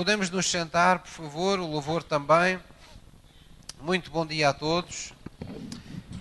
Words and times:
Podemos 0.00 0.30
nos 0.30 0.50
sentar, 0.50 1.00
por 1.00 1.10
favor, 1.10 1.60
o 1.60 1.66
louvor 1.66 2.02
também. 2.02 2.58
Muito 3.82 4.10
bom 4.10 4.24
dia 4.24 4.48
a 4.48 4.54
todos. 4.54 5.12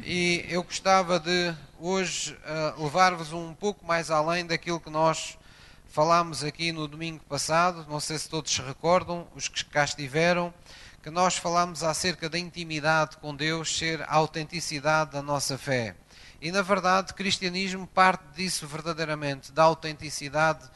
E 0.03 0.45
eu 0.49 0.63
gostava 0.63 1.17
de 1.17 1.55
hoje 1.79 2.37
uh, 2.75 2.83
levar-vos 2.83 3.31
um 3.31 3.53
pouco 3.53 3.87
mais 3.87 4.11
além 4.11 4.45
daquilo 4.45 4.81
que 4.81 4.89
nós 4.89 5.37
falámos 5.87 6.43
aqui 6.43 6.73
no 6.73 6.89
domingo 6.89 7.23
passado. 7.23 7.85
Não 7.87 8.01
sei 8.01 8.17
se 8.19 8.27
todos 8.27 8.51
se 8.51 8.61
recordam, 8.61 9.25
os 9.33 9.47
que 9.47 9.63
cá 9.63 9.85
estiveram, 9.85 10.53
que 11.01 11.09
nós 11.09 11.37
falámos 11.37 11.81
acerca 11.81 12.27
da 12.27 12.37
intimidade 12.37 13.15
com 13.15 13.33
Deus 13.33 13.77
ser 13.77 14.01
a 14.01 14.15
autenticidade 14.15 15.11
da 15.11 15.21
nossa 15.21 15.57
fé. 15.57 15.95
E 16.41 16.51
na 16.51 16.61
verdade, 16.61 17.13
o 17.13 17.15
cristianismo 17.15 17.87
parte 17.87 18.25
disso 18.35 18.67
verdadeiramente, 18.67 19.53
da 19.53 19.63
autenticidade 19.63 20.69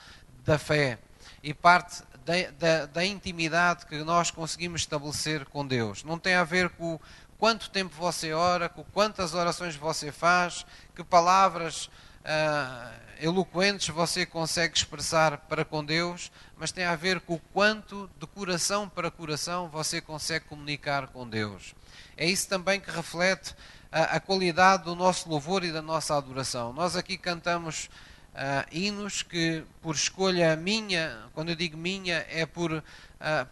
da 0.46 0.58
fé 0.58 1.00
e 1.44 1.54
parte 1.54 2.02
da, 2.26 2.34
da, 2.58 2.86
da, 2.86 3.06
intimidade 3.06 3.86
que 3.86 3.98
nós 4.04 4.32
conseguimos 4.32 4.82
estabelecer 4.82 5.46
com 5.46 5.66
Deus. 5.66 6.04
Não 6.04 6.18
tem 6.18 6.36
a 6.36 6.44
ver 6.44 6.70
com 6.70 7.00
quanto 7.38 7.70
tempo 7.70 7.94
você 7.96 8.34
ora, 8.34 8.70
com 8.70 8.84
quantas 8.84 9.34
orações 9.34 9.76
você 9.76 10.12
faz, 10.12 10.66
que 10.96 11.04
palavras 11.04 11.90
uh, 12.24 13.04
eloquentes 13.20 13.90
você 13.90 14.26
consegue 14.26 14.78
expressar 14.78 15.38
para 15.38 15.66
com 15.66 15.84
Deus, 15.84 16.32
mas 16.58 16.72
tem 16.72 16.86
a 16.86 16.96
ver 16.96 17.20
com 17.22 17.36
o 17.36 17.42
quanto 17.54 18.10
de 18.20 18.26
coração 18.28 18.88
para 18.88 19.12
coração 19.12 19.70
você 19.70 20.00
consegue 20.02 20.46
comunicar 20.46 21.08
com 21.08 21.28
Deus. 21.28 21.76
É 22.16 22.26
isso 22.26 22.48
também 22.48 22.80
que 22.80 22.90
reflete 22.90 23.56
a, 23.92 24.16
a 24.16 24.20
qualidade 24.20 24.84
do 24.84 24.96
nosso 24.96 25.30
louvor 25.30 25.64
e 25.64 25.72
da 25.72 25.82
nossa 25.82 26.16
adoração. 26.16 26.74
Nós 26.74 26.96
aqui 26.96 27.18
cantamos 27.18 27.90
uh, 28.34 28.68
hinos 28.72 29.22
que, 29.22 29.64
por 29.82 29.96
escolha 29.96 30.56
minha, 30.56 31.18
quando 31.34 31.50
eu 31.50 31.56
digo 31.56 31.78
minha, 31.78 32.26
é 32.30 32.46
por, 32.46 32.72
uh, 32.72 32.82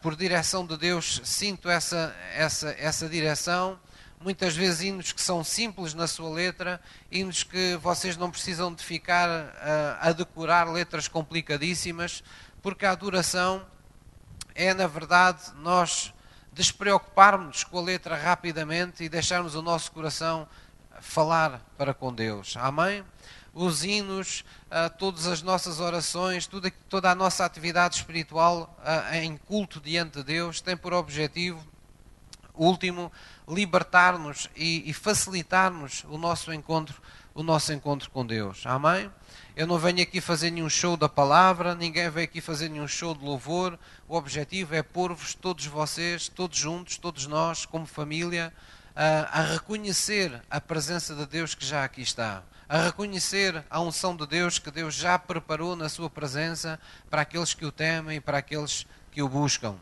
por 0.01 0.15
direção 0.15 0.65
de 0.65 0.77
Deus, 0.77 1.21
sinto 1.23 1.69
essa, 1.69 2.15
essa, 2.33 2.75
essa 2.77 3.09
direção. 3.09 3.79
Muitas 4.19 4.55
vezes 4.55 4.81
hinos 4.81 5.11
que 5.11 5.21
são 5.21 5.43
simples 5.43 5.93
na 5.93 6.05
sua 6.07 6.29
letra, 6.29 6.79
hinos 7.11 7.43
que 7.43 7.75
vocês 7.77 8.15
não 8.17 8.29
precisam 8.29 8.73
de 8.73 8.83
ficar 8.83 9.27
uh, 9.29 9.97
a 9.99 10.11
decorar 10.11 10.71
letras 10.71 11.07
complicadíssimas, 11.07 12.23
porque 12.61 12.85
a 12.85 12.91
adoração 12.91 13.65
é, 14.53 14.73
na 14.73 14.87
verdade, 14.87 15.39
nós 15.55 16.13
despreocuparmos 16.53 17.63
com 17.63 17.79
a 17.79 17.81
letra 17.81 18.15
rapidamente 18.15 19.03
e 19.03 19.09
deixarmos 19.09 19.55
o 19.55 19.61
nosso 19.61 19.91
coração 19.91 20.47
falar 20.99 21.61
para 21.77 21.93
com 21.93 22.13
Deus. 22.13 22.55
Amém? 22.57 23.03
Os 23.53 23.83
hinos, 23.83 24.45
uh, 24.67 24.89
todas 24.97 25.27
as 25.27 25.41
nossas 25.41 25.79
orações, 25.79 26.47
tudo, 26.47 26.71
toda 26.89 27.11
a 27.11 27.15
nossa 27.15 27.45
atividade 27.45 27.95
espiritual 27.95 28.77
uh, 28.79 29.15
em 29.15 29.35
culto 29.37 29.79
diante 29.79 30.19
de 30.19 30.23
Deus 30.23 30.61
tem 30.61 30.77
por 30.77 30.93
objetivo, 30.93 31.61
último, 32.53 33.11
libertar-nos 33.47 34.49
e, 34.55 34.89
e 34.89 34.93
facilitar-nos 34.93 36.05
o 36.05 36.17
nosso 36.17 36.53
encontro, 36.53 37.01
o 37.33 37.43
nosso 37.43 37.73
encontro 37.73 38.09
com 38.09 38.25
Deus. 38.25 38.63
Amém? 38.65 39.11
Eu 39.53 39.67
não 39.67 39.77
venho 39.77 40.01
aqui 40.01 40.21
fazer 40.21 40.49
nenhum 40.49 40.69
show 40.69 40.95
da 40.95 41.09
palavra, 41.09 41.75
ninguém 41.75 42.09
veio 42.09 42.25
aqui 42.25 42.39
fazer 42.39 42.69
nenhum 42.69 42.87
show 42.87 43.13
de 43.13 43.23
louvor. 43.23 43.77
O 44.07 44.15
objetivo 44.15 44.73
é 44.75 44.81
pôr-vos 44.81 45.33
todos 45.33 45.65
vocês, 45.65 46.29
todos 46.29 46.57
juntos, 46.57 46.97
todos 46.97 47.27
nós, 47.27 47.65
como 47.65 47.85
família, 47.85 48.53
a, 48.95 49.39
a 49.39 49.43
reconhecer 49.43 50.41
a 50.49 50.61
presença 50.61 51.13
de 51.13 51.25
Deus 51.25 51.53
que 51.53 51.65
já 51.65 51.83
aqui 51.83 52.01
está 52.01 52.43
a 52.71 52.83
reconhecer 52.83 53.65
a 53.69 53.81
unção 53.81 54.15
de 54.15 54.25
Deus 54.25 54.57
que 54.57 54.71
Deus 54.71 54.95
já 54.95 55.19
preparou 55.19 55.75
na 55.75 55.89
sua 55.89 56.09
presença 56.09 56.79
para 57.09 57.23
aqueles 57.23 57.53
que 57.53 57.65
o 57.65 57.71
temem 57.71 58.15
e 58.15 58.21
para 58.21 58.37
aqueles 58.37 58.87
que 59.11 59.21
o 59.21 59.27
buscam. 59.27 59.75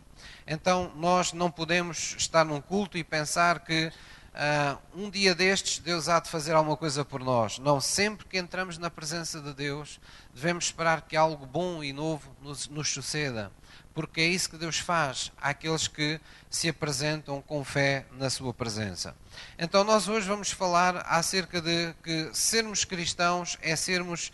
Então 0.48 0.92
nós 0.96 1.32
não 1.32 1.52
podemos 1.52 2.16
estar 2.18 2.44
num 2.44 2.60
culto 2.60 2.98
e 2.98 3.04
pensar 3.04 3.60
que 3.60 3.92
uh, 4.34 4.80
um 4.96 5.08
dia 5.08 5.36
destes 5.36 5.78
Deus 5.78 6.10
há 6.10 6.20
de 6.20 6.32
fazer 6.32 6.54
alguma 6.54 6.76
coisa 6.76 7.06
por 7.06 7.24
nós. 7.24 7.60
Não, 7.60 7.80
sempre 7.80 8.26
que 8.26 8.40
entramos 8.40 8.80
na 8.80 8.90
presença 8.90 9.40
de 9.40 9.54
Deus 9.54 10.00
devemos 10.34 10.66
esperar 10.66 11.04
que 11.04 11.16
algo 11.16 11.46
bom 11.46 11.84
e 11.84 11.94
novo 11.94 12.36
nos, 12.42 12.68
nos 12.70 12.90
suceda 12.90 13.52
porque 13.94 14.22
é 14.22 14.28
isso 14.28 14.50
que 14.50 14.58
Deus 14.58 14.80
faz 14.80 15.32
àqueles 15.42 15.88
que 15.88 16.20
se 16.50 16.70
apresentam 16.70 17.42
com 17.42 17.64
fé 17.64 18.06
na 18.18 18.30
sua 18.30 18.54
presença. 18.54 19.16
Então 19.58 19.84
nós 19.84 20.08
hoje 20.08 20.28
vamos 20.28 20.52
falar 20.52 20.98
acerca 21.08 21.62
de 21.62 21.94
que 22.04 22.30
sermos 22.34 22.86
cristãos 22.86 23.58
é 23.62 23.76
sermos 23.76 24.32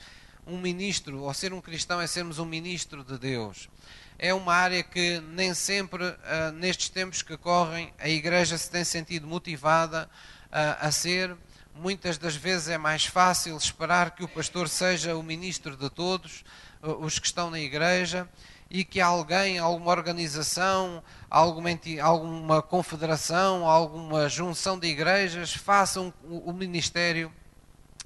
um 0.48 0.58
ministro, 0.58 1.24
ou 1.24 1.34
ser 1.34 1.54
um 1.54 1.62
cristão 1.62 2.00
é 2.00 2.08
sermos 2.08 2.40
um 2.40 2.46
ministro 2.46 3.04
de 3.04 3.18
Deus. 3.18 3.70
É 4.18 4.34
uma 4.34 4.54
área 4.54 4.82
que 4.82 5.20
nem 5.20 5.54
sempre, 5.54 6.06
uh, 6.06 6.52
nestes 6.54 6.90
tempos 6.90 7.22
que 7.22 7.36
correm, 7.36 7.94
a 8.00 8.08
Igreja 8.08 8.58
se 8.58 8.70
tem 8.70 8.84
sentido 8.84 9.28
motivada 9.28 10.10
uh, 10.46 10.86
a 10.86 10.92
ser. 10.92 11.36
Muitas 11.74 12.18
das 12.18 12.36
vezes 12.36 12.70
é 12.70 12.78
mais 12.78 13.06
fácil 13.06 13.58
esperar 13.58 14.12
que 14.12 14.24
o 14.24 14.28
pastor 14.28 14.70
seja 14.70 15.18
o 15.18 15.24
ministro 15.24 15.76
de 15.76 15.90
todos, 15.90 16.46
uh, 16.82 16.92
os 17.04 17.20
que 17.20 17.28
estão 17.28 17.50
na 17.50 17.60
Igreja, 17.60 18.30
e 18.70 18.84
que 18.84 19.00
alguém, 19.00 19.58
alguma 19.58 19.92
organização, 19.92 21.03
alguma, 21.30 21.70
alguma 22.02 22.62
confederação, 22.62 23.68
alguma 23.70 24.28
junção 24.28 24.78
de 24.78 24.88
igrejas 24.88 25.53
façam 25.53 26.14
o 26.24 26.52
ministério 26.52 27.31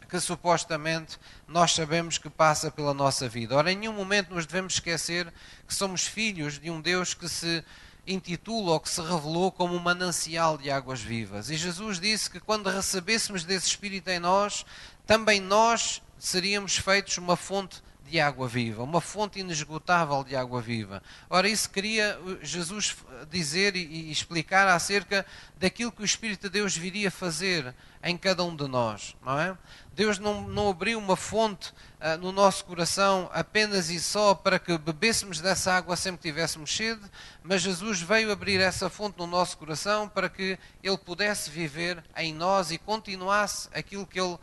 que 0.09 0.19
supostamente 0.19 1.18
nós 1.48 1.74
sabemos 1.74 2.18
que 2.18 2.30
passa 2.30 2.72
pela 2.72 2.94
nossa 2.94 3.30
vida. 3.30 3.56
Ora, 3.56 3.72
em 3.72 3.78
nenhum 3.78 3.94
momento 3.94 4.34
nos 4.34 4.46
devemos 4.46 4.74
esquecer 4.74 5.31
que 5.68 5.74
somos 5.74 6.06
filhos 6.06 6.59
de 6.59 6.72
um 6.72 6.81
Deus 6.81 7.14
que 7.14 7.30
se 7.30 7.64
intitula 8.08 8.72
ou 8.72 8.80
que 8.80 8.90
se 8.90 9.02
revelou 9.02 9.52
como 9.52 9.75
um 9.75 9.80
manancial 9.80 10.58
de 10.58 10.72
águas 10.72 11.00
vivas. 11.00 11.52
E 11.52 11.56
Jesus 11.56 12.00
disse 12.00 12.30
que 12.30 12.40
quando 12.40 12.69
recebêssemos 12.69 13.44
desse 13.44 13.68
Espírito 13.68 14.09
em 14.09 14.19
nós, 14.19 14.66
também 15.06 15.40
nós 15.40 16.02
seríamos 16.18 16.75
feitos 16.75 17.18
uma 17.18 17.36
fonte 17.36 17.81
de 18.08 18.20
água 18.20 18.48
viva, 18.48 18.84
uma 18.84 19.00
fonte 19.00 19.40
inesgotável 19.40 20.24
de 20.24 20.36
água 20.36 20.62
viva. 20.62 21.02
Ora, 21.30 21.48
isso 21.48 21.70
queria 21.70 22.20
Jesus 22.42 22.98
dizer 23.30 23.76
e 23.76 24.12
explicar 24.12 24.68
acerca 24.68 25.26
daquilo 25.58 25.92
que 25.92 26.02
o 26.02 26.06
Espírito 26.06 26.44
de 26.44 26.50
Deus 26.50 26.76
viria 26.76 27.12
fazer 27.12 27.74
em 28.02 28.18
cada 28.18 28.44
um 28.44 28.56
de 28.56 28.68
nós, 28.68 29.16
não 29.24 29.40
é? 29.40 29.58
Deus 29.94 30.18
não, 30.18 30.48
não 30.48 30.70
abriu 30.70 30.98
uma 30.98 31.18
fonte 31.18 31.72
uh, 32.00 32.18
no 32.20 32.32
nosso 32.32 32.64
coração 32.64 33.30
apenas 33.34 33.90
e 33.90 34.00
só 34.00 34.34
para 34.34 34.58
que 34.58 34.78
bebêssemos 34.78 35.42
dessa 35.42 35.74
água 35.74 35.98
sempre 35.98 36.22
que 36.22 36.30
tivéssemos 36.30 36.74
sede, 36.76 37.02
mas 37.44 37.62
Jesus 37.62 38.02
veio 38.02 38.31
abrir 38.31 38.62
essa 38.62 38.90
fonte 38.90 39.18
no 39.20 39.28
nosso 39.28 39.58
coração 39.58 40.08
para 40.08 40.30
que 40.30 40.58
Ele 40.81 40.98
pudesse 40.98 41.50
viver 41.50 42.02
em 42.16 42.34
nós 42.34 42.72
e 42.72 42.78
continuasse 42.78 43.68
aquilo 43.74 44.08
que 44.08 44.20
Ele 44.20 44.38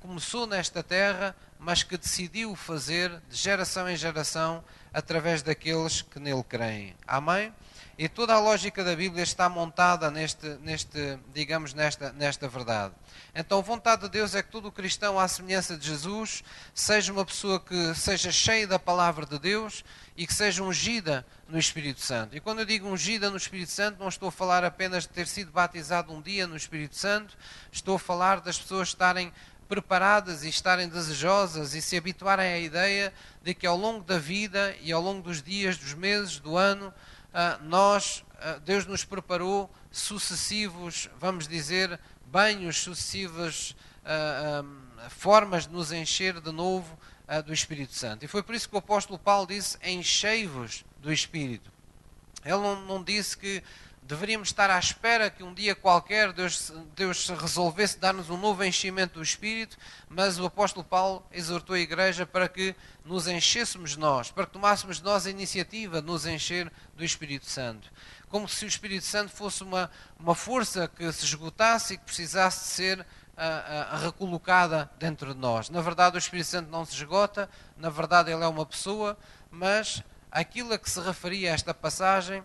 começou 0.00 0.46
nesta 0.46 0.82
terra 0.82 1.34
mas 1.58 1.82
que 1.82 1.96
decidiu 1.96 2.54
fazer 2.54 3.10
de 3.28 3.36
geração 3.36 3.88
em 3.88 3.96
geração 3.96 4.62
através 4.92 5.42
daqueles 5.42 6.02
que 6.02 6.18
nele 6.18 6.42
creem. 6.42 6.94
Amém? 7.06 7.52
E 7.98 8.08
toda 8.08 8.34
a 8.34 8.38
lógica 8.38 8.84
da 8.84 8.94
Bíblia 8.94 9.22
está 9.22 9.48
montada 9.48 10.10
neste, 10.10 10.46
neste 10.60 11.18
digamos, 11.32 11.72
nesta, 11.72 12.12
nesta 12.12 12.46
verdade. 12.46 12.94
Então, 13.38 13.58
a 13.58 13.62
vontade 13.62 14.00
de 14.00 14.08
Deus 14.08 14.34
é 14.34 14.42
que 14.42 14.50
todo 14.50 14.72
cristão, 14.72 15.20
à 15.20 15.28
semelhança 15.28 15.76
de 15.76 15.86
Jesus, 15.86 16.42
seja 16.74 17.12
uma 17.12 17.22
pessoa 17.22 17.60
que 17.60 17.94
seja 17.94 18.32
cheia 18.32 18.66
da 18.66 18.78
palavra 18.78 19.26
de 19.26 19.38
Deus 19.38 19.84
e 20.16 20.26
que 20.26 20.32
seja 20.32 20.62
ungida 20.62 21.24
no 21.46 21.58
Espírito 21.58 22.00
Santo. 22.00 22.34
E 22.34 22.40
quando 22.40 22.60
eu 22.60 22.64
digo 22.64 22.88
ungida 22.88 23.28
no 23.28 23.36
Espírito 23.36 23.70
Santo, 23.70 24.00
não 24.00 24.08
estou 24.08 24.30
a 24.30 24.32
falar 24.32 24.64
apenas 24.64 25.02
de 25.02 25.10
ter 25.10 25.26
sido 25.26 25.52
batizado 25.52 26.14
um 26.14 26.22
dia 26.22 26.46
no 26.46 26.56
Espírito 26.56 26.96
Santo, 26.96 27.36
estou 27.70 27.96
a 27.96 27.98
falar 27.98 28.40
das 28.40 28.58
pessoas 28.58 28.88
estarem 28.88 29.30
preparadas 29.68 30.42
e 30.42 30.48
estarem 30.48 30.88
desejosas 30.88 31.74
e 31.74 31.82
se 31.82 31.94
habituarem 31.94 32.54
à 32.54 32.58
ideia 32.58 33.12
de 33.42 33.52
que 33.52 33.66
ao 33.66 33.76
longo 33.76 34.02
da 34.02 34.18
vida 34.18 34.74
e 34.80 34.90
ao 34.92 35.02
longo 35.02 35.20
dos 35.20 35.42
dias, 35.42 35.76
dos 35.76 35.92
meses, 35.92 36.38
do 36.38 36.56
ano, 36.56 36.90
ah, 37.34 37.58
nós, 37.60 38.24
ah, 38.40 38.58
Deus 38.64 38.86
nos 38.86 39.04
preparou 39.04 39.70
sucessivos, 39.92 41.10
vamos 41.18 41.46
dizer, 41.46 42.00
banhos, 42.36 42.76
sucessivas 42.82 43.74
ah, 44.04 44.62
formas 45.08 45.66
de 45.66 45.72
nos 45.72 45.90
encher 45.90 46.38
de 46.38 46.52
novo 46.52 46.98
do 47.46 47.52
Espírito 47.52 47.94
Santo. 47.94 48.24
E 48.24 48.28
foi 48.28 48.42
por 48.42 48.54
isso 48.54 48.68
que 48.68 48.74
o 48.74 48.78
apóstolo 48.78 49.18
Paulo 49.18 49.46
disse: 49.46 49.78
Enchei-vos 49.82 50.84
do 51.00 51.10
Espírito. 51.10 51.72
Ele 52.44 52.58
não, 52.58 52.80
não 52.82 53.02
disse 53.02 53.36
que 53.38 53.62
deveríamos 54.06 54.48
estar 54.48 54.70
à 54.70 54.78
espera 54.78 55.28
que 55.28 55.42
um 55.42 55.52
dia 55.52 55.74
qualquer 55.74 56.32
Deus, 56.32 56.72
Deus 56.94 57.28
resolvesse 57.28 57.98
dar-nos 57.98 58.30
um 58.30 58.36
novo 58.36 58.62
enchimento 58.62 59.14
do 59.14 59.22
Espírito, 59.22 59.76
mas 60.08 60.38
o 60.38 60.46
apóstolo 60.46 60.84
Paulo 60.84 61.26
exortou 61.32 61.74
a 61.74 61.80
igreja 61.80 62.24
para 62.24 62.48
que 62.48 62.74
nos 63.04 63.26
enchêssemos 63.26 63.96
nós, 63.96 64.30
para 64.30 64.46
que 64.46 64.52
tomássemos 64.52 65.00
nós 65.00 65.26
a 65.26 65.30
iniciativa 65.30 66.00
de 66.00 66.06
nos 66.06 66.26
encher 66.26 66.70
do 66.94 67.04
Espírito 67.04 67.46
Santo. 67.46 67.90
Como 68.28 68.48
se 68.48 68.64
o 68.64 68.68
Espírito 68.68 69.04
Santo 69.04 69.30
fosse 69.30 69.62
uma, 69.62 69.90
uma 70.18 70.34
força 70.34 70.88
que 70.88 71.10
se 71.12 71.24
esgotasse 71.24 71.94
e 71.94 71.98
que 71.98 72.04
precisasse 72.04 72.60
de 72.60 72.70
ser 72.70 73.00
uh, 73.00 73.04
uh, 73.04 73.98
recolocada 73.98 74.90
dentro 74.98 75.34
de 75.34 75.40
nós. 75.40 75.70
Na 75.70 75.80
verdade, 75.80 76.16
o 76.16 76.18
Espírito 76.18 76.46
Santo 76.46 76.70
não 76.70 76.84
se 76.84 76.94
esgota, 76.94 77.48
na 77.76 77.90
verdade, 77.90 78.30
ele 78.30 78.42
é 78.42 78.48
uma 78.48 78.66
pessoa, 78.66 79.16
mas 79.50 80.02
aquilo 80.30 80.72
a 80.72 80.78
que 80.78 80.90
se 80.90 81.00
referia 81.00 81.52
esta 81.52 81.72
passagem 81.72 82.42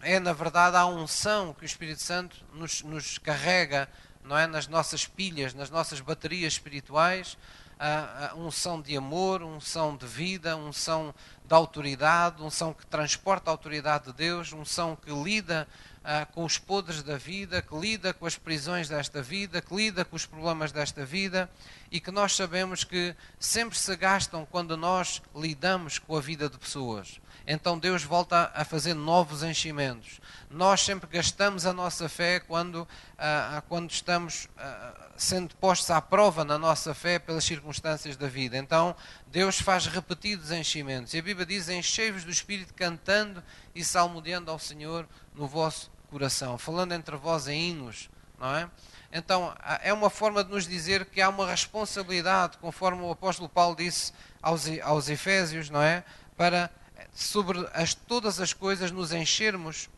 é, 0.00 0.20
na 0.20 0.32
verdade, 0.32 0.76
a 0.76 0.86
unção 0.86 1.52
que 1.52 1.64
o 1.64 1.66
Espírito 1.66 2.00
Santo 2.00 2.36
nos, 2.52 2.82
nos 2.82 3.18
carrega 3.18 3.88
não 4.22 4.38
é? 4.38 4.46
nas 4.46 4.68
nossas 4.68 5.06
pilhas, 5.06 5.54
nas 5.54 5.70
nossas 5.70 6.00
baterias 6.00 6.52
espirituais, 6.52 7.36
a 7.80 8.34
unção 8.36 8.80
de 8.80 8.96
amor, 8.96 9.42
unção 9.42 9.96
de 9.96 10.06
vida, 10.06 10.56
unção 10.56 11.14
de 11.48 11.54
autoridade, 11.54 12.42
unção 12.42 12.74
que 12.74 12.84
transporta 12.86 13.50
a 13.50 13.52
autoridade 13.52 14.06
de 14.06 14.12
Deus, 14.12 14.52
unção 14.52 14.94
que 14.94 15.10
lida 15.10 15.66
ah, 16.04 16.26
com 16.26 16.44
os 16.44 16.58
podres 16.58 17.02
da 17.02 17.16
vida, 17.16 17.62
que 17.62 17.74
lida 17.74 18.12
com 18.12 18.26
as 18.26 18.36
prisões 18.36 18.86
desta 18.86 19.22
vida, 19.22 19.62
que 19.62 19.74
lida 19.74 20.04
com 20.04 20.14
os 20.14 20.26
problemas 20.26 20.70
desta 20.72 21.06
vida 21.06 21.50
e 21.90 22.00
que 22.00 22.10
nós 22.10 22.36
sabemos 22.36 22.84
que 22.84 23.16
sempre 23.40 23.78
se 23.78 23.96
gastam 23.96 24.46
quando 24.50 24.76
nós 24.76 25.22
lidamos 25.34 25.98
com 25.98 26.14
a 26.14 26.20
vida 26.20 26.50
de 26.50 26.58
pessoas. 26.58 27.18
Então 27.46 27.78
Deus 27.78 28.04
volta 28.04 28.52
a 28.54 28.62
fazer 28.62 28.92
novos 28.92 29.42
enchimentos. 29.42 30.20
Nós 30.50 30.82
sempre 30.82 31.08
gastamos 31.10 31.64
a 31.64 31.72
nossa 31.72 32.06
fé 32.06 32.40
quando, 32.40 32.86
ah, 33.18 33.62
quando 33.66 33.90
estamos 33.90 34.48
ah, 34.58 34.92
sendo 35.16 35.54
postos 35.56 35.90
à 35.90 36.00
prova 36.00 36.44
na 36.44 36.58
nossa 36.58 36.94
fé 36.94 37.18
pelas 37.18 37.44
circunstâncias 37.44 38.16
da 38.16 38.28
vida. 38.28 38.56
Então 38.56 38.94
Deus 39.30 39.60
faz 39.60 39.86
repetidos 39.86 40.50
enchimentos. 40.50 41.12
E 41.12 41.18
a 41.18 41.22
Bíblia 41.22 41.44
diz: 41.44 41.68
enchei-vos 41.68 42.24
do 42.24 42.30
Espírito 42.30 42.72
cantando 42.74 43.42
e 43.74 43.84
salmodiando 43.84 44.50
ao 44.50 44.58
Senhor 44.58 45.06
no 45.34 45.46
vosso 45.46 45.90
coração, 46.10 46.56
falando 46.56 46.92
entre 46.92 47.16
vós 47.16 47.46
em 47.46 47.70
hinos, 47.70 48.08
não 48.38 48.54
é? 48.54 48.70
Então, 49.12 49.54
é 49.82 49.92
uma 49.92 50.10
forma 50.10 50.44
de 50.44 50.50
nos 50.50 50.66
dizer 50.66 51.06
que 51.06 51.20
há 51.20 51.28
uma 51.28 51.46
responsabilidade, 51.46 52.58
conforme 52.58 53.02
o 53.02 53.10
apóstolo 53.10 53.48
Paulo 53.48 53.76
disse 53.76 54.12
aos, 54.42 54.66
aos 54.82 55.08
Efésios, 55.08 55.70
não 55.70 55.82
é? 55.82 56.04
Para, 56.36 56.70
sobre 57.14 57.66
as, 57.72 57.94
todas 57.94 58.40
as 58.40 58.52
coisas, 58.52 58.90
nos 58.90 59.12
enchermos 59.12 59.88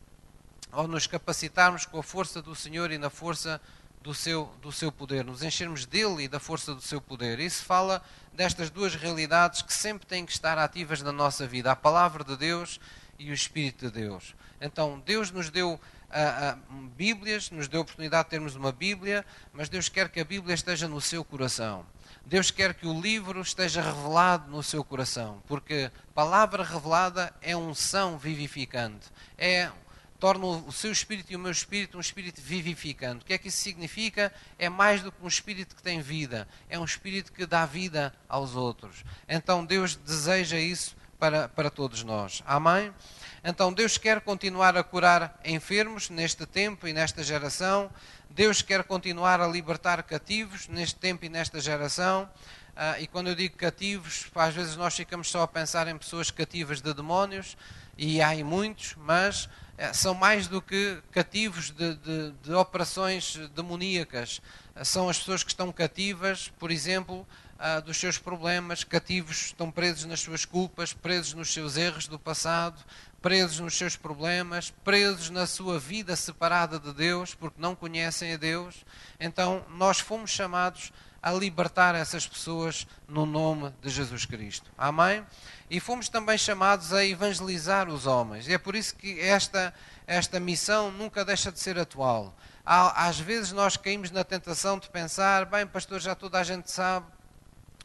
ou 0.71 0.87
nos 0.87 1.07
capacitarmos 1.07 1.85
com 1.85 1.99
a 1.99 2.03
força 2.03 2.41
do 2.41 2.55
Senhor 2.55 2.91
e 2.91 2.97
na 2.97 3.09
força 3.09 3.57
do 3.57 3.80
seu, 4.13 4.51
do 4.61 4.71
seu 4.71 4.91
poder, 4.91 5.23
nos 5.23 5.43
enchermos 5.43 5.85
dele 5.85 6.23
e 6.23 6.27
da 6.27 6.39
força 6.39 6.73
do 6.73 6.81
seu 6.81 6.99
poder. 6.99 7.39
Isso 7.39 7.63
fala 7.63 8.03
destas 8.33 8.69
duas 8.69 8.95
realidades 8.95 9.61
que 9.61 9.73
sempre 9.73 10.07
têm 10.07 10.25
que 10.25 10.31
estar 10.31 10.57
ativas 10.57 11.01
na 11.01 11.11
nossa 11.11 11.45
vida: 11.45 11.71
a 11.71 11.75
palavra 11.75 12.23
de 12.23 12.35
Deus 12.35 12.79
e 13.19 13.29
o 13.29 13.33
Espírito 13.33 13.85
de 13.85 14.01
Deus. 14.01 14.35
Então, 14.59 15.01
Deus 15.05 15.31
nos 15.31 15.49
deu 15.49 15.73
uh, 15.73 16.73
uh, 16.73 16.87
Bíblias, 16.95 17.49
nos 17.51 17.67
deu 17.67 17.81
a 17.81 17.83
oportunidade 17.83 18.25
de 18.25 18.29
termos 18.31 18.55
uma 18.55 18.71
Bíblia, 18.71 19.25
mas 19.53 19.69
Deus 19.69 19.89
quer 19.89 20.09
que 20.09 20.19
a 20.19 20.25
Bíblia 20.25 20.53
esteja 20.53 20.87
no 20.87 20.99
seu 20.99 21.23
coração. 21.23 21.85
Deus 22.25 22.51
quer 22.51 22.73
que 22.73 22.85
o 22.85 22.99
livro 22.99 23.41
esteja 23.41 23.81
revelado 23.81 24.49
no 24.49 24.61
seu 24.61 24.83
coração, 24.83 25.41
porque 25.47 25.91
palavra 26.13 26.63
revelada 26.63 27.33
é 27.41 27.55
unção 27.55 28.17
vivificante, 28.17 29.07
é 29.37 29.71
torna 30.21 30.45
o 30.45 30.71
seu 30.71 30.91
espírito 30.91 31.33
e 31.33 31.35
o 31.35 31.39
meu 31.39 31.51
espírito 31.51 31.97
um 31.97 31.99
espírito 31.99 32.39
vivificante. 32.39 33.23
O 33.23 33.25
que 33.25 33.33
é 33.33 33.39
que 33.39 33.47
isso 33.47 33.57
significa? 33.57 34.31
É 34.59 34.69
mais 34.69 35.01
do 35.01 35.11
que 35.11 35.17
um 35.23 35.27
espírito 35.27 35.75
que 35.75 35.81
tem 35.81 35.99
vida, 35.99 36.47
é 36.69 36.77
um 36.77 36.85
espírito 36.85 37.33
que 37.33 37.43
dá 37.43 37.65
vida 37.65 38.13
aos 38.29 38.55
outros. 38.55 39.03
Então 39.27 39.65
Deus 39.65 39.95
deseja 39.95 40.59
isso 40.59 40.95
para, 41.17 41.49
para 41.49 41.71
todos 41.71 42.03
nós. 42.03 42.43
Amém? 42.45 42.93
Então 43.43 43.73
Deus 43.73 43.97
quer 43.97 44.21
continuar 44.21 44.77
a 44.77 44.83
curar 44.83 45.39
enfermos 45.43 46.11
neste 46.11 46.45
tempo 46.45 46.87
e 46.87 46.93
nesta 46.93 47.23
geração. 47.23 47.89
Deus 48.29 48.61
quer 48.61 48.83
continuar 48.83 49.41
a 49.41 49.47
libertar 49.47 50.03
cativos 50.03 50.67
neste 50.67 50.97
tempo 50.97 51.25
e 51.25 51.29
nesta 51.29 51.59
geração. 51.59 52.29
Uh, 52.71 53.01
e 53.01 53.07
quando 53.07 53.27
eu 53.27 53.35
digo 53.35 53.57
cativos, 53.57 54.27
às 54.35 54.53
vezes 54.53 54.75
nós 54.77 54.95
ficamos 54.95 55.29
só 55.29 55.41
a 55.41 55.47
pensar 55.47 55.87
em 55.87 55.97
pessoas 55.97 56.29
cativas 56.29 56.79
de 56.79 56.93
demónios, 56.93 57.57
e 57.97 58.21
há 58.21 58.33
muitos, 58.43 58.95
mas 58.97 59.49
são 59.93 60.13
mais 60.13 60.47
do 60.47 60.61
que 60.61 61.01
cativos 61.11 61.71
de, 61.71 61.95
de, 61.95 62.31
de 62.43 62.53
operações 62.53 63.37
demoníacas. 63.55 64.41
Uh, 64.75 64.85
são 64.85 65.09
as 65.09 65.19
pessoas 65.19 65.43
que 65.43 65.51
estão 65.51 65.71
cativas, 65.71 66.51
por 66.59 66.71
exemplo, 66.71 67.25
dos 67.85 67.97
seus 67.97 68.17
problemas, 68.17 68.83
cativos, 68.83 69.45
estão 69.47 69.69
presos 69.69 70.05
nas 70.05 70.19
suas 70.19 70.45
culpas, 70.45 70.93
presos 70.93 71.33
nos 71.33 71.53
seus 71.53 71.77
erros 71.77 72.07
do 72.07 72.17
passado, 72.17 72.83
presos 73.21 73.59
nos 73.59 73.77
seus 73.77 73.95
problemas, 73.95 74.71
presos 74.83 75.29
na 75.29 75.45
sua 75.45 75.79
vida 75.79 76.15
separada 76.15 76.79
de 76.79 76.91
Deus, 76.91 77.35
porque 77.35 77.61
não 77.61 77.75
conhecem 77.75 78.33
a 78.33 78.37
Deus. 78.37 78.83
Então, 79.19 79.63
nós 79.69 79.99
fomos 79.99 80.31
chamados 80.31 80.91
a 81.21 81.31
libertar 81.31 81.93
essas 81.93 82.25
pessoas 82.25 82.87
no 83.07 83.27
nome 83.27 83.71
de 83.79 83.89
Jesus 83.89 84.25
Cristo. 84.25 84.71
Amém? 84.75 85.23
E 85.71 85.79
fomos 85.79 86.09
também 86.09 86.37
chamados 86.37 86.91
a 86.91 87.05
evangelizar 87.05 87.87
os 87.87 88.05
homens. 88.05 88.45
E 88.45 88.53
é 88.53 88.57
por 88.57 88.75
isso 88.75 88.93
que 88.93 89.21
esta, 89.21 89.73
esta 90.05 90.37
missão 90.37 90.91
nunca 90.91 91.23
deixa 91.23 91.49
de 91.49 91.61
ser 91.61 91.79
atual. 91.79 92.35
Às 92.65 93.17
vezes 93.21 93.53
nós 93.53 93.77
caímos 93.77 94.11
na 94.11 94.25
tentação 94.25 94.77
de 94.77 94.89
pensar, 94.89 95.45
bem, 95.45 95.65
pastor, 95.65 96.01
já 96.01 96.13
toda 96.13 96.37
a 96.37 96.43
gente 96.43 96.69
sabe 96.69 97.05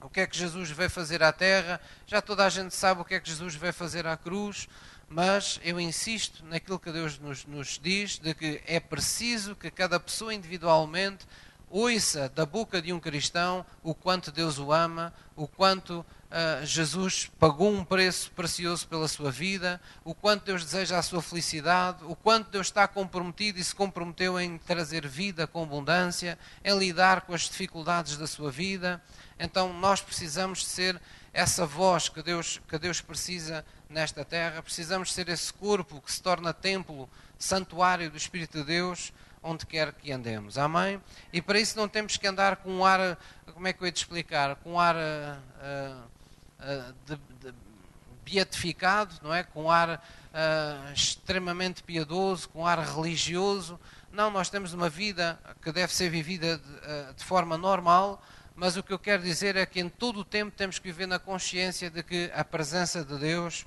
o 0.00 0.08
que 0.08 0.18
é 0.18 0.26
que 0.26 0.36
Jesus 0.36 0.68
veio 0.68 0.90
fazer 0.90 1.22
à 1.22 1.32
terra, 1.32 1.80
já 2.08 2.20
toda 2.20 2.44
a 2.44 2.48
gente 2.48 2.74
sabe 2.74 3.02
o 3.02 3.04
que 3.04 3.14
é 3.14 3.20
que 3.20 3.28
Jesus 3.28 3.54
veio 3.54 3.72
fazer 3.72 4.04
à 4.04 4.16
cruz, 4.16 4.68
mas 5.08 5.60
eu 5.62 5.78
insisto 5.78 6.44
naquilo 6.44 6.80
que 6.80 6.90
Deus 6.90 7.20
nos, 7.20 7.46
nos, 7.46 7.78
diz, 7.80 8.18
de 8.18 8.34
que 8.34 8.60
é 8.66 8.80
preciso 8.80 9.54
que 9.54 9.70
cada 9.70 10.00
pessoa 10.00 10.34
individualmente 10.34 11.24
ouça 11.70 12.28
da 12.28 12.46
boca 12.46 12.80
de 12.80 12.92
um 12.92 13.00
cristão 13.00 13.64
o 13.82 13.94
quanto 13.94 14.30
Deus 14.30 14.58
o 14.58 14.72
ama, 14.72 15.12
o 15.34 15.46
quanto 15.46 16.00
uh, 16.00 16.64
Jesus 16.64 17.30
pagou 17.38 17.70
um 17.70 17.84
preço 17.84 18.30
precioso 18.32 18.86
pela 18.86 19.08
sua 19.08 19.30
vida, 19.30 19.80
o 20.04 20.14
quanto 20.14 20.44
Deus 20.44 20.64
deseja 20.64 20.98
a 20.98 21.02
sua 21.02 21.20
felicidade, 21.20 22.04
o 22.04 22.14
quanto 22.14 22.50
Deus 22.50 22.68
está 22.68 22.86
comprometido 22.86 23.58
e 23.58 23.64
se 23.64 23.74
comprometeu 23.74 24.40
em 24.40 24.58
trazer 24.58 25.06
vida 25.06 25.46
com 25.46 25.62
abundância, 25.62 26.38
em 26.64 26.78
lidar 26.78 27.22
com 27.22 27.34
as 27.34 27.42
dificuldades 27.42 28.16
da 28.16 28.26
sua 28.26 28.50
vida. 28.50 29.02
Então 29.38 29.72
nós 29.72 30.00
precisamos 30.00 30.64
ser 30.64 31.00
essa 31.32 31.66
voz 31.66 32.08
que 32.08 32.22
Deus, 32.22 32.60
que 32.66 32.78
Deus 32.78 33.00
precisa 33.00 33.64
nesta 33.90 34.24
terra, 34.24 34.62
precisamos 34.62 35.12
ser 35.12 35.28
esse 35.28 35.52
corpo 35.52 36.00
que 36.00 36.10
se 36.10 36.22
torna 36.22 36.54
templo, 36.54 37.08
santuário 37.38 38.10
do 38.10 38.16
Espírito 38.16 38.58
de 38.58 38.64
Deus, 38.64 39.12
onde 39.46 39.64
quer 39.64 39.92
que 39.92 40.10
andemos. 40.10 40.58
Amém? 40.58 41.00
E 41.32 41.40
para 41.40 41.58
isso 41.58 41.76
não 41.76 41.88
temos 41.88 42.16
que 42.16 42.26
andar 42.26 42.56
com 42.56 42.70
um 42.70 42.84
ar, 42.84 43.16
como 43.52 43.66
é 43.66 43.72
que 43.72 43.82
eu 43.82 43.86
ia 43.86 43.92
te 43.92 43.98
explicar? 43.98 44.56
Com 44.56 44.72
um 44.72 44.80
ar 44.80 44.96
uh, 44.96 46.02
uh, 46.60 46.94
de, 47.06 47.16
de, 47.40 47.54
beatificado, 48.24 49.14
não 49.22 49.32
é? 49.32 49.44
Com 49.44 49.64
um 49.64 49.70
ar 49.70 49.90
uh, 49.94 50.92
extremamente 50.92 51.82
piedoso, 51.82 52.48
com 52.48 52.62
um 52.62 52.66
ar 52.66 52.80
religioso. 52.80 53.78
Não, 54.10 54.30
nós 54.30 54.50
temos 54.50 54.72
uma 54.72 54.88
vida 54.88 55.38
que 55.62 55.70
deve 55.70 55.94
ser 55.94 56.10
vivida 56.10 56.58
de, 56.58 57.14
de 57.14 57.24
forma 57.24 57.56
normal, 57.56 58.20
mas 58.54 58.76
o 58.76 58.82
que 58.82 58.92
eu 58.92 58.98
quero 58.98 59.22
dizer 59.22 59.54
é 59.54 59.64
que 59.64 59.78
em 59.78 59.88
todo 59.88 60.20
o 60.20 60.24
tempo 60.24 60.50
temos 60.56 60.78
que 60.78 60.88
viver 60.90 61.06
na 61.06 61.18
consciência 61.18 61.90
de 61.90 62.02
que 62.02 62.30
a 62.34 62.44
presença 62.44 63.04
de 63.04 63.16
Deus 63.18 63.66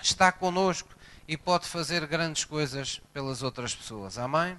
está 0.00 0.30
conosco 0.30 0.90
e 1.26 1.36
pode 1.36 1.66
fazer 1.66 2.06
grandes 2.06 2.44
coisas 2.44 3.00
pelas 3.12 3.42
outras 3.42 3.74
pessoas. 3.74 4.18
Amém? 4.18 4.58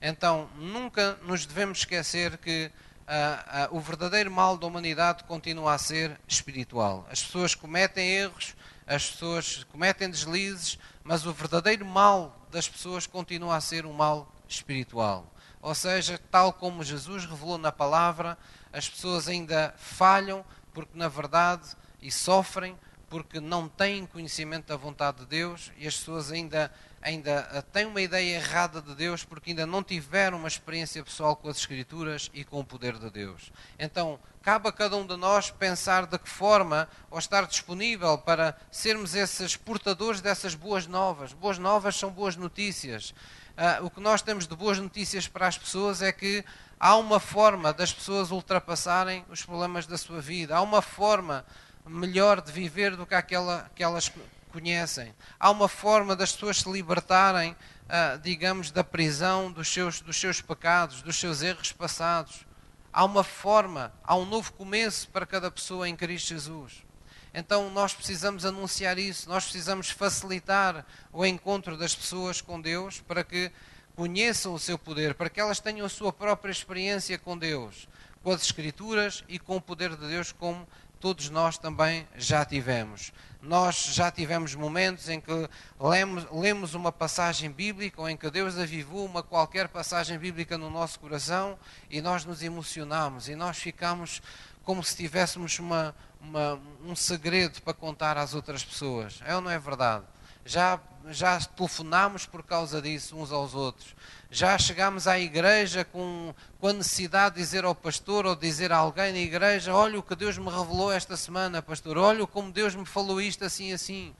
Então, 0.00 0.48
nunca 0.56 1.18
nos 1.22 1.46
devemos 1.46 1.78
esquecer 1.78 2.36
que 2.38 2.70
uh, 3.06 3.72
uh, 3.72 3.76
o 3.76 3.80
verdadeiro 3.80 4.30
mal 4.30 4.56
da 4.56 4.66
humanidade 4.66 5.24
continua 5.24 5.74
a 5.74 5.78
ser 5.78 6.18
espiritual. 6.26 7.06
As 7.10 7.22
pessoas 7.22 7.54
cometem 7.54 8.08
erros, 8.08 8.54
as 8.86 9.10
pessoas 9.10 9.64
cometem 9.64 10.10
deslizes, 10.10 10.78
mas 11.02 11.26
o 11.26 11.32
verdadeiro 11.32 11.84
mal 11.84 12.46
das 12.50 12.68
pessoas 12.68 13.06
continua 13.06 13.56
a 13.56 13.60
ser 13.60 13.86
um 13.86 13.92
mal 13.92 14.32
espiritual. 14.48 15.32
Ou 15.60 15.74
seja, 15.74 16.20
tal 16.30 16.52
como 16.52 16.84
Jesus 16.84 17.24
revelou 17.24 17.58
na 17.58 17.72
palavra, 17.72 18.38
as 18.72 18.88
pessoas 18.88 19.26
ainda 19.26 19.74
falham 19.76 20.44
porque, 20.72 20.96
na 20.96 21.08
verdade, 21.08 21.64
e 22.00 22.12
sofrem 22.12 22.76
porque 23.08 23.40
não 23.40 23.68
têm 23.68 24.06
conhecimento 24.06 24.66
da 24.66 24.76
vontade 24.76 25.20
de 25.20 25.26
Deus 25.26 25.72
e 25.78 25.86
as 25.86 25.96
pessoas 25.96 26.30
ainda, 26.30 26.72
ainda 27.00 27.48
eh, 27.52 27.62
têm 27.62 27.86
uma 27.86 28.00
ideia 28.00 28.36
errada 28.36 28.80
de 28.82 28.94
Deus 28.94 29.24
porque 29.24 29.50
ainda 29.50 29.66
não 29.66 29.82
tiveram 29.82 30.38
uma 30.38 30.48
experiência 30.48 31.02
pessoal 31.02 31.36
com 31.36 31.48
as 31.48 31.56
Escrituras 31.58 32.30
e 32.34 32.44
com 32.44 32.60
o 32.60 32.64
poder 32.64 32.98
de 32.98 33.10
Deus. 33.10 33.52
Então, 33.78 34.18
cabe 34.42 34.68
a 34.68 34.72
cada 34.72 34.96
um 34.96 35.06
de 35.06 35.16
nós 35.16 35.50
pensar 35.50 36.06
de 36.06 36.18
que 36.18 36.28
forma 36.28 36.88
ou 37.10 37.18
estar 37.18 37.46
disponível 37.46 38.16
para 38.18 38.56
sermos 38.70 39.14
esses 39.14 39.56
portadores 39.56 40.20
dessas 40.20 40.54
boas 40.54 40.86
novas. 40.86 41.32
Boas 41.32 41.58
novas 41.58 41.96
são 41.96 42.10
boas 42.10 42.36
notícias. 42.36 43.10
Uh, 43.56 43.86
o 43.86 43.90
que 43.90 44.00
nós 44.00 44.20
temos 44.20 44.46
de 44.46 44.54
boas 44.54 44.78
notícias 44.78 45.26
para 45.26 45.46
as 45.46 45.56
pessoas 45.56 46.02
é 46.02 46.12
que 46.12 46.44
há 46.78 46.96
uma 46.96 47.18
forma 47.18 47.72
das 47.72 47.92
pessoas 47.92 48.30
ultrapassarem 48.30 49.24
os 49.30 49.42
problemas 49.42 49.86
da 49.86 49.96
sua 49.96 50.20
vida, 50.20 50.56
há 50.56 50.60
uma 50.60 50.82
forma 50.82 51.44
melhor 51.86 52.40
de 52.40 52.52
viver 52.52 52.96
do 52.96 53.06
que 53.06 53.14
aquela 53.14 53.70
que 53.74 53.82
elas 53.82 54.12
conhecem, 54.56 55.14
há 55.38 55.50
uma 55.50 55.68
forma 55.68 56.16
das 56.16 56.32
pessoas 56.32 56.60
se 56.60 56.72
libertarem, 56.72 57.52
uh, 57.52 58.18
digamos, 58.22 58.70
da 58.70 58.82
prisão 58.82 59.52
dos 59.52 59.68
seus, 59.68 60.00
dos 60.00 60.18
seus 60.18 60.40
pecados, 60.40 61.02
dos 61.02 61.16
seus 61.16 61.42
erros 61.42 61.72
passados. 61.72 62.46
Há 62.90 63.04
uma 63.04 63.22
forma, 63.22 63.92
há 64.02 64.16
um 64.16 64.24
novo 64.24 64.54
começo 64.54 65.10
para 65.10 65.26
cada 65.26 65.50
pessoa 65.50 65.86
em 65.86 65.94
Cristo 65.94 66.28
Jesus. 66.28 66.86
Então 67.34 67.68
nós 67.68 67.92
precisamos 67.92 68.46
anunciar 68.46 68.98
isso, 68.98 69.28
nós 69.28 69.44
precisamos 69.44 69.90
facilitar 69.90 70.86
o 71.12 71.26
encontro 71.26 71.76
das 71.76 71.94
pessoas 71.94 72.40
com 72.40 72.58
Deus 72.58 73.02
para 73.02 73.22
que 73.22 73.52
conheçam 73.94 74.54
o 74.54 74.58
seu 74.58 74.78
poder, 74.78 75.14
para 75.14 75.28
que 75.28 75.38
elas 75.38 75.60
tenham 75.60 75.84
a 75.84 75.90
sua 75.90 76.10
própria 76.10 76.50
experiência 76.50 77.18
com 77.18 77.36
Deus, 77.36 77.86
com 78.22 78.30
as 78.30 78.40
Escrituras 78.40 79.22
e 79.28 79.38
com 79.38 79.56
o 79.56 79.60
poder 79.60 79.94
de 79.96 80.08
Deus, 80.08 80.32
como 80.32 80.66
todos 80.98 81.28
nós 81.28 81.58
também 81.58 82.08
já 82.16 82.42
tivemos. 82.44 83.12
Nós 83.46 83.94
já 83.94 84.10
tivemos 84.10 84.56
momentos 84.56 85.08
em 85.08 85.20
que 85.20 85.48
lemos, 85.78 86.26
lemos 86.32 86.74
uma 86.74 86.90
passagem 86.90 87.50
bíblica 87.50 88.00
ou 88.00 88.10
em 88.10 88.16
que 88.16 88.28
Deus 88.28 88.58
avivou 88.58 89.06
uma 89.06 89.22
qualquer 89.22 89.68
passagem 89.68 90.18
bíblica 90.18 90.58
no 90.58 90.68
nosso 90.68 90.98
coração 90.98 91.56
e 91.88 92.02
nós 92.02 92.24
nos 92.24 92.42
emocionamos 92.42 93.28
e 93.28 93.36
nós 93.36 93.56
ficamos 93.56 94.20
como 94.64 94.82
se 94.82 94.96
tivéssemos 94.96 95.60
uma, 95.60 95.94
uma, 96.20 96.60
um 96.84 96.96
segredo 96.96 97.62
para 97.62 97.72
contar 97.72 98.18
às 98.18 98.34
outras 98.34 98.64
pessoas. 98.64 99.20
É 99.24 99.36
ou 99.36 99.40
não 99.40 99.50
é 99.50 99.58
verdade? 99.60 100.04
Já, 100.46 100.80
já 101.10 101.38
telefonámos 101.40 102.24
por 102.24 102.42
causa 102.42 102.80
disso 102.80 103.18
uns 103.18 103.30
aos 103.30 103.52
outros 103.52 103.94
já 104.30 104.58
chegámos 104.58 105.06
à 105.06 105.18
igreja 105.18 105.84
com, 105.84 106.34
com 106.60 106.68
a 106.68 106.72
necessidade 106.72 107.36
de 107.36 107.40
dizer 107.40 107.64
ao 107.64 107.74
pastor 107.74 108.26
ou 108.26 108.34
dizer 108.34 108.72
a 108.72 108.76
alguém 108.76 109.12
na 109.12 109.18
igreja: 109.18 109.74
Olha 109.74 109.98
o 109.98 110.02
que 110.02 110.14
Deus 110.14 110.36
me 110.36 110.50
revelou 110.50 110.92
esta 110.92 111.16
semana, 111.16 111.62
pastor, 111.62 111.96
olha 111.96 112.26
como 112.26 112.52
Deus 112.52 112.74
me 112.74 112.84
falou 112.84 113.20
isto 113.20 113.44
assim 113.44 113.72
assim. 113.72 114.14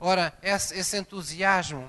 Ora, 0.00 0.32
esse, 0.42 0.76
esse 0.76 0.98
entusiasmo 0.98 1.88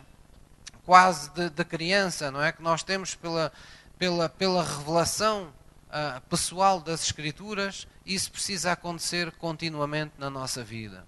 quase 0.86 1.32
de, 1.32 1.50
de, 1.50 1.66
criança, 1.66 2.30
não 2.30 2.44
é? 2.44 2.52
Que 2.52 2.62
nós 2.62 2.84
temos 2.84 3.16
pela, 3.16 3.52
pela, 3.98 4.30
pela 4.30 4.64
revelação 4.64 5.52
uh, 5.88 6.22
pessoal 6.30 6.80
das 6.80 7.02
Escrituras, 7.04 7.88
isso 8.06 8.32
precisa 8.32 8.74
acontecer 8.74 9.32
continuamente 9.32 10.14
na 10.20 10.30
nossa 10.30 10.64
vida. 10.64 11.04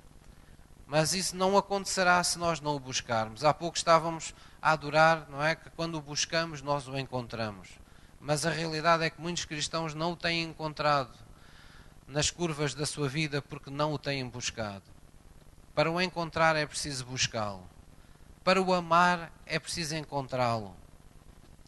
Mas 0.88 1.13
isso 1.13 1.36
não 1.36 1.58
acontecerá 1.58 2.24
se 2.24 2.38
nós 2.38 2.60
não 2.60 2.75
o 2.75 2.80
buscarmos. 2.80 3.44
Há 3.44 3.54
pouco 3.54 3.77
estávamos 3.77 4.34
a 4.62 4.72
adorar, 4.72 5.27
não 5.30 5.44
é? 5.44 5.56
Que 5.56 5.70
quando 5.72 5.96
o 5.96 6.01
buscamos 6.01 6.62
nós 6.62 6.88
o 6.88 6.98
encontramos. 6.98 7.70
Mas 8.20 8.46
a 8.46 8.50
realidade 8.50 9.04
é 9.04 9.10
que 9.10 9.22
muitos 9.22 9.46
cristãos 9.46 9.94
não 9.94 10.13
o 10.13 10.15
têm 10.15 10.44
encontrado 10.44 11.18
nas 12.08 12.30
curvas 12.30 12.74
da 12.74 12.86
sua 12.86 13.10
vida 13.10 13.42
porque 13.42 13.70
não 13.70 13.94
o 13.94 13.98
têm 13.98 14.27
buscado. 14.27 14.84
Para 15.74 15.92
o 15.92 16.00
encontrar 16.00 16.56
é 16.56 16.65
preciso 16.65 17.06
buscá-lo. 17.06 17.68
Para 18.44 18.62
o 18.62 18.74
amar 18.74 19.32
é 19.46 19.58
preciso 19.58 19.96
encontrá-lo. 19.96 20.75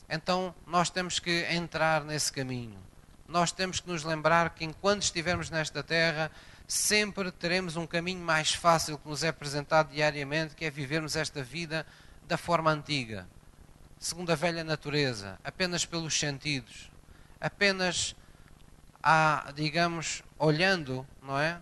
Então 0.09 0.53
nós 0.65 0.89
temos 0.89 1.19
que 1.19 1.45
entrar 1.51 2.03
nesse 2.03 2.31
caminho. 2.31 2.79
Nós 3.27 3.51
temos 3.51 3.79
que 3.79 3.89
nos 3.89 4.03
lembrar 4.03 4.51
que 4.51 4.63
enquanto 4.63 5.01
estivermos 5.01 5.49
nesta 5.49 5.83
terra, 5.83 6.31
sempre 6.67 7.31
teremos 7.31 7.77
um 7.77 7.87
caminho 7.87 8.19
mais 8.19 8.53
fácil 8.53 8.97
que 8.97 9.07
nos 9.07 9.23
é 9.23 9.29
apresentado 9.29 9.93
diariamente, 9.93 10.53
que 10.53 10.65
é 10.65 10.69
vivermos 10.69 11.15
esta 11.15 11.41
vida 11.41 11.87
da 12.27 12.37
forma 12.37 12.69
antiga, 12.69 13.25
segundo 13.97 14.29
a 14.31 14.35
velha 14.35 14.63
natureza, 14.63 15.39
apenas 15.43 15.85
pelos 15.85 16.19
sentidos, 16.19 16.91
apenas 17.39 18.15
a, 19.01 19.51
digamos, 19.55 20.21
olhando, 20.37 21.07
não 21.23 21.39
é, 21.39 21.57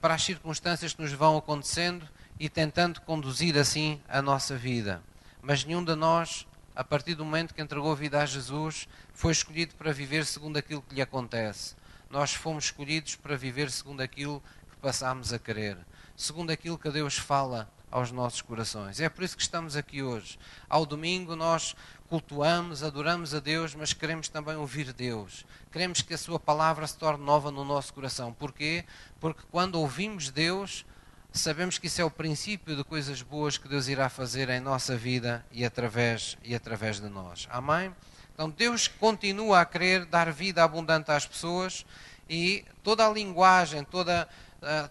para 0.00 0.14
as 0.14 0.22
circunstâncias 0.22 0.94
que 0.94 1.02
nos 1.02 1.12
vão 1.12 1.36
acontecendo 1.36 2.08
e 2.38 2.48
tentando 2.48 3.00
conduzir 3.00 3.58
assim 3.58 4.00
a 4.08 4.22
nossa 4.22 4.56
vida. 4.56 5.02
Mas 5.42 5.64
nenhum 5.64 5.84
de 5.84 5.96
nós, 5.96 6.46
a 6.74 6.84
partir 6.84 7.14
do 7.14 7.24
momento 7.24 7.52
que 7.52 7.60
entregou 7.60 7.90
a 7.90 7.96
vida 7.96 8.22
a 8.22 8.26
Jesus, 8.26 8.86
foi 9.12 9.32
escolhido 9.32 9.74
para 9.74 9.92
viver 9.92 10.24
segundo 10.24 10.56
aquilo 10.56 10.82
que 10.82 10.94
lhe 10.94 11.02
acontece. 11.02 11.74
Nós 12.16 12.32
fomos 12.32 12.64
escolhidos 12.64 13.14
para 13.14 13.36
viver 13.36 13.70
segundo 13.70 14.00
aquilo 14.00 14.42
que 14.70 14.76
passámos 14.78 15.34
a 15.34 15.38
querer, 15.38 15.76
segundo 16.16 16.50
aquilo 16.50 16.78
que 16.78 16.88
Deus 16.88 17.18
fala 17.18 17.70
aos 17.90 18.10
nossos 18.10 18.40
corações. 18.40 19.00
É 19.00 19.08
por 19.10 19.22
isso 19.22 19.36
que 19.36 19.42
estamos 19.42 19.76
aqui 19.76 20.02
hoje. 20.02 20.38
Ao 20.66 20.86
domingo 20.86 21.36
nós 21.36 21.76
cultuamos, 22.08 22.82
adoramos 22.82 23.34
a 23.34 23.38
Deus, 23.38 23.74
mas 23.74 23.92
queremos 23.92 24.30
também 24.30 24.56
ouvir 24.56 24.94
Deus. 24.94 25.44
Queremos 25.70 26.00
que 26.00 26.14
a 26.14 26.18
Sua 26.18 26.40
palavra 26.40 26.86
se 26.86 26.96
torne 26.96 27.22
nova 27.22 27.50
no 27.50 27.66
nosso 27.66 27.92
coração. 27.92 28.32
Porquê? 28.32 28.86
Porque 29.20 29.42
quando 29.50 29.74
ouvimos 29.74 30.30
Deus, 30.30 30.86
sabemos 31.30 31.76
que 31.76 31.86
isso 31.86 32.00
é 32.00 32.04
o 32.06 32.10
princípio 32.10 32.74
de 32.74 32.82
coisas 32.82 33.20
boas 33.20 33.58
que 33.58 33.68
Deus 33.68 33.88
irá 33.88 34.08
fazer 34.08 34.48
em 34.48 34.58
nossa 34.58 34.96
vida 34.96 35.44
e 35.52 35.66
através, 35.66 36.38
e 36.42 36.54
através 36.54 36.98
de 36.98 37.10
nós. 37.10 37.46
Amém? 37.50 37.94
Então 38.36 38.50
Deus 38.50 38.86
continua 38.86 39.62
a 39.62 39.64
querer 39.64 40.04
dar 40.04 40.30
vida 40.30 40.62
abundante 40.62 41.10
às 41.10 41.24
pessoas 41.24 41.86
e 42.28 42.62
toda 42.82 43.06
a 43.06 43.10
linguagem, 43.10 43.82
toda, 43.82 44.28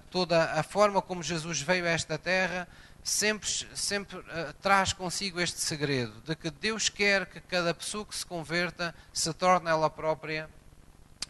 toda 0.10 0.52
a 0.54 0.64
forma 0.64 1.00
como 1.00 1.22
Jesus 1.22 1.62
veio 1.62 1.86
a 1.86 1.90
esta 1.90 2.18
terra 2.18 2.68
sempre, 3.06 3.48
sempre 3.76 4.18
uh, 4.18 4.54
traz 4.64 4.92
consigo 4.92 5.40
este 5.40 5.62
segredo 5.62 6.20
de 6.26 6.36
que 6.36 6.50
Deus 6.50 6.90
quer 6.90 7.28
que 7.28 7.40
cada 7.40 7.72
pessoa 7.72 8.04
que 8.04 8.16
se 8.16 8.26
converta 8.26 8.96
se 9.14 9.32
torne 9.32 9.70
ela 9.70 9.92
própria 9.92 10.50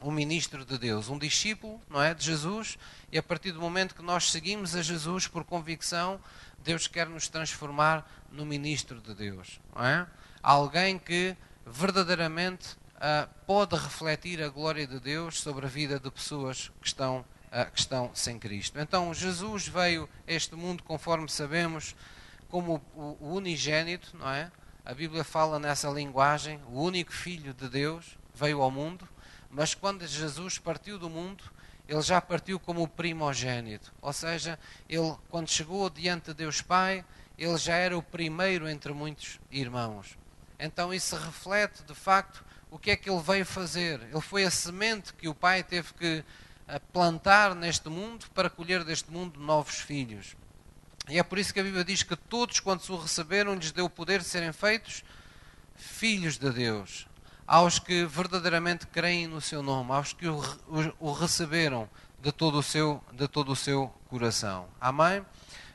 um 0.02 0.10
ministro 0.10 0.64
de 0.64 0.78
Deus, 0.78 1.10
um 1.10 1.20
discípulo, 1.20 1.82
não 1.90 2.02
é, 2.02 2.14
de 2.14 2.24
Jesus, 2.24 2.78
e 3.12 3.18
a 3.18 3.24
partir 3.24 3.52
do 3.52 3.60
momento 3.60 3.94
que 3.94 4.02
nós 4.02 4.32
seguimos 4.32 4.74
a 4.74 4.82
Jesus 4.82 5.28
por 5.28 5.44
convicção, 5.44 6.20
Deus 6.64 6.88
quer 6.88 7.10
nos 7.10 7.28
transformar 7.28 8.10
no 8.32 8.46
ministro 8.46 9.02
de 9.02 9.14
Deus, 9.14 9.60
não 9.76 9.86
é? 9.86 10.08
Alguém 10.42 10.98
que 10.98 11.36
verdadeiramente 11.66 12.76
uh, 12.96 13.30
pode 13.46 13.76
refletir 13.76 14.42
a 14.42 14.50
glória 14.50 14.86
de 14.86 15.00
Deus 15.00 15.40
sobre 15.40 15.66
a 15.66 15.70
vida 15.70 16.00
de 16.00 16.12
pessoas 16.12 16.72
que 16.82 16.88
estão 16.88 17.26
que 17.74 17.80
estão 17.80 18.12
sem 18.14 18.38
Cristo. 18.38 18.78
Então, 18.80 19.14
Jesus 19.14 19.66
veio 19.66 20.10
a 20.28 20.34
este 20.34 20.56
mundo, 20.56 20.84
conforme 20.84 21.30
sabemos, 21.30 21.96
como 22.50 22.82
o 22.94 23.34
unigênito, 23.34 24.18
não 24.18 24.30
é? 24.30 24.52
A 24.84 24.94
Bíblia 24.94 25.24
fala 25.24 25.58
nessa 25.58 25.90
linguagem, 25.90 26.60
o 26.68 26.82
único 26.82 27.14
filho 27.14 27.54
de 27.54 27.70
Deus 27.70 28.18
veio 28.34 28.62
ao 28.62 28.70
mundo, 28.70 29.08
mas 29.50 29.74
quando 29.74 30.06
Jesus 30.06 30.58
partiu 30.58 31.00
do 31.00 31.10
mundo, 31.10 31.44
ele 31.88 32.02
já 32.02 32.20
partiu 32.20 32.60
como 32.60 32.84
o 32.84 32.88
primogênito, 32.88 33.94
ou 34.02 34.12
seja, 34.12 34.60
ele 34.90 35.16
quando 35.30 35.50
chegou 35.50 35.90
diante 35.90 36.28
de 36.28 36.34
Deus 36.34 36.62
Pai, 36.62 37.06
ele 37.38 37.58
já 37.58 37.76
era 37.76 37.98
o 37.98 38.04
primeiro 38.04 38.68
entre 38.68 38.92
muitos 38.92 39.40
irmãos. 39.50 40.18
Então 40.60 40.94
isso 40.94 41.16
reflete 41.16 41.84
de 41.84 41.94
facto 41.94 42.44
o 42.72 42.80
que 42.80 42.92
é 42.92 42.96
que 42.96 43.10
ele 43.10 43.22
veio 43.22 43.46
fazer. 43.46 44.02
Ele 44.02 44.22
foi 44.22 44.46
a 44.46 44.52
semente 44.52 45.14
que 45.14 45.28
o 45.28 45.36
Pai 45.36 45.64
teve 45.64 45.94
que 45.94 46.24
a 46.68 46.80
plantar 46.80 47.54
neste 47.54 47.90
mundo 47.90 48.26
para 48.34 48.50
colher 48.50 48.84
deste 48.84 49.12
mundo 49.12 49.40
novos 49.40 49.76
filhos. 49.76 50.36
E 51.08 51.20
é 51.20 51.24
por 51.24 51.38
isso 51.38 51.54
que 51.54 51.60
a 51.60 51.64
Bíblia 51.64 51.84
diz 51.84 52.02
que 52.02 52.16
todos, 52.16 52.60
quando 52.60 52.82
o 52.90 52.98
receberam, 52.98 53.54
lhes 53.54 53.72
deu 53.72 53.86
o 53.86 53.90
poder 53.90 54.20
de 54.20 54.26
serem 54.26 54.52
feitos 54.52 55.04
filhos 55.76 56.38
de 56.38 56.50
Deus. 56.50 57.08
Aos 57.46 57.78
que 57.78 58.06
verdadeiramente 58.06 58.88
creem 58.88 59.28
no 59.28 59.40
seu 59.40 59.62
nome, 59.62 59.92
aos 59.92 60.14
que 60.14 60.28
o, 60.28 60.40
o, 60.68 61.10
o 61.10 61.14
receberam 61.14 61.88
de 62.20 62.32
todo 62.32 62.58
o, 62.58 62.64
seu, 62.64 63.04
de 63.14 63.28
todo 63.28 63.52
o 63.52 63.56
seu 63.56 63.94
coração. 64.08 64.68
Amém? 64.82 65.24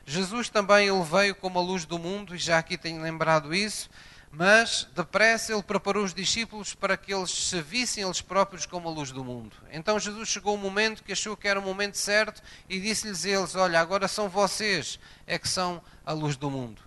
Jesus 0.05 0.49
também 0.49 0.89
ele 0.89 1.03
veio 1.03 1.33
como 1.33 1.57
a 1.57 1.61
luz 1.61 1.85
do 1.85 1.97
mundo, 1.97 2.35
e 2.35 2.37
já 2.37 2.57
aqui 2.57 2.77
tenho 2.77 3.01
lembrado 3.01 3.53
isso, 3.55 3.89
mas 4.31 4.87
depressa 4.95 5.51
ele 5.51 5.61
preparou 5.61 6.05
os 6.05 6.13
discípulos 6.13 6.73
para 6.73 6.95
que 6.95 7.13
eles 7.13 7.29
se 7.29 7.61
vissem 7.61 8.03
eles 8.03 8.21
próprios 8.21 8.65
como 8.65 8.87
a 8.87 8.91
luz 8.91 9.11
do 9.11 9.25
mundo. 9.25 9.55
Então 9.69 9.99
Jesus 9.99 10.29
chegou 10.29 10.55
um 10.55 10.59
momento 10.59 11.03
que 11.03 11.11
achou 11.11 11.35
que 11.35 11.47
era 11.47 11.59
o 11.59 11.63
momento 11.63 11.97
certo 11.97 12.41
e 12.69 12.79
disse-lhes 12.79 13.25
eles: 13.25 13.55
Olha, 13.55 13.79
agora 13.79 14.07
são 14.07 14.29
vocês 14.29 14.97
é 15.27 15.37
que 15.37 15.49
são 15.49 15.81
a 16.05 16.13
luz 16.13 16.37
do 16.37 16.49
mundo. 16.49 16.81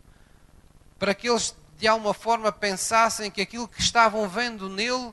Para 0.99 1.15
que 1.15 1.29
eles 1.29 1.55
de 1.77 1.87
alguma 1.87 2.15
forma 2.15 2.51
pensassem 2.51 3.31
que 3.31 3.43
aquilo 3.43 3.69
que 3.69 3.81
estavam 3.81 4.27
vendo 4.27 4.69
nele, 4.71 5.13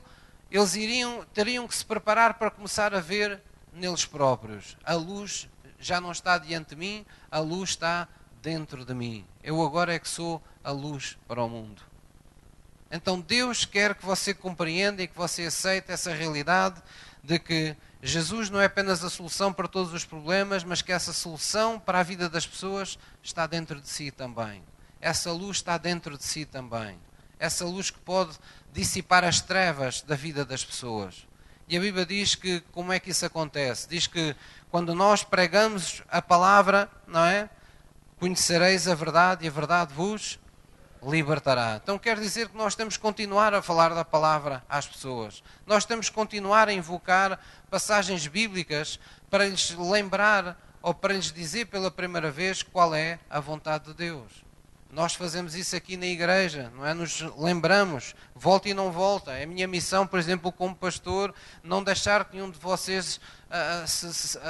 eles 0.50 0.74
iriam, 0.74 1.26
teriam 1.34 1.68
que 1.68 1.76
se 1.76 1.84
preparar 1.84 2.34
para 2.34 2.50
começar 2.50 2.94
a 2.94 3.00
ver 3.00 3.42
neles 3.74 4.06
próprios. 4.06 4.76
A 4.84 4.94
luz 4.94 5.50
já 5.78 6.00
não 6.00 6.12
está 6.12 6.38
diante 6.38 6.70
de 6.70 6.76
mim, 6.76 7.04
a 7.30 7.40
luz 7.40 7.70
está 7.70 8.08
dentro 8.40 8.86
de 8.86 8.94
mim. 8.94 9.26
Eu 9.42 9.60
agora 9.60 9.92
é 9.92 9.98
que 9.98 10.08
sou 10.08 10.42
a 10.64 10.70
luz 10.70 11.18
para 11.26 11.42
o 11.42 11.48
mundo. 11.48 11.91
Então 12.92 13.18
Deus 13.18 13.64
quer 13.64 13.94
que 13.94 14.04
você 14.04 14.34
compreenda 14.34 15.02
e 15.02 15.08
que 15.08 15.16
você 15.16 15.44
aceite 15.44 15.90
essa 15.90 16.12
realidade 16.12 16.80
de 17.24 17.38
que 17.38 17.74
Jesus 18.02 18.50
não 18.50 18.60
é 18.60 18.66
apenas 18.66 19.02
a 19.02 19.08
solução 19.08 19.50
para 19.50 19.66
todos 19.66 19.94
os 19.94 20.04
problemas, 20.04 20.62
mas 20.62 20.82
que 20.82 20.92
essa 20.92 21.10
solução 21.10 21.80
para 21.80 22.00
a 22.00 22.02
vida 22.02 22.28
das 22.28 22.46
pessoas 22.46 22.98
está 23.22 23.46
dentro 23.46 23.80
de 23.80 23.88
si 23.88 24.10
também. 24.10 24.62
Essa 25.00 25.32
luz 25.32 25.56
está 25.56 25.78
dentro 25.78 26.18
de 26.18 26.24
si 26.24 26.44
também. 26.44 26.98
Essa 27.38 27.64
luz 27.64 27.90
que 27.90 27.98
pode 27.98 28.36
dissipar 28.72 29.24
as 29.24 29.40
trevas 29.40 30.02
da 30.02 30.14
vida 30.14 30.44
das 30.44 30.62
pessoas. 30.62 31.26
E 31.66 31.76
a 31.78 31.80
Bíblia 31.80 32.04
diz 32.04 32.34
que 32.34 32.60
como 32.72 32.92
é 32.92 33.00
que 33.00 33.10
isso 33.10 33.24
acontece? 33.24 33.88
Diz 33.88 34.06
que 34.06 34.36
quando 34.70 34.94
nós 34.94 35.24
pregamos 35.24 36.02
a 36.10 36.20
palavra, 36.20 36.90
não 37.06 37.24
é? 37.24 37.48
Conhecereis 38.18 38.86
a 38.86 38.94
verdade 38.94 39.46
e 39.46 39.48
a 39.48 39.50
verdade 39.50 39.94
vos 39.94 40.38
libertará. 41.04 41.80
Então 41.82 41.98
quer 41.98 42.18
dizer 42.18 42.48
que 42.48 42.56
nós 42.56 42.74
temos 42.74 42.96
que 42.96 43.02
continuar 43.02 43.52
a 43.52 43.62
falar 43.62 43.94
da 43.94 44.04
palavra 44.04 44.64
às 44.68 44.86
pessoas. 44.86 45.42
Nós 45.66 45.84
temos 45.84 46.08
que 46.08 46.14
continuar 46.14 46.68
a 46.68 46.72
invocar 46.72 47.38
passagens 47.70 48.26
bíblicas 48.26 49.00
para 49.28 49.46
lhes 49.46 49.70
lembrar 49.70 50.56
ou 50.80 50.94
para 50.94 51.14
lhes 51.14 51.32
dizer 51.32 51.66
pela 51.66 51.90
primeira 51.90 52.30
vez 52.30 52.62
qual 52.62 52.94
é 52.94 53.18
a 53.28 53.40
vontade 53.40 53.86
de 53.86 53.94
Deus. 53.94 54.44
Nós 54.90 55.14
fazemos 55.14 55.54
isso 55.54 55.74
aqui 55.74 55.96
na 55.96 56.04
igreja, 56.04 56.70
não 56.76 56.84
é? 56.84 56.92
Nos 56.92 57.22
lembramos, 57.38 58.14
volta 58.34 58.68
e 58.68 58.74
não 58.74 58.92
volta. 58.92 59.32
É 59.32 59.44
a 59.44 59.46
minha 59.46 59.66
missão, 59.66 60.06
por 60.06 60.18
exemplo, 60.18 60.52
como 60.52 60.76
pastor, 60.76 61.34
não 61.62 61.82
deixar 61.82 62.26
que 62.26 62.34
nenhum 62.36 62.50
de 62.50 62.58
vocês 62.58 63.16
uh, 63.16 63.88
se, 63.88 64.12
se, 64.12 64.36
uh, 64.36 64.42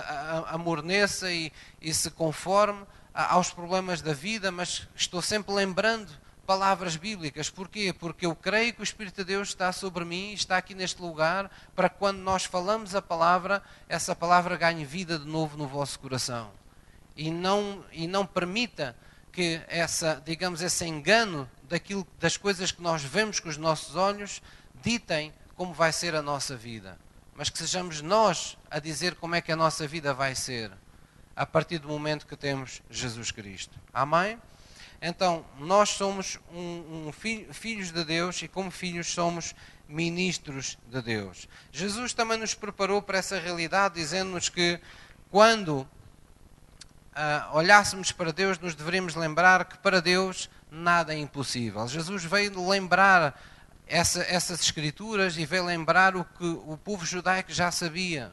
amorneça 0.49 1.31
e, 1.31 1.53
e 1.81 1.95
se 1.95 2.11
conforme 2.11 2.85
aos 3.15 3.53
problemas 3.53 4.03
da 4.03 4.13
vida, 4.13 4.51
mas 4.51 4.89
estou 4.97 5.23
sempre 5.23 5.55
lembrando 5.55 6.11
palavras 6.47 6.97
bíblicas. 6.97 7.49
Porquê? 7.49 7.93
Porque 7.93 8.27
eu 8.27 8.35
creio 8.35 8.75
que 8.75 8.81
o 8.81 8.85
Espírito 8.85 9.17
de 9.17 9.25
Deus 9.25 9.49
está 9.49 9.73
sobre 9.73 10.05
mim, 10.05 10.33
está 10.33 10.57
aqui 10.57 10.75
neste 10.75 11.01
lugar, 11.01 11.51
para 11.75 11.89
quando 11.89 12.19
nós 12.19 12.45
falamos 12.45 12.95
a 12.95 13.03
palavra, 13.03 13.63
essa 13.89 14.15
palavra 14.15 14.57
ganhe 14.57 14.85
vida 14.85 15.19
de 15.19 15.27
novo 15.27 15.57
no 15.57 15.67
vosso 15.67 15.99
coração. 15.99 16.51
E 17.17 17.31
não, 17.31 17.85
e 17.93 18.07
não 18.07 18.27
permita 18.27 18.97
que 19.31 19.61
essa, 19.67 20.23
digamos, 20.25 20.61
esse 20.61 20.85
engano 20.85 21.49
daquilo, 21.65 22.07
das 22.19 22.37
coisas 22.37 22.71
que 22.71 22.83
nós 22.83 23.03
vemos 23.03 23.41
com 23.41 23.49
os 23.49 23.57
nossos 23.57 23.97
olhos 23.97 24.43
ditem 24.83 25.33
como 25.57 25.73
vai 25.73 25.93
ser 25.93 26.15
a 26.15 26.23
nossa 26.23 26.57
vida. 26.57 26.99
Mas 27.35 27.49
que 27.49 27.59
sejamos 27.59 28.03
nós 28.03 28.59
a 28.71 28.79
dizer 28.79 29.15
como 29.15 29.35
é 29.35 29.41
que 29.41 29.53
a 29.53 29.57
nossa 29.57 29.87
vida 29.87 30.13
vai 30.13 30.35
ser 30.35 30.71
a 31.35 31.47
partir 31.47 31.79
do 31.79 31.89
momento 31.89 32.27
que 32.27 32.37
temos 32.37 32.83
Jesus 32.91 33.31
Cristo. 33.31 33.79
Amém? 33.93 34.39
Então, 35.05 35.45
nós 35.59 35.89
somos 35.89 36.39
um, 36.55 37.09
um 37.09 37.13
filho, 37.13 37.53
filhos 37.53 37.91
de 37.91 38.05
Deus 38.05 38.41
e, 38.41 38.47
como 38.47 38.71
filhos, 38.71 39.09
somos 39.09 39.53
ministros 39.89 40.79
de 40.87 41.03
Deus. 41.03 41.49
Jesus 41.73 42.15
também 42.15 42.39
nos 42.39 42.55
preparou 42.55 43.03
para 43.03 43.19
essa 43.19 43.37
realidade, 43.37 43.97
dizendo-nos 43.97 44.49
que 44.49 44.79
quando 45.29 45.79
uh, 45.81 45.89
olhássemos 47.53 48.13
para 48.13 48.33
Deus, 48.33 48.61
nos 48.61 48.77
deveríamos 48.77 49.17
lembrar 49.17 49.65
que 49.65 49.77
para 49.79 50.01
Deus 50.01 50.49
nada 50.71 51.13
é 51.13 51.19
impossível. 51.19 51.87
Jesus 51.89 52.25
veio 52.25 52.69
lembrar 52.69 53.43
essa, 53.89 54.23
essas 54.23 54.61
escrituras 54.61 55.37
e 55.37 55.45
veio 55.45 55.65
lembrar 55.65 56.15
o 56.17 56.25
que 56.25 56.45
o 56.45 56.79
povo 56.79 57.05
judaico 57.05 57.53
já 57.53 57.73
sabia, 57.73 58.33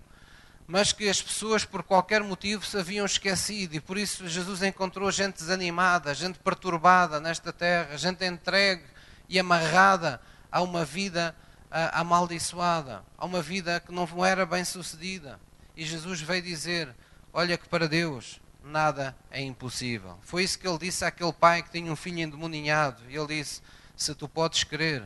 mas 0.70 0.94
que 0.94 1.10
as 1.10 1.20
pessoas 1.20 1.66
por 1.66 1.82
qualquer 1.82 2.22
motivo 2.22 2.64
se 2.64 2.78
haviam 2.78 3.04
esquecido 3.04 3.74
e 3.74 3.80
por 3.80 3.98
isso 3.98 4.28
Jesus 4.28 4.62
encontrou 4.62 5.10
gente 5.10 5.38
desanimada, 5.38 6.14
gente 6.14 6.38
perturbada 6.38 7.20
nesta 7.20 7.52
terra, 7.52 7.98
gente 7.98 8.24
entregue 8.24 8.84
e 9.28 9.40
amarrada 9.40 10.22
a 10.52 10.62
uma 10.62 10.86
vida 10.86 11.36
uh, 11.72 11.90
amaldiçoada, 11.94 13.04
a 13.18 13.26
uma 13.26 13.42
vida 13.42 13.80
que 13.80 13.92
não 13.92 14.08
era 14.24 14.46
bem 14.46 14.64
sucedida. 14.64 15.40
E 15.76 15.84
Jesus 15.84 16.22
veio 16.22 16.44
dizer: 16.44 16.96
Olha 17.34 17.58
que 17.58 17.68
para 17.68 17.88
Deus 17.88 18.40
nada 18.64 19.18
é 19.32 19.42
impossível. 19.42 20.20
Foi 20.22 20.44
isso 20.44 20.60
que 20.60 20.68
ele 20.68 20.78
disse 20.78 21.04
àquele 21.04 21.34
pai 21.34 21.64
que 21.64 21.72
tinha 21.72 21.92
um 21.92 21.96
filho 21.96 22.20
endemoninhado. 22.20 23.02
E 23.10 23.16
ele 23.16 23.40
disse: 23.42 23.64
Se 23.98 24.14
tu 24.14 24.30
podes 24.30 24.64
crer, 24.64 25.04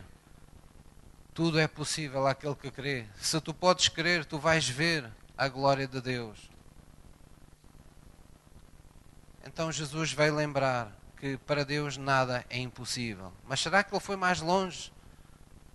tudo 1.33 1.57
é 1.57 1.69
possível 1.69 2.27
àquele 2.27 2.55
que 2.55 2.69
crê. 2.69 3.05
Se 3.15 3.39
tu 3.39 3.53
podes 3.53 3.87
crer, 3.87 4.25
tu 4.25 4.37
vais 4.37 4.67
ver 4.67 5.09
a 5.37 5.47
glória 5.47 5.87
de 5.87 5.99
Deus. 5.99 6.49
Então 9.45 9.71
Jesus 9.71 10.13
veio 10.13 10.35
lembrar 10.35 10.91
que 11.17 11.37
para 11.37 11.65
Deus 11.65 11.97
nada 11.97 12.45
é 12.49 12.57
impossível. 12.57 13.31
Mas 13.45 13.59
será 13.59 13.83
que 13.83 13.93
ele 13.93 13.99
foi 13.99 14.15
mais 14.15 14.41
longe 14.41 14.91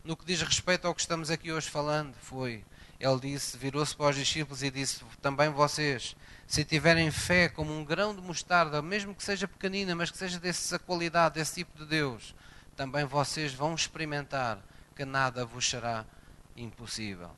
no 0.05 0.17
que 0.17 0.25
diz 0.25 0.41
respeito 0.43 0.87
ao 0.87 0.95
que 0.95 1.01
estamos 1.01 1.31
aqui 1.31 1.53
hoje 1.53 1.69
falando? 1.69 2.15
Foi. 2.15 2.65
Ele 3.01 3.21
disse, 3.21 3.57
virou-se 3.57 3.95
para 3.95 4.11
os 4.11 4.17
discípulos 4.17 4.63
e 4.63 4.71
disse: 4.71 5.05
Também 5.23 5.51
vocês 5.51 6.17
se 6.47 6.65
tiverem 6.65 7.11
fé 7.11 7.49
como 7.49 7.73
um 7.73 7.85
grão 7.85 8.15
de 8.15 8.21
mostarda, 8.21 8.83
mesmo 8.83 9.15
que 9.15 9.23
seja 9.23 9.47
pequenina, 9.47 9.95
mas 9.95 10.11
que 10.11 10.19
seja 10.19 10.41
dessa 10.41 10.79
qualidade, 10.79 11.35
desse 11.35 11.57
tipo 11.57 11.79
de 11.79 11.85
Deus, 11.85 12.35
também 12.75 13.05
vocês 13.05 13.53
vão 13.53 13.75
experimentar 13.75 14.59
que 14.97 15.05
nada 15.05 15.45
vos 15.45 15.69
será 15.69 16.05
impossível. 16.57 17.31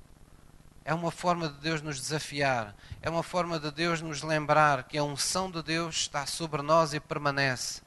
É 0.84 0.94
uma 0.94 1.10
forma 1.10 1.48
de 1.48 1.58
Deus 1.58 1.82
nos 1.82 2.00
desafiar, 2.00 2.74
é 3.02 3.10
uma 3.10 3.22
forma 3.22 3.58
de 3.60 3.70
Deus 3.70 4.00
nos 4.00 4.22
lembrar 4.22 4.84
que 4.84 4.96
a 4.96 5.04
unção 5.04 5.50
de 5.50 5.62
Deus 5.62 5.96
está 5.96 6.26
sobre 6.26 6.62
nós 6.62 6.94
e 6.94 7.00
permanece, 7.00 7.82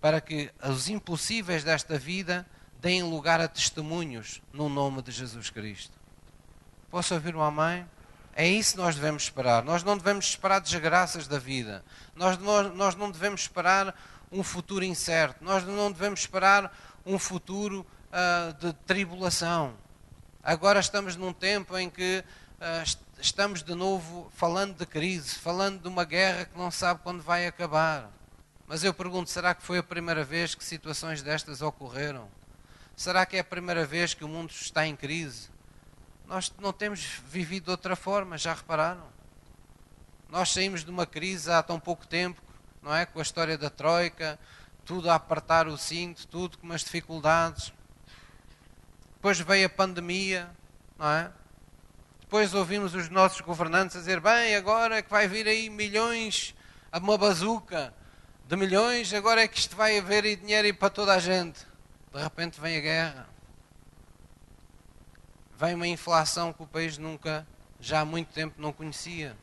para 0.00 0.20
que 0.20 0.50
os 0.62 0.88
impossíveis 0.88 1.64
desta 1.64 1.98
vida 1.98 2.46
deem 2.80 3.02
lugar 3.02 3.40
a 3.40 3.48
testemunhos 3.48 4.40
no 4.52 4.68
nome 4.68 5.02
de 5.02 5.10
Jesus 5.10 5.50
Cristo. 5.50 5.92
Posso 6.90 7.12
ouvir 7.14 7.34
um 7.34 7.42
amém? 7.42 7.84
É 8.34 8.46
isso 8.46 8.72
que 8.74 8.78
nós 8.78 8.94
devemos 8.94 9.24
esperar. 9.24 9.64
Nós 9.64 9.82
não 9.82 9.98
devemos 9.98 10.26
esperar 10.26 10.60
desgraças 10.60 11.26
da 11.26 11.38
vida. 11.38 11.84
Nós, 12.14 12.38
nós, 12.38 12.72
nós 12.74 12.94
não 12.94 13.10
devemos 13.10 13.40
esperar 13.40 13.94
um 14.30 14.44
futuro 14.44 14.84
incerto. 14.84 15.42
Nós 15.42 15.64
não 15.64 15.90
devemos 15.90 16.20
esperar 16.20 16.72
um 17.04 17.18
futuro 17.18 17.84
uh, 18.12 18.52
de 18.54 18.72
tribulação. 18.86 19.74
Agora 20.42 20.80
estamos 20.80 21.16
num 21.16 21.32
tempo 21.32 21.76
em 21.76 21.90
que 21.90 22.24
uh, 22.60 22.98
estamos 23.20 23.62
de 23.62 23.74
novo 23.74 24.30
falando 24.34 24.76
de 24.76 24.86
crise, 24.86 25.34
falando 25.34 25.82
de 25.82 25.88
uma 25.88 26.04
guerra 26.04 26.44
que 26.44 26.56
não 26.56 26.70
sabe 26.70 27.00
quando 27.02 27.22
vai 27.22 27.46
acabar. 27.46 28.10
Mas 28.66 28.84
eu 28.84 28.94
pergunto: 28.94 29.30
será 29.30 29.54
que 29.54 29.62
foi 29.62 29.78
a 29.78 29.82
primeira 29.82 30.24
vez 30.24 30.54
que 30.54 30.64
situações 30.64 31.22
destas 31.22 31.60
ocorreram? 31.60 32.28
Será 32.96 33.24
que 33.26 33.36
é 33.36 33.40
a 33.40 33.44
primeira 33.44 33.84
vez 33.84 34.14
que 34.14 34.24
o 34.24 34.28
mundo 34.28 34.50
está 34.50 34.86
em 34.86 34.94
crise? 34.94 35.48
Nós 36.26 36.52
não 36.60 36.72
temos 36.72 37.00
vivido 37.28 37.64
de 37.64 37.70
outra 37.70 37.96
forma, 37.96 38.36
já 38.36 38.54
repararam? 38.54 39.06
Nós 40.28 40.52
saímos 40.52 40.84
de 40.84 40.90
uma 40.90 41.06
crise 41.06 41.50
há 41.50 41.62
tão 41.62 41.80
pouco 41.80 42.06
tempo, 42.06 42.42
não 42.82 42.94
é? 42.94 43.06
Com 43.06 43.18
a 43.18 43.22
história 43.22 43.56
da 43.56 43.70
Troika, 43.70 44.38
tudo 44.84 45.10
a 45.10 45.14
apertar 45.14 45.66
o 45.66 45.78
cinto, 45.78 46.26
tudo 46.26 46.58
com 46.58 46.66
umas 46.66 46.82
dificuldades. 46.82 47.72
Depois 49.18 49.38
veio 49.38 49.66
a 49.66 49.68
pandemia, 49.68 50.50
não 50.98 51.06
é? 51.06 51.30
Depois 52.20 52.54
ouvimos 52.54 52.94
os 52.94 53.10
nossos 53.10 53.40
governantes 53.42 53.96
a 53.96 53.98
dizer: 54.00 54.20
bem, 54.20 54.56
agora 54.56 54.96
é 54.96 55.02
que 55.02 55.10
vai 55.10 55.28
vir 55.28 55.46
aí 55.46 55.68
milhões, 55.68 56.54
uma 56.92 57.18
bazuca 57.18 57.92
de 58.46 58.56
milhões, 58.56 59.12
agora 59.12 59.42
é 59.42 59.48
que 59.48 59.58
isto 59.58 59.76
vai 59.76 59.98
haver 59.98 60.36
dinheiro 60.36 60.74
para 60.74 60.90
toda 60.90 61.14
a 61.14 61.18
gente. 61.18 61.66
De 62.12 62.22
repente 62.22 62.60
vem 62.60 62.76
a 62.78 62.80
guerra 62.80 63.38
vem 65.58 65.74
uma 65.74 65.88
inflação 65.88 66.52
que 66.52 66.62
o 66.62 66.66
país 66.66 66.96
nunca, 66.98 67.44
já 67.80 68.00
há 68.00 68.04
muito 68.04 68.32
tempo, 68.32 68.54
não 68.60 68.72
conhecia. 68.72 69.36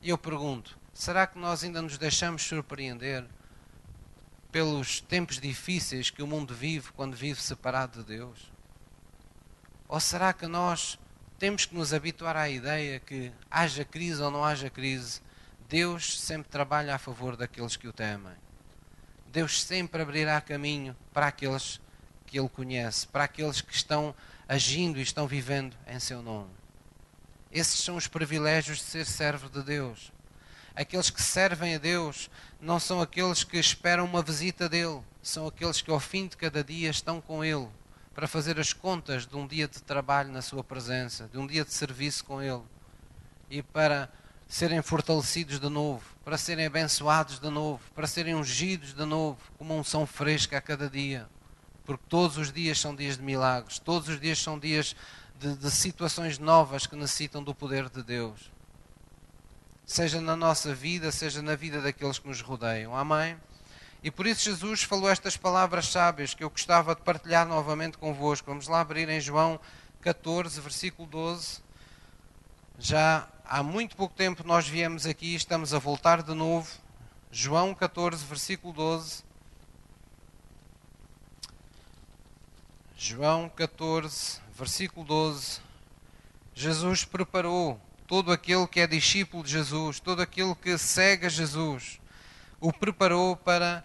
E 0.00 0.08
eu 0.08 0.16
pergunto: 0.16 0.78
será 0.94 1.26
que 1.26 1.36
nós 1.36 1.64
ainda 1.64 1.82
nos 1.82 1.98
deixamos 1.98 2.42
surpreender 2.42 3.26
pelos 4.52 5.00
tempos 5.00 5.40
difíceis 5.40 6.10
que 6.10 6.22
o 6.22 6.26
mundo 6.26 6.54
vive 6.54 6.92
quando 6.92 7.16
vive 7.16 7.42
separado 7.42 8.02
de 8.02 8.16
Deus? 8.16 8.52
Ou 9.90 9.98
será 9.98 10.32
que 10.32 10.46
nós 10.46 10.96
temos 11.36 11.64
que 11.64 11.74
nos 11.74 11.92
habituar 11.92 12.36
à 12.36 12.48
ideia 12.48 13.00
que, 13.00 13.32
haja 13.50 13.84
crise 13.84 14.22
ou 14.22 14.30
não 14.30 14.44
haja 14.44 14.70
crise, 14.70 15.20
Deus 15.68 16.20
sempre 16.20 16.48
trabalha 16.48 16.94
a 16.94 16.98
favor 16.98 17.36
daqueles 17.36 17.74
que 17.74 17.88
o 17.88 17.92
temem? 17.92 18.32
Deus 19.32 19.60
sempre 19.60 20.00
abrirá 20.00 20.40
caminho 20.40 20.96
para 21.12 21.26
aqueles 21.26 21.80
que 22.24 22.38
Ele 22.38 22.48
conhece, 22.48 23.04
para 23.08 23.24
aqueles 23.24 23.60
que 23.60 23.74
estão 23.74 24.14
agindo 24.48 24.96
e 24.96 25.02
estão 25.02 25.26
vivendo 25.26 25.76
em 25.88 25.98
seu 25.98 26.22
nome. 26.22 26.50
Esses 27.50 27.80
são 27.80 27.96
os 27.96 28.06
privilégios 28.06 28.78
de 28.78 28.84
ser 28.84 29.04
servo 29.04 29.50
de 29.50 29.60
Deus. 29.60 30.12
Aqueles 30.72 31.10
que 31.10 31.20
servem 31.20 31.74
a 31.74 31.78
Deus 31.78 32.30
não 32.60 32.78
são 32.78 33.00
aqueles 33.00 33.42
que 33.42 33.58
esperam 33.58 34.04
uma 34.04 34.22
visita 34.22 34.68
dele, 34.68 35.02
são 35.20 35.48
aqueles 35.48 35.82
que 35.82 35.90
ao 35.90 35.98
fim 35.98 36.28
de 36.28 36.36
cada 36.36 36.62
dia 36.62 36.90
estão 36.90 37.20
com 37.20 37.44
ele 37.44 37.68
para 38.14 38.26
fazer 38.26 38.58
as 38.58 38.72
contas 38.72 39.26
de 39.26 39.36
um 39.36 39.46
dia 39.46 39.68
de 39.68 39.82
trabalho 39.82 40.32
na 40.32 40.42
sua 40.42 40.64
presença, 40.64 41.28
de 41.32 41.38
um 41.38 41.46
dia 41.46 41.64
de 41.64 41.72
serviço 41.72 42.24
com 42.24 42.42
ele 42.42 42.62
e 43.48 43.62
para 43.62 44.10
serem 44.46 44.82
fortalecidos 44.82 45.60
de 45.60 45.68
novo, 45.68 46.04
para 46.24 46.36
serem 46.36 46.66
abençoados 46.66 47.38
de 47.38 47.50
novo, 47.50 47.82
para 47.94 48.06
serem 48.06 48.34
ungidos 48.34 48.94
de 48.94 49.04
novo, 49.04 49.38
como 49.56 49.74
uma 49.74 49.80
unção 49.80 50.06
fresca 50.06 50.58
a 50.58 50.60
cada 50.60 50.88
dia 50.88 51.28
porque 51.90 52.04
todos 52.08 52.36
os 52.36 52.52
dias 52.52 52.78
são 52.78 52.94
dias 52.94 53.16
de 53.16 53.22
milagres, 53.24 53.80
todos 53.80 54.08
os 54.08 54.20
dias 54.20 54.38
são 54.38 54.56
dias 54.56 54.94
de, 55.40 55.56
de 55.56 55.70
situações 55.72 56.38
novas 56.38 56.86
que 56.86 56.94
necessitam 56.94 57.42
do 57.42 57.52
poder 57.52 57.88
de 57.88 58.00
Deus. 58.00 58.48
Seja 59.84 60.20
na 60.20 60.36
nossa 60.36 60.72
vida, 60.72 61.10
seja 61.10 61.42
na 61.42 61.56
vida 61.56 61.80
daqueles 61.80 62.20
que 62.20 62.28
nos 62.28 62.40
rodeiam. 62.40 62.96
Amém? 62.96 63.36
E 64.02 64.10
por 64.10 64.26
isso 64.26 64.44
Jesus 64.44 64.82
falou 64.82 65.10
estas 65.10 65.36
palavras 65.36 65.88
sábias 65.88 66.32
que 66.32 66.42
eu 66.42 66.48
gostava 66.48 66.94
de 66.94 67.02
partilhar 67.02 67.46
novamente 67.46 67.98
convosco. 67.98 68.48
Vamos 68.48 68.66
lá 68.66 68.80
abrir 68.80 69.08
em 69.10 69.20
João 69.20 69.60
14, 70.00 70.58
versículo 70.60 71.06
12. 71.06 71.60
Já 72.78 73.28
há 73.44 73.62
muito 73.62 73.94
pouco 73.94 74.14
tempo 74.14 74.42
nós 74.42 74.66
viemos 74.66 75.04
aqui, 75.04 75.34
estamos 75.34 75.74
a 75.74 75.78
voltar 75.78 76.22
de 76.22 76.32
novo. 76.32 76.70
João 77.30 77.74
14, 77.74 78.24
versículo 78.24 78.72
12. 78.72 79.22
João 82.96 83.50
14, 83.50 84.40
versículo 84.56 85.04
12. 85.04 85.60
Jesus 86.54 87.04
preparou 87.04 87.78
todo 88.06 88.32
aquele 88.32 88.66
que 88.66 88.80
é 88.80 88.86
discípulo 88.86 89.44
de 89.44 89.50
Jesus, 89.50 90.00
todo 90.00 90.22
aquele 90.22 90.54
que 90.54 90.76
segue 90.78 91.26
a 91.26 91.28
Jesus, 91.28 92.00
o 92.58 92.72
preparou 92.72 93.36
para 93.36 93.84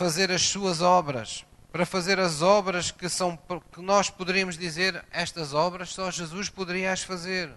fazer 0.00 0.30
as 0.30 0.40
suas 0.40 0.80
obras, 0.80 1.44
para 1.70 1.84
fazer 1.84 2.18
as 2.18 2.40
obras 2.40 2.90
que 2.90 3.06
são 3.06 3.38
que 3.70 3.82
nós 3.82 4.08
poderíamos 4.08 4.56
dizer 4.56 5.04
estas 5.10 5.52
obras 5.52 5.90
só 5.90 6.10
Jesus 6.10 6.48
poderia 6.48 6.90
as 6.90 7.02
fazer. 7.02 7.52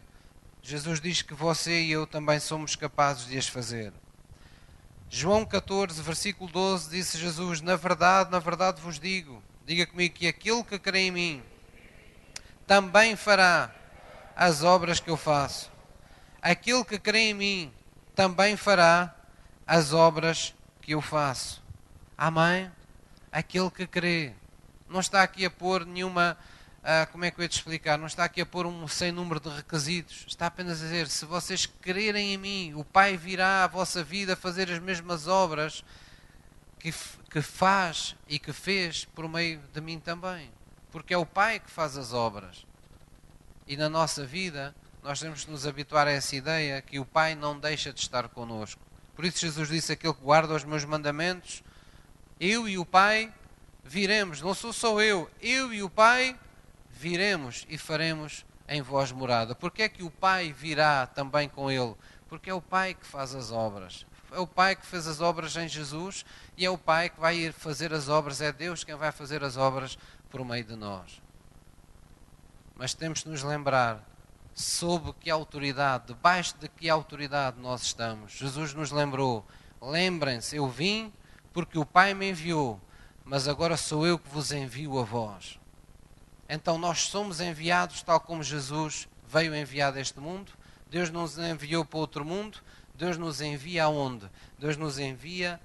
Jesus 0.62 1.00
diz 1.00 1.22
que 1.22 1.34
você 1.34 1.84
e 1.84 1.94
eu 1.94 2.06
também 2.06 2.42
somos 2.42 2.76
capazes 2.76 3.28
de 3.28 3.38
as 3.38 3.48
fazer. 3.48 3.94
João 5.10 5.46
14, 5.46 6.02
versículo 6.02 6.52
12, 6.52 6.90
disse 6.90 7.18
Jesus: 7.18 7.62
Na 7.62 7.78
verdade, 7.78 8.30
na 8.30 8.40
verdade 8.40 8.82
vos 8.82 9.00
digo, 9.00 9.42
diga 9.66 9.88
comigo 9.88 10.14
que 10.14 10.28
aquele 10.28 10.66
que 10.66 10.78
crê 10.78 11.00
em 11.00 11.12
mim 11.12 11.44
também 12.68 13.16
fará 13.16 13.74
as 14.36 14.64
obras 14.64 15.00
que 15.00 15.10
eu 15.10 15.16
faço. 15.16 15.72
Aquele 16.42 16.84
que 16.84 17.00
crê 17.00 17.30
em 17.30 17.34
mim 17.34 17.74
também 18.14 18.58
fará 18.58 19.16
as 19.66 19.94
obras 19.94 20.54
que 20.82 20.94
eu 20.94 21.00
faço. 21.02 21.63
Amém? 22.26 22.72
Aquele 23.34 23.70
que 23.70 23.86
crê. 23.86 24.32
Não 24.88 25.02
está 25.02 25.24
aqui 25.24 25.44
a 25.46 25.52
pôr 25.52 25.86
nenhuma. 25.86 26.38
Uh, 26.80 27.12
como 27.12 27.26
é 27.26 27.32
que 27.32 27.38
eu 27.38 27.44
ia 27.44 27.50
te 27.50 27.58
explicar? 27.58 27.98
Não 27.98 28.08
está 28.08 28.24
aqui 28.24 28.40
a 28.40 28.46
pôr 28.46 28.66
um 28.66 28.88
sem 28.88 29.12
número 29.12 29.42
de 29.42 29.50
requisitos. 29.50 30.24
Está 30.26 30.48
apenas 30.48 30.80
a 30.80 30.86
dizer: 30.86 31.10
se 31.10 31.26
vocês 31.26 31.66
crerem 31.66 32.34
em 32.34 32.38
mim, 32.38 32.74
o 32.76 32.86
Pai 32.86 33.18
virá 33.18 33.66
à 33.66 33.68
vossa 33.68 34.02
vida 34.06 34.38
fazer 34.38 34.72
as 34.72 34.80
mesmas 34.80 35.28
obras 35.28 35.84
que, 36.80 36.94
que 37.30 37.42
faz 37.42 38.16
e 38.30 38.40
que 38.40 38.54
fez 38.54 39.04
por 39.04 39.28
meio 39.28 39.60
de 39.74 39.82
mim 39.82 40.00
também. 40.00 40.50
Porque 40.94 41.14
é 41.14 41.18
o 41.18 41.26
Pai 41.26 41.60
que 41.60 41.70
faz 41.70 41.98
as 41.98 42.14
obras. 42.14 42.66
E 43.68 43.76
na 43.76 43.90
nossa 43.90 44.26
vida, 44.26 44.74
nós 45.04 45.20
temos 45.20 45.44
que 45.44 45.52
nos 45.52 45.68
habituar 45.68 46.08
a 46.08 46.12
essa 46.12 46.38
ideia 46.38 46.82
que 46.82 47.02
o 47.02 47.06
Pai 47.06 47.36
não 47.36 47.60
deixa 47.60 47.92
de 47.92 48.00
estar 48.00 48.30
connosco. 48.30 48.82
Por 49.14 49.26
isso, 49.26 49.40
Jesus 49.40 49.68
disse: 49.68 49.92
aquele 49.92 50.14
que 50.14 50.22
guarda 50.22 50.54
os 50.54 50.64
meus 50.64 50.86
mandamentos 50.86 51.62
eu 52.44 52.68
e 52.68 52.78
o 52.78 52.86
Pai 52.86 53.34
viremos, 53.86 54.42
não 54.42 54.54
sou 54.54 54.74
só 54.74 55.02
eu, 55.02 55.32
eu 55.42 55.74
e 55.74 55.82
o 55.82 55.90
Pai 55.90 56.38
viremos 56.90 57.66
e 57.70 57.78
faremos 57.78 58.46
em 58.68 58.82
vós 58.82 59.14
morada. 59.14 59.56
Porque 59.56 59.84
é 59.84 59.90
que 59.90 60.04
o 60.04 60.12
Pai 60.12 60.52
virá 60.52 61.08
também 61.08 61.48
com 61.48 61.72
ele? 61.72 61.96
Porque 62.28 62.50
é 62.50 62.54
o 62.54 62.62
Pai 62.62 62.96
que 62.96 63.06
faz 63.06 63.34
as 63.34 63.50
obras. 63.50 64.06
É 64.30 64.40
o 64.40 64.48
Pai 64.48 64.76
que 64.76 64.86
fez 64.86 65.08
as 65.08 65.22
obras 65.22 65.56
em 65.56 65.70
Jesus 65.70 66.26
e 66.58 66.66
é 66.66 66.70
o 66.70 66.78
Pai 66.78 67.10
que 67.10 67.20
vai 67.20 67.38
ir 67.38 67.54
fazer 67.54 67.94
as 67.94 68.10
obras. 68.10 68.42
É 68.42 68.52
Deus 68.52 68.84
quem 68.84 68.96
vai 68.96 69.14
fazer 69.14 69.42
as 69.42 69.56
obras 69.56 69.98
por 70.30 70.44
meio 70.44 70.66
de 70.66 70.76
nós. 70.76 71.22
Mas 72.76 72.94
temos 72.94 73.24
de 73.24 73.30
nos 73.30 73.42
lembrar 73.42 74.04
sob 74.54 75.14
que 75.14 75.30
autoridade, 75.30 76.08
debaixo 76.08 76.58
de 76.58 76.68
que 76.68 76.90
autoridade 76.90 77.58
nós 77.62 77.84
estamos. 77.84 78.34
Jesus 78.34 78.74
nos 78.74 78.92
lembrou: 78.92 79.48
lembrem-se, 79.82 80.58
eu 80.58 80.68
vim 80.68 81.14
porque 81.54 81.78
o 81.78 81.86
Pai 81.86 82.14
me 82.14 82.30
enviou, 82.30 82.82
mas 83.24 83.48
agora 83.48 83.78
sou 83.78 84.06
eu 84.06 84.18
que 84.18 84.28
vos 84.28 84.52
envio 84.52 85.00
a 85.00 85.04
vós. 85.04 85.60
Então 86.50 86.78
nós 86.78 87.04
somos 87.04 87.40
enviados 87.40 88.02
tal 88.02 88.20
como 88.20 88.44
Jesus 88.44 89.08
veio 89.28 89.56
enviado 89.56 89.98
a 89.98 90.02
este 90.02 90.20
mundo. 90.20 90.52
Deus 90.90 91.10
nos 91.10 91.38
enviou 91.38 91.86
para 91.86 92.00
outro 92.00 92.26
mundo. 92.26 92.60
Deus 92.96 93.18
nos 93.18 93.42
envia 93.42 93.86
aonde? 93.86 94.30
Deus 94.60 94.78
nos 94.78 95.00
envia 95.00 95.60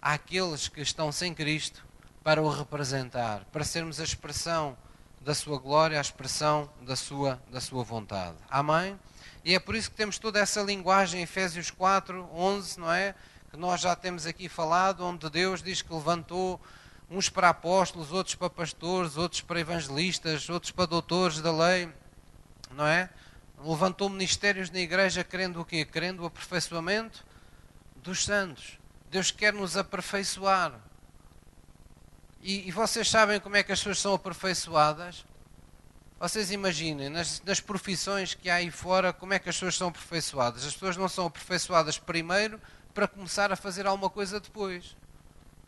àqueles 0.00 0.68
que 0.68 0.80
estão 0.80 1.10
sem 1.10 1.32
Cristo 1.32 1.84
para 2.22 2.42
o 2.42 2.48
representar, 2.48 3.44
para 3.52 3.64
sermos 3.64 4.00
a 4.00 4.04
expressão 4.04 4.76
da 5.20 5.34
sua 5.34 5.58
glória, 5.58 5.96
a 5.96 6.00
expressão 6.00 6.70
da 6.82 6.96
sua, 6.96 7.40
da 7.50 7.60
sua 7.60 7.82
vontade. 7.82 8.36
Amém? 8.50 8.98
E 9.44 9.54
é 9.54 9.58
por 9.58 9.74
isso 9.74 9.90
que 9.90 9.96
temos 9.96 10.18
toda 10.18 10.38
essa 10.38 10.60
linguagem, 10.62 11.22
Efésios 11.22 11.70
4, 11.70 12.28
11, 12.34 12.80
não 12.80 12.92
é? 12.92 13.14
Que 13.54 13.60
nós 13.60 13.80
já 13.80 13.94
temos 13.94 14.26
aqui 14.26 14.48
falado, 14.48 15.04
onde 15.04 15.30
Deus 15.30 15.62
diz 15.62 15.80
que 15.80 15.94
levantou 15.94 16.60
uns 17.08 17.28
para 17.28 17.50
apóstolos, 17.50 18.10
outros 18.10 18.34
para 18.34 18.50
pastores, 18.50 19.16
outros 19.16 19.42
para 19.42 19.60
evangelistas, 19.60 20.50
outros 20.50 20.72
para 20.72 20.86
doutores 20.86 21.40
da 21.40 21.52
lei, 21.52 21.88
não 22.72 22.84
é? 22.84 23.08
Levantou 23.64 24.08
ministérios 24.08 24.70
na 24.70 24.80
igreja 24.80 25.22
querendo 25.22 25.60
o 25.60 25.64
quê? 25.64 25.84
Querendo 25.84 26.24
o 26.24 26.26
aperfeiçoamento 26.26 27.24
dos 28.02 28.24
santos. 28.24 28.76
Deus 29.08 29.30
quer 29.30 29.52
nos 29.52 29.76
aperfeiçoar. 29.76 30.72
E, 32.42 32.66
e 32.66 32.72
vocês 32.72 33.08
sabem 33.08 33.38
como 33.38 33.54
é 33.54 33.62
que 33.62 33.70
as 33.70 33.78
pessoas 33.78 34.00
são 34.00 34.14
aperfeiçoadas? 34.14 35.24
Vocês 36.18 36.50
imaginem, 36.50 37.08
nas, 37.08 37.40
nas, 37.42 37.60
profissões 37.60 38.34
que 38.34 38.50
há 38.50 38.56
aí 38.56 38.72
fora, 38.72 39.12
como 39.12 39.32
é 39.32 39.38
que 39.38 39.48
as 39.48 39.54
pessoas 39.54 39.76
são 39.76 39.88
aperfeiçoadas? 39.90 40.64
As 40.64 40.72
pessoas 40.72 40.96
não 40.96 41.08
são 41.08 41.26
aperfeiçoadas 41.26 41.98
primeiro 41.98 42.60
para 42.94 43.08
começar 43.08 43.52
a 43.52 43.56
fazer 43.56 43.86
alguma 43.86 44.08
coisa 44.08 44.38
depois. 44.38 44.96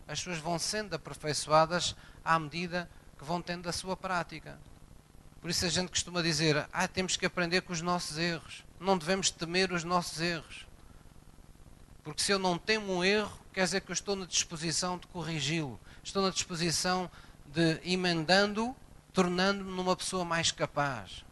As 0.07 0.21
pessoas 0.21 0.39
vão 0.39 0.59
sendo 0.59 0.95
aperfeiçoadas 0.95 1.97
à 2.25 2.39
medida 2.39 2.89
que 3.19 3.25
vão 3.25 3.43
tendo 3.43 3.69
a 3.69 3.73
sua 3.73 3.97
prática. 3.97 4.57
Por 5.41 5.51
isso 5.51 5.67
a 5.67 5.69
gente 5.69 5.89
costuma 5.89 6.23
dizer: 6.23 6.69
ah, 6.73 6.87
temos 6.87 7.17
que 7.17 7.27
aprender 7.27 7.63
com 7.63 7.73
os 7.73 7.83
nossos 7.83 8.17
erros. 8.17 8.65
Não 8.79 8.97
devemos 8.97 9.31
temer 9.31 9.73
os 9.73 9.83
nossos 9.83 10.21
erros. 10.21 10.67
Porque 12.05 12.23
se 12.23 12.31
eu 12.31 12.39
não 12.39 12.57
temo 12.57 12.95
um 12.95 13.05
erro, 13.05 13.37
quer 13.53 13.65
dizer 13.65 13.81
que 13.81 13.91
eu 13.91 13.95
estou 13.95 14.15
na 14.15 14.27
disposição 14.27 14.97
de 14.97 15.09
corrigi-lo. 15.09 15.81
Estou 16.05 16.23
na 16.23 16.31
disposição 16.31 17.11
de, 17.47 17.81
emendando, 17.83 18.77
tornando-me 19.13 19.73
numa 19.73 19.97
pessoa 19.97 20.25
mais 20.25 20.53
capaz. 20.53 21.26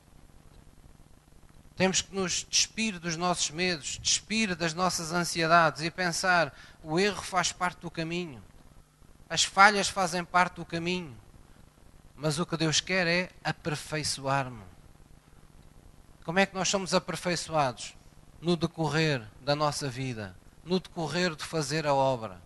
Temos 1.76 2.00
que 2.00 2.14
nos 2.14 2.46
despir 2.48 3.00
dos 3.00 3.16
nossos 3.16 3.50
medos, 3.50 3.98
despir 4.00 4.54
das 4.54 4.72
nossas 4.74 5.12
ansiedades 5.12 5.82
e 5.82 5.90
pensar: 5.90 6.56
o 6.82 7.00
erro 7.00 7.22
faz 7.22 7.50
parte 7.50 7.80
do 7.80 7.90
caminho, 7.90 8.42
as 9.28 9.42
falhas 9.42 9.88
fazem 9.88 10.24
parte 10.24 10.56
do 10.56 10.64
caminho, 10.64 11.16
mas 12.14 12.38
o 12.38 12.46
que 12.46 12.56
Deus 12.56 12.80
quer 12.80 13.06
é 13.08 13.30
aperfeiçoar-me. 13.42 14.62
Como 16.24 16.38
é 16.38 16.46
que 16.46 16.54
nós 16.54 16.68
somos 16.68 16.94
aperfeiçoados? 16.94 17.94
No 18.40 18.56
decorrer 18.56 19.22
da 19.40 19.56
nossa 19.56 19.88
vida, 19.88 20.36
no 20.64 20.78
decorrer 20.78 21.34
de 21.34 21.44
fazer 21.44 21.86
a 21.86 21.94
obra. 21.94 22.40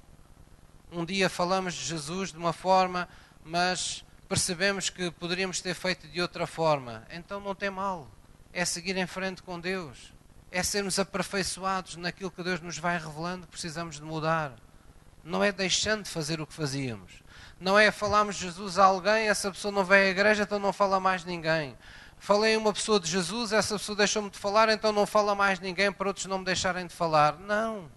Um 0.91 1.05
dia 1.05 1.29
falamos 1.29 1.75
de 1.75 1.85
Jesus 1.85 2.33
de 2.33 2.39
uma 2.39 2.55
forma, 2.55 3.07
mas 3.45 4.05
percebemos 4.27 4.89
que 4.89 5.11
poderíamos 5.11 5.61
ter 5.61 5.75
feito 5.75 6.09
de 6.09 6.23
outra 6.23 6.47
forma. 6.47 7.07
Então 7.11 7.41
não 7.41 7.55
tem 7.55 7.69
mal 7.69 8.09
é 8.59 8.65
seguir 8.65 8.97
em 8.97 9.07
frente 9.07 9.41
com 9.41 9.61
Deus, 9.61 10.13
é 10.51 10.65
sermos 10.65 10.99
aperfeiçoados 10.99 11.95
naquilo 11.95 12.29
que 12.29 12.43
Deus 12.43 12.61
nos 12.61 12.77
vai 12.77 12.99
revelando 12.99 13.47
que 13.47 13.53
precisamos 13.53 13.97
de 13.97 14.03
mudar. 14.03 14.53
Não 15.23 15.45
é 15.45 15.53
deixando 15.53 16.03
de 16.03 16.11
fazer 16.11 16.41
o 16.41 16.47
que 16.47 16.53
fazíamos. 16.53 17.23
Não 17.61 17.79
é 17.79 17.93
falarmos 17.93 18.35
Jesus 18.35 18.77
a 18.77 18.85
alguém, 18.85 19.29
essa 19.29 19.49
pessoa 19.53 19.71
não 19.71 19.85
vai 19.85 20.07
à 20.07 20.11
igreja, 20.11 20.43
então 20.43 20.59
não 20.59 20.73
fala 20.73 20.99
mais 20.99 21.25
ninguém. 21.25 21.79
Falei 22.19 22.57
a 22.57 22.59
uma 22.59 22.73
pessoa 22.73 22.99
de 22.99 23.09
Jesus, 23.09 23.53
essa 23.53 23.79
pessoa 23.79 23.95
deixou-me 23.95 24.29
de 24.29 24.37
falar, 24.37 24.69
então 24.71 24.91
não 24.91 25.07
fala 25.07 25.37
mais 25.37 25.61
ninguém 25.61 25.93
para 25.93 26.09
outros 26.09 26.27
não 26.27 26.39
me 26.39 26.45
deixarem 26.45 26.85
de 26.85 26.95
falar. 26.95 27.39
Não. 27.39 27.89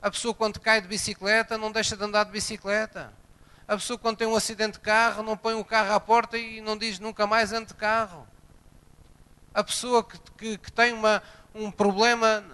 A 0.00 0.10
pessoa 0.10 0.32
quando 0.32 0.58
cai 0.58 0.80
de 0.80 0.88
bicicleta 0.88 1.58
não 1.58 1.70
deixa 1.70 1.94
de 1.94 2.02
andar 2.02 2.24
de 2.24 2.30
bicicleta. 2.30 3.12
A 3.68 3.74
pessoa 3.74 3.98
quando 3.98 4.16
tem 4.16 4.26
um 4.26 4.34
acidente 4.34 4.78
de 4.78 4.80
carro 4.80 5.22
não 5.22 5.36
põe 5.36 5.52
o 5.52 5.64
carro 5.64 5.92
à 5.92 6.00
porta 6.00 6.38
e 6.38 6.62
não 6.62 6.74
diz 6.74 6.98
nunca 6.98 7.26
mais 7.26 7.52
ande 7.52 7.66
de 7.66 7.74
carro 7.74 8.29
a 9.52 9.64
pessoa 9.64 10.04
que, 10.04 10.18
que, 10.36 10.58
que 10.58 10.72
tem 10.72 10.92
uma, 10.92 11.22
um 11.54 11.70
problema, 11.70 12.44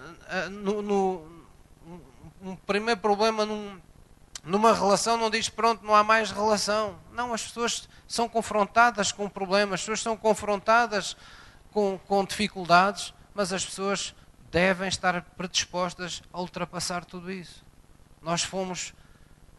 uh, 0.45 0.49
no, 0.49 0.81
no, 0.81 1.45
um 2.41 2.55
primeiro 2.55 2.99
problema 2.99 3.45
num, 3.45 3.79
numa 4.43 4.73
relação, 4.73 5.17
não 5.17 5.29
diz 5.29 5.49
pronto, 5.49 5.85
não 5.85 5.95
há 5.95 6.03
mais 6.03 6.31
relação. 6.31 6.97
Não, 7.13 7.33
as 7.33 7.43
pessoas 7.43 7.87
são 8.07 8.27
confrontadas 8.27 9.11
com 9.11 9.29
problemas, 9.29 9.75
as 9.75 9.81
pessoas 9.81 10.01
são 10.01 10.17
confrontadas 10.17 11.15
com, 11.71 11.99
com 12.07 12.23
dificuldades, 12.25 13.13
mas 13.33 13.53
as 13.53 13.65
pessoas 13.65 14.15
devem 14.49 14.87
estar 14.87 15.21
predispostas 15.37 16.23
a 16.31 16.39
ultrapassar 16.39 17.05
tudo 17.05 17.31
isso. 17.31 17.65
Nós 18.21 18.43
fomos, 18.43 18.93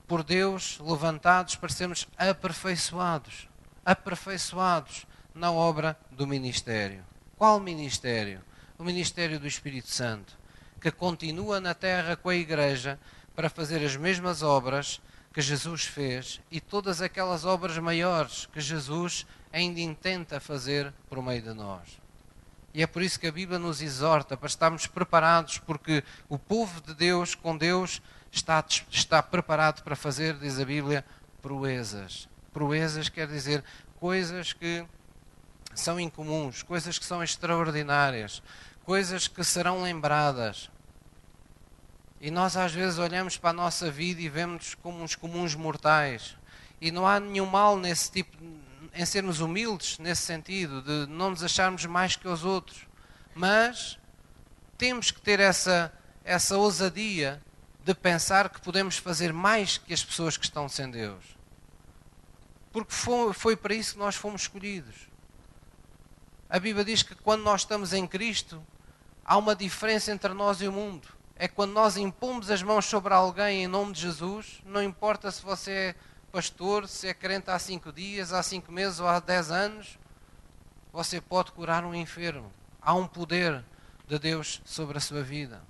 por 0.06 0.22
Deus, 0.22 0.78
levantados 0.80 1.54
para 1.54 1.68
sermos 1.68 2.08
aperfeiçoados 2.16 3.48
aperfeiçoados 3.88 5.06
na 5.34 5.50
obra 5.50 5.98
do 6.10 6.26
ministério. 6.26 7.02
Qual 7.38 7.60
ministério? 7.60 8.40
O 8.76 8.82
ministério 8.82 9.38
do 9.38 9.46
Espírito 9.46 9.88
Santo, 9.88 10.36
que 10.80 10.90
continua 10.90 11.60
na 11.60 11.72
terra 11.72 12.16
com 12.16 12.30
a 12.30 12.34
igreja 12.34 12.98
para 13.32 13.48
fazer 13.48 13.84
as 13.86 13.94
mesmas 13.94 14.42
obras 14.42 15.00
que 15.32 15.40
Jesus 15.40 15.84
fez 15.84 16.40
e 16.50 16.60
todas 16.60 17.00
aquelas 17.00 17.44
obras 17.44 17.78
maiores 17.78 18.46
que 18.46 18.60
Jesus 18.60 19.24
ainda 19.52 19.78
intenta 19.78 20.40
fazer 20.40 20.92
por 21.08 21.22
meio 21.22 21.40
de 21.40 21.54
nós. 21.54 22.00
E 22.74 22.82
é 22.82 22.88
por 22.88 23.02
isso 23.02 23.20
que 23.20 23.28
a 23.28 23.32
Bíblia 23.32 23.56
nos 23.56 23.80
exorta 23.80 24.36
para 24.36 24.48
estarmos 24.48 24.88
preparados, 24.88 25.58
porque 25.58 26.02
o 26.28 26.40
povo 26.40 26.80
de 26.80 26.92
Deus, 26.92 27.36
com 27.36 27.56
Deus, 27.56 28.02
está, 28.32 28.64
está 28.90 29.22
preparado 29.22 29.84
para 29.84 29.94
fazer, 29.94 30.36
diz 30.38 30.58
a 30.58 30.64
Bíblia, 30.64 31.04
proezas. 31.40 32.28
Proezas 32.52 33.08
quer 33.08 33.28
dizer 33.28 33.62
coisas 34.00 34.52
que 34.52 34.84
são 35.80 35.98
incomuns, 35.98 36.62
coisas 36.62 36.98
que 36.98 37.04
são 37.04 37.22
extraordinárias, 37.22 38.42
coisas 38.84 39.28
que 39.28 39.44
serão 39.44 39.82
lembradas. 39.82 40.70
E 42.20 42.30
nós 42.30 42.56
às 42.56 42.72
vezes 42.72 42.98
olhamos 42.98 43.36
para 43.36 43.50
a 43.50 43.52
nossa 43.52 43.90
vida 43.90 44.20
e 44.20 44.28
vemos 44.28 44.74
como 44.74 45.02
uns 45.02 45.14
comuns 45.14 45.54
mortais. 45.54 46.36
E 46.80 46.90
não 46.90 47.06
há 47.06 47.20
nenhum 47.20 47.46
mal 47.46 47.76
nesse 47.76 48.10
tipo, 48.10 48.36
em 48.94 49.04
sermos 49.04 49.40
humildes 49.40 49.98
nesse 49.98 50.22
sentido, 50.22 50.82
de 50.82 51.10
não 51.10 51.30
nos 51.30 51.42
acharmos 51.42 51.84
mais 51.86 52.16
que 52.16 52.26
os 52.26 52.44
outros. 52.44 52.86
Mas 53.34 53.98
temos 54.76 55.10
que 55.10 55.20
ter 55.20 55.38
essa, 55.38 55.92
essa 56.24 56.56
ousadia 56.56 57.40
de 57.84 57.94
pensar 57.94 58.48
que 58.48 58.60
podemos 58.60 58.96
fazer 58.96 59.32
mais 59.32 59.78
que 59.78 59.94
as 59.94 60.04
pessoas 60.04 60.36
que 60.36 60.44
estão 60.44 60.68
sem 60.68 60.90
Deus. 60.90 61.24
Porque 62.72 62.92
foi, 62.92 63.32
foi 63.32 63.56
para 63.56 63.74
isso 63.74 63.94
que 63.94 63.98
nós 63.98 64.14
fomos 64.14 64.42
escolhidos. 64.42 65.07
A 66.50 66.58
Bíblia 66.58 66.82
diz 66.82 67.02
que 67.02 67.14
quando 67.14 67.42
nós 67.42 67.60
estamos 67.60 67.92
em 67.92 68.06
Cristo, 68.06 68.64
há 69.22 69.36
uma 69.36 69.54
diferença 69.54 70.10
entre 70.10 70.32
nós 70.32 70.62
e 70.62 70.66
o 70.66 70.72
mundo. 70.72 71.06
É 71.36 71.46
quando 71.46 71.72
nós 71.72 71.98
impomos 71.98 72.50
as 72.50 72.62
mãos 72.62 72.86
sobre 72.86 73.12
alguém 73.12 73.64
em 73.64 73.66
nome 73.66 73.92
de 73.92 74.00
Jesus, 74.00 74.62
não 74.64 74.82
importa 74.82 75.30
se 75.30 75.42
você 75.42 75.70
é 75.70 75.94
pastor, 76.32 76.88
se 76.88 77.06
é 77.06 77.12
crente 77.12 77.50
há 77.50 77.58
cinco 77.58 77.92
dias, 77.92 78.32
há 78.32 78.42
cinco 78.42 78.72
meses 78.72 78.98
ou 78.98 79.06
há 79.06 79.20
dez 79.20 79.50
anos, 79.50 79.98
você 80.90 81.20
pode 81.20 81.52
curar 81.52 81.84
um 81.84 81.94
enfermo. 81.94 82.50
Há 82.80 82.94
um 82.94 83.06
poder 83.06 83.62
de 84.06 84.18
Deus 84.18 84.62
sobre 84.64 84.96
a 84.96 85.02
sua 85.02 85.22
vida. 85.22 85.60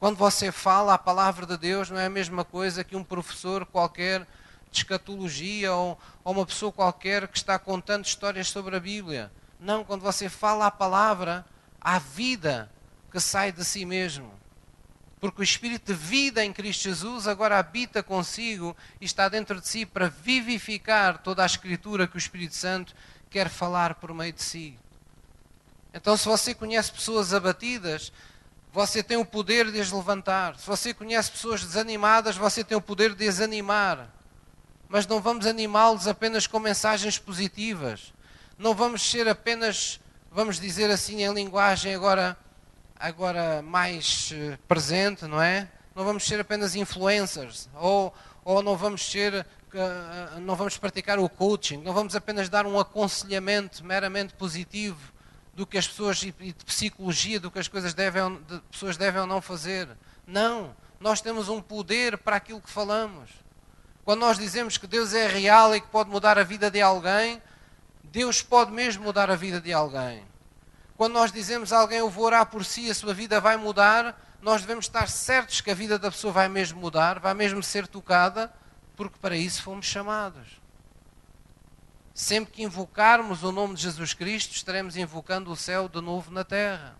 Quando 0.00 0.16
você 0.16 0.50
fala 0.50 0.94
a 0.94 0.98
palavra 0.98 1.46
de 1.46 1.56
Deus, 1.56 1.88
não 1.88 2.00
é 2.00 2.06
a 2.06 2.10
mesma 2.10 2.44
coisa 2.44 2.82
que 2.82 2.96
um 2.96 3.04
professor 3.04 3.64
qualquer 3.64 4.26
de 4.72 4.78
escatologia 4.78 5.72
ou, 5.72 5.96
ou 6.24 6.32
uma 6.32 6.44
pessoa 6.44 6.72
qualquer 6.72 7.28
que 7.28 7.38
está 7.38 7.60
contando 7.60 8.04
histórias 8.04 8.48
sobre 8.48 8.74
a 8.74 8.80
Bíblia. 8.80 9.30
Não, 9.58 9.84
quando 9.84 10.02
você 10.02 10.28
fala 10.28 10.66
a 10.66 10.70
palavra, 10.70 11.44
há 11.80 11.98
vida 11.98 12.70
que 13.10 13.20
sai 13.20 13.52
de 13.52 13.64
si 13.64 13.84
mesmo. 13.84 14.32
Porque 15.20 15.40
o 15.40 15.44
Espírito 15.44 15.92
de 15.92 15.98
vida 15.98 16.44
em 16.44 16.52
Cristo 16.52 16.82
Jesus 16.82 17.26
agora 17.26 17.58
habita 17.58 18.02
consigo 18.02 18.76
e 19.00 19.04
está 19.04 19.28
dentro 19.28 19.60
de 19.60 19.66
si 19.66 19.86
para 19.86 20.08
vivificar 20.08 21.18
toda 21.18 21.42
a 21.42 21.46
Escritura 21.46 22.06
que 22.06 22.16
o 22.16 22.18
Espírito 22.18 22.54
Santo 22.54 22.94
quer 23.30 23.48
falar 23.48 23.94
por 23.94 24.12
meio 24.12 24.32
de 24.32 24.42
si. 24.42 24.78
Então, 25.94 26.16
se 26.16 26.26
você 26.26 26.54
conhece 26.54 26.92
pessoas 26.92 27.32
abatidas, 27.32 28.12
você 28.72 29.02
tem 29.02 29.16
o 29.16 29.24
poder 29.24 29.70
de 29.70 29.80
as 29.80 29.92
levantar. 29.92 30.58
Se 30.58 30.66
você 30.66 30.92
conhece 30.92 31.30
pessoas 31.30 31.64
desanimadas, 31.64 32.36
você 32.36 32.64
tem 32.64 32.76
o 32.76 32.82
poder 32.82 33.14
de 33.14 33.28
as 33.28 33.40
animar. 33.40 34.12
Mas 34.88 35.06
não 35.06 35.20
vamos 35.20 35.46
animá-los 35.46 36.08
apenas 36.08 36.48
com 36.48 36.58
mensagens 36.58 37.16
positivas. 37.16 38.12
Não 38.58 38.74
vamos 38.74 39.02
ser 39.02 39.28
apenas, 39.28 40.00
vamos 40.30 40.60
dizer 40.60 40.90
assim 40.90 41.22
em 41.22 41.32
linguagem 41.32 41.94
agora, 41.94 42.36
agora 42.96 43.62
mais 43.62 44.30
eh, 44.32 44.58
presente, 44.68 45.26
não 45.26 45.40
é? 45.40 45.68
Não 45.94 46.04
vamos 46.04 46.24
ser 46.24 46.40
apenas 46.40 46.74
influencers. 46.74 47.68
Ou, 47.74 48.14
ou 48.44 48.62
não 48.62 48.76
vamos 48.76 49.04
ser 49.04 49.46
eh, 49.74 50.38
não 50.40 50.54
vamos 50.54 50.78
praticar 50.78 51.18
o 51.18 51.28
coaching, 51.28 51.78
não 51.78 51.92
vamos 51.92 52.14
apenas 52.14 52.48
dar 52.48 52.64
um 52.64 52.78
aconselhamento 52.78 53.84
meramente 53.84 54.32
positivo 54.34 55.12
do 55.52 55.66
que 55.66 55.76
as 55.76 55.88
pessoas 55.88 56.22
e 56.22 56.30
de 56.30 56.64
psicologia 56.64 57.40
do 57.40 57.50
que 57.50 57.58
as 57.58 57.66
coisas 57.66 57.92
devem, 57.92 58.40
de, 58.48 58.60
pessoas 58.70 58.96
devem 58.96 59.22
ou 59.22 59.26
não 59.26 59.42
fazer. 59.42 59.88
Não, 60.24 60.76
nós 61.00 61.20
temos 61.20 61.48
um 61.48 61.60
poder 61.60 62.16
para 62.18 62.36
aquilo 62.36 62.60
que 62.60 62.70
falamos. 62.70 63.30
Quando 64.04 64.20
nós 64.20 64.38
dizemos 64.38 64.78
que 64.78 64.86
Deus 64.86 65.12
é 65.12 65.26
real 65.26 65.74
e 65.74 65.80
que 65.80 65.88
pode 65.88 66.08
mudar 66.08 66.38
a 66.38 66.44
vida 66.44 66.70
de 66.70 66.80
alguém, 66.80 67.42
Deus 68.14 68.40
pode 68.40 68.70
mesmo 68.70 69.02
mudar 69.02 69.28
a 69.28 69.34
vida 69.34 69.60
de 69.60 69.72
alguém. 69.72 70.24
Quando 70.96 71.14
nós 71.14 71.32
dizemos 71.32 71.72
a 71.72 71.80
alguém 71.80 71.98
eu 71.98 72.08
vou 72.08 72.26
orar 72.26 72.46
por 72.46 72.64
si, 72.64 72.88
a 72.88 72.94
sua 72.94 73.12
vida 73.12 73.40
vai 73.40 73.56
mudar, 73.56 74.16
nós 74.40 74.60
devemos 74.60 74.84
estar 74.84 75.08
certos 75.08 75.60
que 75.60 75.68
a 75.68 75.74
vida 75.74 75.98
da 75.98 76.12
pessoa 76.12 76.32
vai 76.32 76.48
mesmo 76.48 76.80
mudar, 76.80 77.18
vai 77.18 77.34
mesmo 77.34 77.60
ser 77.60 77.88
tocada, 77.88 78.54
porque 78.94 79.18
para 79.18 79.36
isso 79.36 79.64
fomos 79.64 79.86
chamados. 79.86 80.46
Sempre 82.14 82.52
que 82.52 82.62
invocarmos 82.62 83.42
o 83.42 83.50
nome 83.50 83.74
de 83.74 83.82
Jesus 83.82 84.14
Cristo, 84.14 84.54
estaremos 84.54 84.96
invocando 84.96 85.50
o 85.50 85.56
céu 85.56 85.88
de 85.88 86.00
novo 86.00 86.30
na 86.30 86.44
terra. 86.44 86.94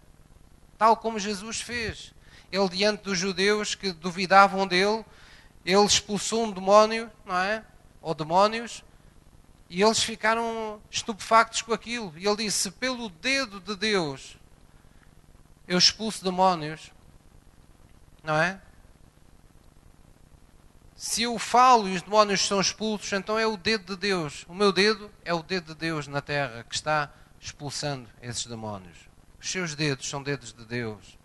Tal 0.76 0.96
como 0.96 1.20
Jesus 1.20 1.60
fez. 1.60 2.12
Ele, 2.50 2.68
diante 2.70 3.04
dos 3.04 3.16
judeus 3.16 3.76
que 3.76 3.92
duvidavam 3.92 4.66
dele, 4.66 5.04
ele 5.64 5.84
expulsou 5.84 6.42
um 6.42 6.50
demónio, 6.50 7.08
não 7.24 7.36
é? 7.36 7.62
Ou 8.02 8.14
demónios, 8.14 8.82
e 9.74 9.82
eles 9.82 10.04
ficaram 10.04 10.80
estupefactos 10.88 11.62
com 11.62 11.74
aquilo. 11.74 12.16
E 12.16 12.28
ele 12.28 12.44
disse: 12.44 12.70
Pelo 12.70 13.08
dedo 13.08 13.58
de 13.58 13.74
Deus 13.74 14.36
eu 15.66 15.76
expulso 15.76 16.22
demónios, 16.22 16.92
não 18.22 18.36
é? 18.36 18.60
Se 20.94 21.24
eu 21.24 21.36
falo 21.40 21.88
e 21.88 21.96
os 21.96 22.02
demónios 22.02 22.46
são 22.46 22.60
expulsos, 22.60 23.12
então 23.12 23.36
é 23.36 23.48
o 23.48 23.56
dedo 23.56 23.96
de 23.96 24.00
Deus. 24.00 24.46
O 24.48 24.54
meu 24.54 24.72
dedo 24.72 25.10
é 25.24 25.34
o 25.34 25.42
dedo 25.42 25.74
de 25.74 25.80
Deus 25.80 26.06
na 26.06 26.20
terra 26.20 26.62
que 26.62 26.76
está 26.76 27.12
expulsando 27.40 28.08
esses 28.22 28.46
demónios. 28.46 28.96
Os 29.40 29.50
seus 29.50 29.74
dedos 29.74 30.08
são 30.08 30.22
dedos 30.22 30.52
de 30.52 30.64
Deus. 30.64 31.18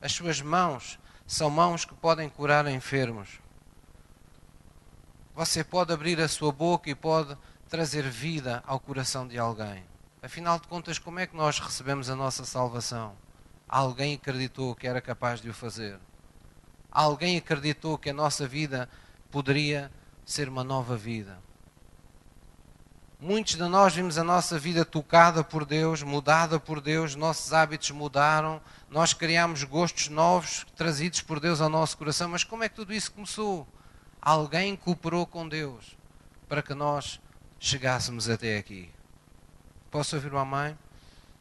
As 0.00 0.12
suas 0.12 0.40
mãos 0.40 1.00
são 1.26 1.50
mãos 1.50 1.84
que 1.84 1.94
podem 1.94 2.28
curar 2.28 2.68
enfermos. 2.68 3.43
Você 5.34 5.64
pode 5.64 5.92
abrir 5.92 6.20
a 6.20 6.28
sua 6.28 6.52
boca 6.52 6.88
e 6.88 6.94
pode 6.94 7.36
trazer 7.68 8.08
vida 8.08 8.62
ao 8.64 8.78
coração 8.78 9.26
de 9.26 9.36
alguém. 9.36 9.84
Afinal 10.22 10.60
de 10.60 10.68
contas, 10.68 10.96
como 10.96 11.18
é 11.18 11.26
que 11.26 11.36
nós 11.36 11.58
recebemos 11.58 12.08
a 12.08 12.14
nossa 12.14 12.44
salvação? 12.44 13.16
Alguém 13.68 14.14
acreditou 14.14 14.76
que 14.76 14.86
era 14.86 15.00
capaz 15.00 15.40
de 15.40 15.50
o 15.50 15.54
fazer. 15.54 15.98
Alguém 16.88 17.36
acreditou 17.36 17.98
que 17.98 18.10
a 18.10 18.14
nossa 18.14 18.46
vida 18.46 18.88
poderia 19.28 19.90
ser 20.24 20.48
uma 20.48 20.62
nova 20.62 20.96
vida. 20.96 21.36
Muitos 23.18 23.56
de 23.56 23.66
nós 23.66 23.92
vimos 23.92 24.18
a 24.18 24.22
nossa 24.22 24.56
vida 24.56 24.84
tocada 24.84 25.42
por 25.42 25.64
Deus, 25.64 26.00
mudada 26.02 26.60
por 26.60 26.80
Deus, 26.80 27.16
nossos 27.16 27.52
hábitos 27.52 27.90
mudaram, 27.90 28.60
nós 28.88 29.12
criamos 29.12 29.64
gostos 29.64 30.08
novos 30.08 30.64
trazidos 30.76 31.22
por 31.22 31.40
Deus 31.40 31.60
ao 31.60 31.68
nosso 31.68 31.98
coração. 31.98 32.28
Mas 32.28 32.44
como 32.44 32.62
é 32.62 32.68
que 32.68 32.76
tudo 32.76 32.94
isso 32.94 33.10
começou? 33.10 33.66
Alguém 34.24 34.74
cooperou 34.74 35.26
com 35.26 35.46
Deus 35.46 35.98
para 36.48 36.62
que 36.62 36.72
nós 36.72 37.20
chegássemos 37.60 38.28
até 38.28 38.56
aqui. 38.56 38.90
Posso 39.90 40.16
ouvir 40.16 40.32
uma 40.32 40.46
mãe? 40.46 40.78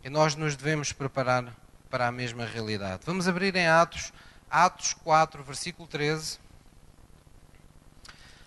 E 0.04 0.10
nós 0.10 0.36
nos 0.36 0.58
devemos 0.58 0.92
preparar 0.92 1.56
para 1.90 2.08
a 2.08 2.12
mesma 2.12 2.46
realidade. 2.46 3.04
Vamos 3.06 3.26
abrir 3.26 3.56
em 3.56 3.68
Atos 3.68 4.12
Atos 4.54 4.94
4, 4.94 5.44
versículo 5.44 5.88
13. 5.88 6.38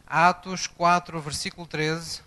Atos 0.06 0.66
4, 0.66 1.20
versículo 1.20 1.66
13. 1.66 2.20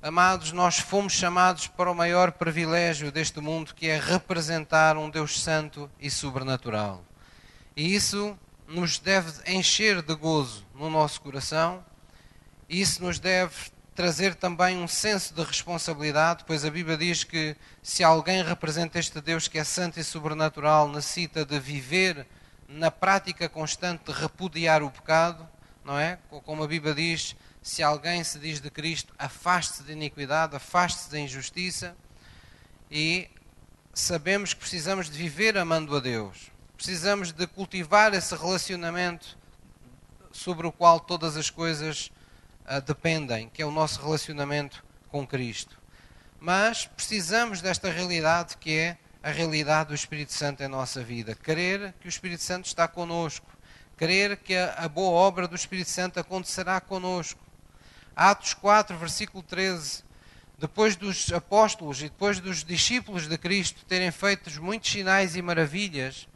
Amados, 0.00 0.52
nós 0.52 0.78
fomos 0.78 1.14
chamados 1.14 1.66
para 1.66 1.90
o 1.90 1.94
maior 1.94 2.30
privilégio 2.30 3.10
deste 3.10 3.40
mundo, 3.40 3.74
que 3.74 3.88
é 3.88 3.98
representar 3.98 4.96
um 4.96 5.10
Deus 5.10 5.40
santo 5.40 5.90
e 5.98 6.08
sobrenatural. 6.08 7.02
E 7.74 7.94
isso 7.94 8.38
nos 8.68 8.96
deve 8.96 9.32
encher 9.50 10.00
de 10.00 10.14
gozo 10.14 10.64
no 10.82 10.90
nosso 10.90 11.20
coração, 11.20 11.84
e 12.68 12.80
isso 12.80 13.04
nos 13.04 13.20
deve 13.20 13.54
trazer 13.94 14.34
também 14.34 14.76
um 14.76 14.88
senso 14.88 15.32
de 15.32 15.40
responsabilidade, 15.44 16.42
pois 16.44 16.64
a 16.64 16.70
Bíblia 16.70 16.96
diz 16.96 17.22
que 17.22 17.54
se 17.80 18.02
alguém 18.02 18.42
representa 18.42 18.98
este 18.98 19.20
Deus 19.20 19.46
que 19.46 19.58
é 19.58 19.64
santo 19.64 20.00
e 20.00 20.02
sobrenatural, 20.04 20.88
necessita 20.88 21.44
de 21.44 21.60
viver 21.60 22.26
na 22.66 22.90
prática 22.90 23.48
constante 23.48 24.06
de 24.06 24.12
repudiar 24.12 24.82
o 24.82 24.90
pecado, 24.90 25.48
não 25.84 25.96
é? 25.96 26.18
Como 26.44 26.64
a 26.64 26.66
Bíblia 26.66 26.94
diz, 26.94 27.36
se 27.62 27.80
alguém 27.80 28.24
se 28.24 28.40
diz 28.40 28.60
de 28.60 28.68
Cristo, 28.68 29.14
afaste-se 29.16 29.84
de 29.84 29.92
iniquidade, 29.92 30.56
afaste-se 30.56 31.12
da 31.12 31.20
injustiça. 31.20 31.94
E 32.90 33.30
sabemos 33.94 34.52
que 34.52 34.60
precisamos 34.60 35.08
de 35.08 35.16
viver 35.16 35.56
amando 35.56 35.94
a 35.94 36.00
Deus. 36.00 36.50
Precisamos 36.76 37.30
de 37.30 37.46
cultivar 37.46 38.12
esse 38.14 38.34
relacionamento 38.34 39.40
sobre 40.32 40.66
o 40.66 40.72
qual 40.72 40.98
todas 40.98 41.36
as 41.36 41.50
coisas 41.50 42.10
uh, 42.66 42.80
dependem, 42.80 43.48
que 43.48 43.62
é 43.62 43.66
o 43.66 43.70
nosso 43.70 44.00
relacionamento 44.00 44.84
com 45.08 45.26
Cristo. 45.26 45.78
Mas 46.40 46.86
precisamos 46.86 47.60
desta 47.60 47.90
realidade 47.90 48.56
que 48.56 48.76
é 48.76 48.98
a 49.22 49.30
realidade 49.30 49.90
do 49.90 49.94
Espírito 49.94 50.32
Santo 50.32 50.62
em 50.62 50.68
nossa 50.68 51.02
vida. 51.02 51.34
Crer 51.34 51.94
que 52.00 52.06
o 52.06 52.10
Espírito 52.10 52.42
Santo 52.42 52.66
está 52.66 52.88
conosco. 52.88 53.46
Crer 53.96 54.36
que 54.38 54.56
a, 54.56 54.74
a 54.78 54.88
boa 54.88 55.12
obra 55.12 55.46
do 55.46 55.54
Espírito 55.54 55.90
Santo 55.90 56.18
acontecerá 56.18 56.80
conosco. 56.80 57.40
Atos 58.16 58.54
4, 58.54 58.96
versículo 58.98 59.42
13. 59.42 60.02
Depois 60.58 60.96
dos 60.96 61.32
apóstolos 61.32 62.00
e 62.00 62.04
depois 62.04 62.40
dos 62.40 62.64
discípulos 62.64 63.28
de 63.28 63.38
Cristo 63.38 63.84
terem 63.84 64.10
feito 64.10 64.50
muitos 64.62 64.90
sinais 64.90 65.36
e 65.36 65.42
maravilhas, 65.42 66.28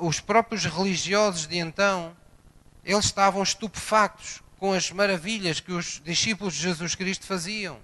os 0.00 0.20
próprios 0.20 0.64
religiosos 0.64 1.46
de 1.46 1.58
então, 1.58 2.16
eles 2.84 3.06
estavam 3.06 3.42
estupefactos 3.42 4.42
com 4.58 4.72
as 4.72 4.90
maravilhas 4.90 5.60
que 5.60 5.72
os 5.72 6.00
discípulos 6.04 6.54
de 6.54 6.62
Jesus 6.62 6.94
Cristo 6.94 7.26
faziam. 7.26 7.78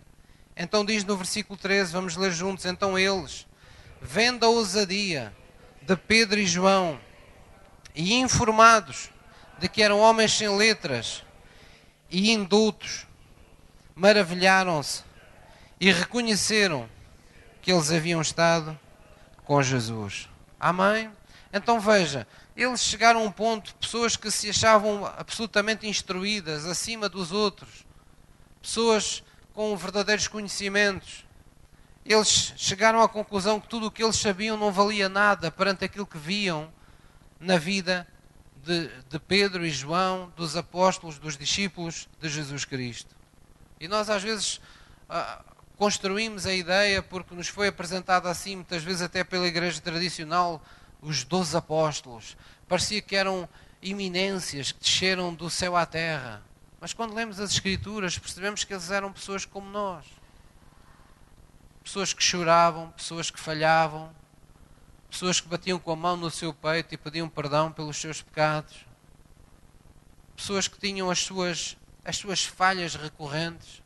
Então 0.56 0.84
diz 0.84 1.04
no 1.04 1.16
versículo 1.16 1.58
13, 1.58 1.92
vamos 1.92 2.16
ler 2.16 2.32
juntos, 2.32 2.64
então 2.66 2.98
eles, 2.98 3.46
vendo 4.00 4.44
a 4.44 4.48
ousadia 4.48 5.32
de 5.82 5.96
Pedro 5.96 6.38
e 6.38 6.46
João 6.46 7.00
e 7.94 8.14
informados 8.14 9.10
de 9.58 9.68
que 9.68 9.82
eram 9.82 9.98
homens 9.98 10.32
sem 10.32 10.48
letras 10.56 11.24
e 12.10 12.30
indultos, 12.30 13.06
maravilharam-se 13.94 15.02
e 15.80 15.90
reconheceram 15.92 16.88
que 17.62 17.72
eles 17.72 17.90
haviam 17.90 18.20
estado 18.20 18.78
com 19.44 19.62
Jesus. 19.62 20.28
Amém? 20.58 21.10
Então 21.52 21.80
veja, 21.80 22.26
eles 22.62 22.80
chegaram 22.80 23.20
a 23.20 23.24
um 23.24 23.32
ponto, 23.32 23.74
pessoas 23.76 24.16
que 24.16 24.30
se 24.30 24.50
achavam 24.50 25.06
absolutamente 25.06 25.86
instruídas, 25.86 26.66
acima 26.66 27.08
dos 27.08 27.32
outros, 27.32 27.86
pessoas 28.60 29.22
com 29.54 29.76
verdadeiros 29.76 30.28
conhecimentos. 30.28 31.24
Eles 32.04 32.52
chegaram 32.56 33.02
à 33.02 33.08
conclusão 33.08 33.60
que 33.60 33.68
tudo 33.68 33.86
o 33.86 33.90
que 33.90 34.02
eles 34.02 34.16
sabiam 34.16 34.56
não 34.56 34.72
valia 34.72 35.08
nada 35.08 35.50
perante 35.50 35.84
aquilo 35.84 36.06
que 36.06 36.18
viam 36.18 36.72
na 37.38 37.56
vida 37.56 38.06
de, 38.64 38.88
de 39.08 39.18
Pedro 39.18 39.64
e 39.64 39.70
João, 39.70 40.32
dos 40.36 40.56
apóstolos, 40.56 41.18
dos 41.18 41.36
discípulos 41.36 42.08
de 42.20 42.28
Jesus 42.28 42.64
Cristo. 42.64 43.14
E 43.78 43.88
nós 43.88 44.10
às 44.10 44.22
vezes 44.22 44.60
ah, 45.08 45.42
construímos 45.76 46.44
a 46.46 46.52
ideia, 46.52 47.02
porque 47.02 47.34
nos 47.34 47.48
foi 47.48 47.68
apresentado 47.68 48.28
assim, 48.28 48.56
muitas 48.56 48.82
vezes 48.82 49.00
até 49.00 49.24
pela 49.24 49.46
igreja 49.46 49.80
tradicional, 49.80 50.62
os 51.02 51.24
doze 51.24 51.56
apóstolos. 51.56 52.36
Parecia 52.68 53.00
que 53.00 53.16
eram 53.16 53.48
iminências 53.82 54.72
que 54.72 54.80
desceram 54.80 55.34
do 55.34 55.48
céu 55.48 55.76
à 55.76 55.86
terra. 55.86 56.42
Mas 56.80 56.92
quando 56.92 57.14
lemos 57.14 57.38
as 57.40 57.52
Escrituras, 57.52 58.18
percebemos 58.18 58.64
que 58.64 58.72
eles 58.72 58.90
eram 58.90 59.12
pessoas 59.12 59.44
como 59.44 59.68
nós. 59.68 60.06
Pessoas 61.82 62.12
que 62.12 62.22
choravam, 62.22 62.90
pessoas 62.92 63.30
que 63.30 63.40
falhavam, 63.40 64.14
pessoas 65.10 65.40
que 65.40 65.48
batiam 65.48 65.78
com 65.78 65.90
a 65.92 65.96
mão 65.96 66.16
no 66.16 66.30
seu 66.30 66.54
peito 66.54 66.94
e 66.94 66.96
pediam 66.96 67.28
perdão 67.28 67.72
pelos 67.72 67.96
seus 67.96 68.22
pecados, 68.22 68.86
pessoas 70.36 70.68
que 70.68 70.78
tinham 70.78 71.10
as 71.10 71.18
suas, 71.18 71.76
as 72.04 72.16
suas 72.16 72.44
falhas 72.44 72.94
recorrentes. 72.94 73.82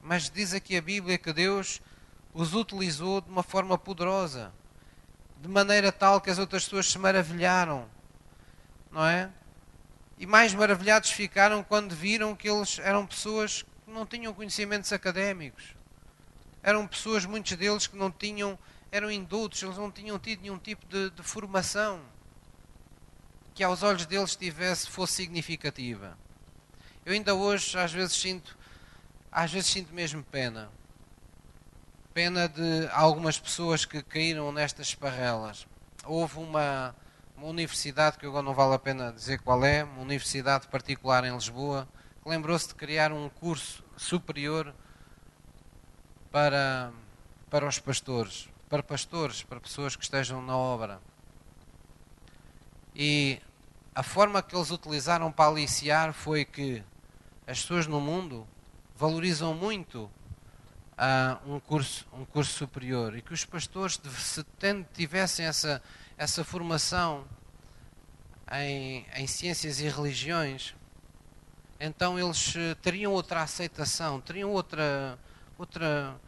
Mas 0.00 0.30
diz 0.30 0.54
aqui 0.54 0.76
a 0.76 0.82
Bíblia 0.82 1.18
que 1.18 1.32
Deus 1.32 1.80
os 2.32 2.54
utilizou 2.54 3.20
de 3.20 3.28
uma 3.28 3.42
forma 3.42 3.76
poderosa, 3.76 4.52
de 5.46 5.52
maneira 5.52 5.92
tal 5.92 6.20
que 6.20 6.28
as 6.28 6.38
outras 6.38 6.64
pessoas 6.64 6.90
se 6.90 6.98
maravilharam, 6.98 7.88
não 8.90 9.06
é? 9.06 9.30
E 10.18 10.26
mais 10.26 10.52
maravilhados 10.52 11.10
ficaram 11.10 11.62
quando 11.62 11.94
viram 11.94 12.34
que 12.34 12.50
eles 12.50 12.80
eram 12.80 13.06
pessoas 13.06 13.62
que 13.62 13.90
não 13.90 14.04
tinham 14.04 14.34
conhecimentos 14.34 14.92
académicos. 14.92 15.76
Eram 16.64 16.84
pessoas, 16.86 17.24
muitos 17.24 17.56
deles, 17.56 17.86
que 17.86 17.96
não 17.96 18.10
tinham 18.10 18.58
eram 18.90 19.08
indultos, 19.10 19.62
eles 19.62 19.76
não 19.76 19.90
tinham 19.90 20.18
tido 20.18 20.42
nenhum 20.42 20.58
tipo 20.58 20.84
de, 20.86 21.10
de 21.10 21.22
formação 21.22 22.00
que 23.54 23.62
aos 23.62 23.82
olhos 23.82 24.04
deles 24.04 24.34
tivesse, 24.34 24.90
fosse 24.90 25.14
significativa. 25.14 26.18
Eu 27.04 27.12
ainda 27.12 27.34
hoje, 27.34 27.78
às 27.78 27.92
vezes, 27.92 28.16
sinto, 28.16 28.56
às 29.30 29.52
vezes 29.52 29.70
sinto 29.70 29.94
mesmo 29.94 30.24
pena. 30.24 30.70
Pena 32.16 32.48
de 32.48 32.88
algumas 32.94 33.38
pessoas 33.38 33.84
que 33.84 34.02
caíram 34.02 34.50
nestas 34.50 34.86
esparrelas. 34.86 35.66
Houve 36.02 36.38
uma, 36.38 36.96
uma 37.36 37.46
universidade, 37.46 38.16
que 38.16 38.24
agora 38.24 38.42
não 38.42 38.54
vale 38.54 38.72
a 38.72 38.78
pena 38.78 39.12
dizer 39.12 39.38
qual 39.42 39.62
é, 39.62 39.84
uma 39.84 40.00
universidade 40.00 40.66
particular 40.68 41.26
em 41.26 41.34
Lisboa, 41.34 41.86
que 42.22 42.26
lembrou-se 42.26 42.68
de 42.68 42.74
criar 42.74 43.12
um 43.12 43.28
curso 43.28 43.84
superior 43.98 44.74
para, 46.32 46.90
para 47.50 47.68
os 47.68 47.78
pastores 47.78 48.48
para 48.66 48.82
pastores, 48.82 49.42
para 49.42 49.60
pessoas 49.60 49.94
que 49.94 50.02
estejam 50.02 50.40
na 50.40 50.56
obra. 50.56 51.02
E 52.94 53.42
a 53.94 54.02
forma 54.02 54.42
que 54.42 54.56
eles 54.56 54.70
utilizaram 54.70 55.30
para 55.30 55.50
aliciar 55.50 56.14
foi 56.14 56.46
que 56.46 56.82
as 57.46 57.60
pessoas 57.60 57.86
no 57.86 58.00
mundo 58.00 58.48
valorizam 58.96 59.52
muito 59.52 60.10
uh, 60.98 61.54
um, 61.54 61.60
curso, 61.60 62.06
um 62.12 62.24
curso 62.24 62.52
superior 62.52 63.16
e 63.16 63.22
que 63.22 63.32
os 63.32 63.44
pastores, 63.44 64.00
se 64.18 64.44
tivessem 64.92 65.46
essa, 65.46 65.82
essa 66.16 66.44
formação 66.44 67.24
em, 68.52 69.06
em 69.14 69.26
ciências 69.26 69.80
e 69.80 69.88
religiões, 69.88 70.74
então 71.78 72.18
eles 72.18 72.54
eh, 72.56 72.74
teriam 72.76 73.12
outra 73.12 73.42
aceitação, 73.42 74.18
teriam 74.20 74.50
outra, 74.50 75.18
outra 75.58 76.18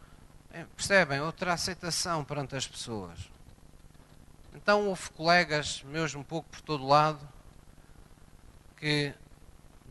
é, 0.51 0.63
percebem? 0.75 1.21
Outra 1.21 1.53
aceitação 1.53 2.23
perante 2.23 2.55
as 2.55 2.67
pessoas. 2.67 3.31
Então 4.53 4.87
houve 4.87 5.09
colegas 5.11 5.83
meus 5.83 6.15
um 6.15 6.23
pouco 6.23 6.49
por 6.49 6.61
todo 6.61 6.85
lado 6.85 7.27
que 8.77 9.13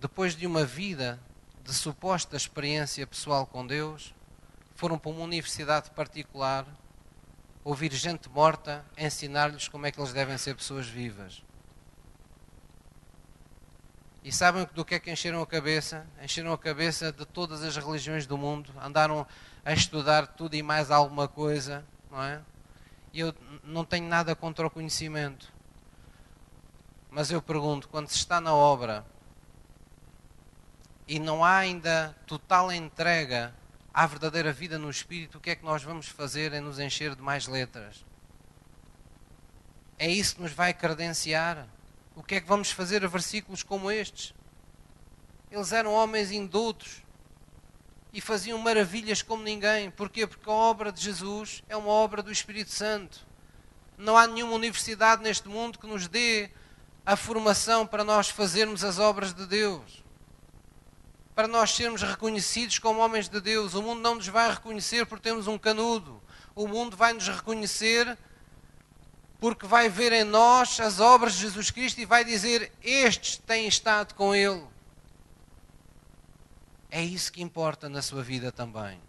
depois 0.00 0.34
de 0.34 0.46
uma 0.46 0.64
vida 0.64 1.20
de 1.64 1.72
suposta 1.72 2.36
experiência 2.36 3.06
pessoal 3.06 3.46
com 3.46 3.66
Deus, 3.66 4.14
foram 4.78 4.96
para 4.96 5.10
uma 5.10 5.24
universidade 5.24 5.90
particular 5.90 6.64
ouvir 7.64 7.92
gente 7.92 8.28
morta 8.28 8.86
ensinar-lhes 8.96 9.66
como 9.66 9.84
é 9.86 9.90
que 9.90 10.00
eles 10.00 10.12
devem 10.12 10.38
ser 10.38 10.54
pessoas 10.54 10.86
vivas. 10.86 11.42
E 14.22 14.30
sabem 14.30 14.68
do 14.72 14.84
que 14.84 14.94
é 14.94 15.00
que 15.00 15.10
encheram 15.10 15.42
a 15.42 15.46
cabeça? 15.48 16.06
Encheram 16.22 16.52
a 16.52 16.58
cabeça 16.58 17.10
de 17.10 17.26
todas 17.26 17.64
as 17.64 17.76
religiões 17.76 18.24
do 18.24 18.38
mundo, 18.38 18.72
andaram 18.80 19.26
a 19.64 19.72
estudar 19.72 20.28
tudo 20.28 20.54
e 20.54 20.62
mais 20.62 20.92
alguma 20.92 21.26
coisa, 21.26 21.84
não 22.08 22.22
é? 22.22 22.40
E 23.12 23.18
eu 23.18 23.34
não 23.64 23.84
tenho 23.84 24.06
nada 24.06 24.36
contra 24.36 24.64
o 24.64 24.70
conhecimento. 24.70 25.52
Mas 27.10 27.32
eu 27.32 27.42
pergunto, 27.42 27.88
quando 27.88 28.06
se 28.06 28.14
está 28.14 28.40
na 28.40 28.54
obra 28.54 29.04
e 31.08 31.18
não 31.18 31.44
há 31.44 31.56
ainda 31.56 32.16
total 32.28 32.70
entrega 32.70 33.52
à 33.98 34.06
verdadeira 34.06 34.52
vida 34.52 34.78
no 34.78 34.88
Espírito, 34.88 35.38
o 35.38 35.40
que 35.40 35.50
é 35.50 35.56
que 35.56 35.64
nós 35.64 35.82
vamos 35.82 36.06
fazer 36.06 36.52
em 36.52 36.60
nos 36.60 36.78
encher 36.78 37.16
de 37.16 37.20
mais 37.20 37.48
letras? 37.48 38.04
É 39.98 40.08
isso 40.08 40.36
que 40.36 40.42
nos 40.42 40.52
vai 40.52 40.72
credenciar? 40.72 41.66
O 42.14 42.22
que 42.22 42.36
é 42.36 42.40
que 42.40 42.46
vamos 42.46 42.70
fazer 42.70 43.04
a 43.04 43.08
versículos 43.08 43.64
como 43.64 43.90
estes? 43.90 44.32
Eles 45.50 45.72
eram 45.72 45.92
homens 45.92 46.30
indultos, 46.30 47.02
e 48.12 48.20
faziam 48.20 48.56
maravilhas 48.58 49.20
como 49.20 49.42
ninguém. 49.42 49.90
Porquê? 49.90 50.28
Porque 50.28 50.48
a 50.48 50.52
obra 50.52 50.92
de 50.92 51.00
Jesus 51.00 51.64
é 51.68 51.76
uma 51.76 51.90
obra 51.90 52.22
do 52.22 52.30
Espírito 52.30 52.70
Santo. 52.70 53.26
Não 53.96 54.16
há 54.16 54.28
nenhuma 54.28 54.52
universidade 54.52 55.24
neste 55.24 55.48
mundo 55.48 55.76
que 55.76 55.88
nos 55.88 56.06
dê 56.06 56.50
a 57.04 57.16
formação 57.16 57.84
para 57.84 58.04
nós 58.04 58.28
fazermos 58.28 58.84
as 58.84 59.00
obras 59.00 59.34
de 59.34 59.44
Deus. 59.44 60.04
Para 61.38 61.46
nós 61.46 61.70
sermos 61.70 62.02
reconhecidos 62.02 62.80
como 62.80 62.98
homens 62.98 63.28
de 63.28 63.40
Deus. 63.40 63.74
O 63.74 63.80
mundo 63.80 64.00
não 64.00 64.16
nos 64.16 64.26
vai 64.26 64.50
reconhecer 64.50 65.06
porque 65.06 65.28
temos 65.28 65.46
um 65.46 65.56
canudo. 65.56 66.20
O 66.52 66.66
mundo 66.66 66.96
vai 66.96 67.12
nos 67.12 67.28
reconhecer 67.28 68.18
porque 69.38 69.64
vai 69.64 69.88
ver 69.88 70.12
em 70.12 70.24
nós 70.24 70.80
as 70.80 70.98
obras 70.98 71.34
de 71.34 71.42
Jesus 71.42 71.70
Cristo 71.70 72.00
e 72.00 72.04
vai 72.04 72.24
dizer: 72.24 72.72
Estes 72.82 73.36
têm 73.36 73.68
estado 73.68 74.14
com 74.14 74.34
Ele. 74.34 74.64
É 76.90 77.04
isso 77.04 77.30
que 77.30 77.40
importa 77.40 77.88
na 77.88 78.02
sua 78.02 78.24
vida 78.24 78.50
também. 78.50 79.00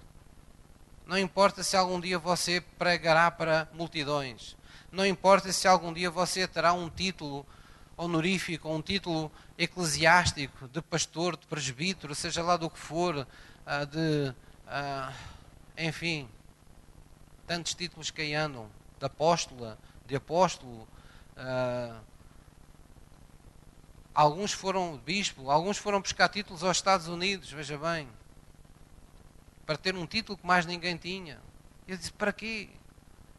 Não 1.07 1.17
importa 1.17 1.63
se 1.63 1.75
algum 1.75 1.99
dia 1.99 2.19
você 2.19 2.61
pregará 2.77 3.31
para 3.31 3.67
multidões. 3.73 4.55
Não 4.91 5.03
importa 5.03 5.51
se 5.51 5.67
algum 5.67 5.91
dia 5.91 6.11
você 6.11 6.47
terá 6.47 6.73
um 6.73 6.91
título 6.91 7.43
honorífico, 8.03 8.69
um 8.69 8.81
título 8.81 9.31
eclesiástico 9.57 10.67
de 10.67 10.81
pastor, 10.81 11.35
de 11.35 11.45
presbítero, 11.45 12.15
seja 12.15 12.41
lá 12.41 12.55
do 12.57 12.69
que 12.69 12.79
for, 12.79 13.27
ah, 13.65 13.85
de. 13.85 14.33
Ah, 14.67 15.13
enfim, 15.77 16.29
tantos 17.47 17.73
títulos 17.73 18.11
que 18.11 18.21
aí 18.21 18.33
andam, 18.33 18.69
de 18.99 19.05
apóstola, 19.05 19.77
de 20.05 20.15
apóstolo, 20.15 20.87
ah, 21.35 21.99
Alguns 24.19 24.51
foram 24.51 24.97
bispo, 24.97 25.49
alguns 25.49 25.77
foram 25.77 26.01
buscar 26.01 26.27
títulos 26.27 26.61
aos 26.61 26.75
Estados 26.75 27.07
Unidos, 27.07 27.51
veja 27.53 27.77
bem, 27.77 28.09
para 29.65 29.77
ter 29.77 29.95
um 29.95 30.05
título 30.05 30.37
que 30.37 30.45
mais 30.45 30.65
ninguém 30.65 30.97
tinha. 30.97 31.39
Eu 31.87 31.95
disse: 31.95 32.11
para 32.11 32.33
quê? 32.33 32.67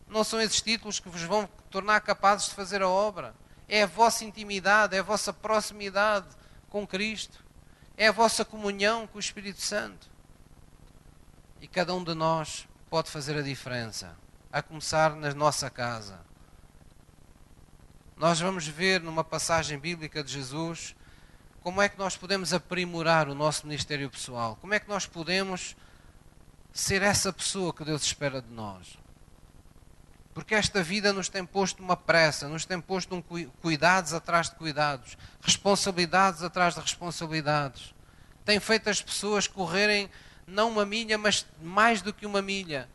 Não 0.08 0.24
são 0.24 0.40
esses 0.40 0.62
títulos 0.62 0.98
que 0.98 1.10
vos 1.10 1.22
vão 1.22 1.46
tornar 1.70 2.00
capazes 2.00 2.48
de 2.48 2.54
fazer 2.54 2.80
a 2.80 2.88
obra. 2.88 3.34
É 3.70 3.84
a 3.84 3.86
vossa 3.86 4.24
intimidade, 4.24 4.96
é 4.96 4.98
a 4.98 5.02
vossa 5.02 5.32
proximidade 5.32 6.26
com 6.68 6.86
Cristo, 6.86 7.42
é 7.96 8.08
a 8.08 8.12
vossa 8.12 8.44
comunhão 8.44 9.06
com 9.06 9.16
o 9.16 9.20
Espírito 9.20 9.60
Santo. 9.60 10.10
E 11.60 11.68
cada 11.68 11.94
um 11.94 12.02
de 12.02 12.14
nós 12.14 12.66
pode 12.90 13.10
fazer 13.10 13.38
a 13.38 13.42
diferença, 13.42 14.16
a 14.52 14.60
começar 14.60 15.14
na 15.14 15.32
nossa 15.32 15.70
casa 15.70 16.28
nós 18.20 18.38
vamos 18.38 18.66
ver 18.68 19.00
numa 19.00 19.24
passagem 19.24 19.78
bíblica 19.78 20.22
de 20.22 20.30
Jesus 20.30 20.94
como 21.62 21.80
é 21.80 21.88
que 21.88 21.98
nós 21.98 22.18
podemos 22.18 22.52
aprimorar 22.52 23.26
o 23.30 23.34
nosso 23.34 23.66
ministério 23.66 24.10
pessoal, 24.10 24.58
como 24.60 24.74
é 24.74 24.78
que 24.78 24.90
nós 24.90 25.06
podemos 25.06 25.74
ser 26.70 27.00
essa 27.00 27.32
pessoa 27.32 27.72
que 27.72 27.82
Deus 27.82 28.02
espera 28.02 28.42
de 28.42 28.52
nós. 28.52 28.98
Porque 30.32 30.54
esta 30.54 30.82
vida 30.82 31.12
nos 31.12 31.28
tem 31.28 31.44
posto 31.44 31.82
uma 31.82 31.96
pressa, 31.96 32.48
nos 32.48 32.64
tem 32.64 32.80
posto 32.80 33.14
um 33.14 33.22
cuidados 33.60 34.12
atrás 34.12 34.48
de 34.48 34.56
cuidados, 34.56 35.18
responsabilidades 35.40 36.42
atrás 36.42 36.74
de 36.74 36.80
responsabilidades. 36.80 37.92
Tem 38.44 38.60
feito 38.60 38.88
as 38.88 39.02
pessoas 39.02 39.48
correrem 39.48 40.08
não 40.46 40.70
uma 40.70 40.86
milha, 40.86 41.18
mas 41.18 41.46
mais 41.60 42.00
do 42.00 42.12
que 42.12 42.26
uma 42.26 42.40
milha. 42.40 42.88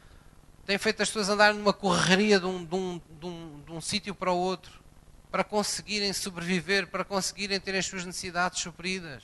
Tem 0.65 0.77
feito 0.77 1.03
as 1.03 1.09
pessoas 1.09 1.29
andarem 1.29 1.57
numa 1.57 1.73
correria 1.73 2.39
de 2.39 2.45
um, 2.45 2.63
de 2.63 2.75
um, 2.75 3.01
de 3.19 3.25
um, 3.25 3.61
de 3.65 3.71
um 3.71 3.81
sítio 3.81 4.15
para 4.15 4.31
o 4.31 4.37
outro, 4.37 4.83
para 5.29 5.43
conseguirem 5.43 6.11
sobreviver, 6.13 6.87
para 6.87 7.03
conseguirem 7.03 7.59
ter 7.59 7.75
as 7.75 7.85
suas 7.85 8.05
necessidades 8.05 8.61
supridas. 8.61 9.23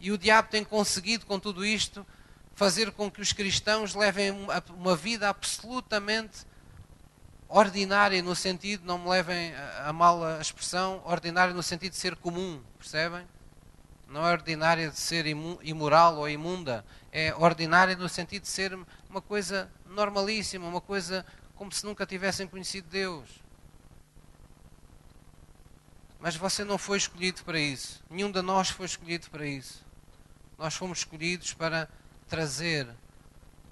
E 0.00 0.10
o 0.12 0.18
diabo 0.18 0.48
tem 0.50 0.64
conseguido, 0.64 1.24
com 1.24 1.38
tudo 1.38 1.64
isto, 1.64 2.04
fazer 2.54 2.90
com 2.92 3.10
que 3.10 3.20
os 3.20 3.32
cristãos 3.32 3.94
levem 3.94 4.32
uma 4.76 4.96
vida 4.96 5.28
absolutamente 5.28 6.44
ordinária 7.54 8.20
no 8.20 8.34
sentido, 8.34 8.84
não 8.84 8.98
me 8.98 9.08
levem 9.08 9.54
a 9.84 9.92
mal 9.92 10.24
a 10.24 10.40
expressão, 10.40 11.00
ordinária 11.04 11.54
no 11.54 11.62
sentido 11.62 11.92
de 11.92 11.98
ser 11.98 12.16
comum, 12.16 12.60
percebem? 12.76 13.24
Não 14.08 14.26
é 14.26 14.32
ordinária 14.32 14.90
de 14.90 14.98
ser 14.98 15.24
imoral 15.26 16.16
ou 16.16 16.28
imunda, 16.28 16.84
é 17.12 17.32
ordinária 17.36 17.94
no 17.94 18.08
sentido 18.08 18.42
de 18.42 18.48
ser 18.48 18.76
uma 19.08 19.22
coisa 19.22 19.70
normalíssima, 19.86 20.66
uma 20.66 20.80
coisa 20.80 21.24
como 21.54 21.70
se 21.70 21.86
nunca 21.86 22.04
tivessem 22.04 22.48
conhecido 22.48 22.88
Deus. 22.90 23.28
Mas 26.18 26.34
você 26.34 26.64
não 26.64 26.76
foi 26.76 26.98
escolhido 26.98 27.44
para 27.44 27.58
isso. 27.58 28.02
Nenhum 28.10 28.32
de 28.32 28.42
nós 28.42 28.68
foi 28.68 28.86
escolhido 28.86 29.30
para 29.30 29.46
isso. 29.46 29.84
Nós 30.58 30.74
fomos 30.74 30.98
escolhidos 30.98 31.54
para 31.54 31.88
trazer 32.26 32.88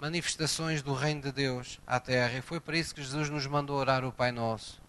manifestações 0.03 0.83
do 0.83 0.95
reino 0.95 1.23
de 1.23 1.31
Deus 1.31 1.79
à 1.87 2.01
terra. 2.01 2.37
E 2.37 2.43
foi 2.43 2.59
para 2.59 2.77
isso 2.77 2.93
que 2.93 3.01
Jesus 3.01 3.31
nos 3.31 3.47
mandou 3.47 3.77
orar 3.77 4.05
o 4.05 4.11
Pai 4.11 4.33
Nosso. 4.33 4.83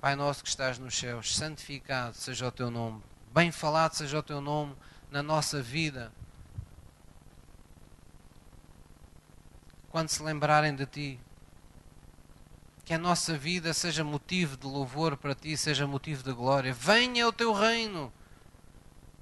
Pai 0.00 0.16
nosso 0.16 0.42
que 0.42 0.48
estás 0.48 0.76
nos 0.76 0.98
céus, 0.98 1.36
santificado 1.36 2.16
seja 2.16 2.48
o 2.48 2.50
teu 2.50 2.68
nome, 2.68 3.00
bem 3.32 3.50
falado 3.52 3.94
seja 3.94 4.18
o 4.18 4.22
teu 4.22 4.40
nome 4.40 4.74
na 5.08 5.22
nossa 5.22 5.62
vida. 5.62 6.12
Quando 9.88 10.08
se 10.08 10.22
lembrarem 10.22 10.74
de 10.74 10.86
ti, 10.86 11.20
que 12.84 12.92
a 12.92 12.98
nossa 12.98 13.38
vida 13.38 13.72
seja 13.72 14.02
motivo 14.02 14.56
de 14.56 14.66
louvor 14.66 15.16
para 15.16 15.34
ti, 15.34 15.56
seja 15.56 15.86
motivo 15.86 16.24
de 16.24 16.32
glória. 16.32 16.74
Venha 16.74 17.26
o 17.26 17.32
teu 17.32 17.52
reino, 17.52 18.12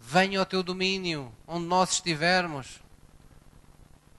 venha 0.01 0.41
o 0.41 0.47
teu 0.47 0.63
domínio, 0.63 1.31
onde 1.47 1.67
nós 1.67 1.93
estivermos 1.93 2.84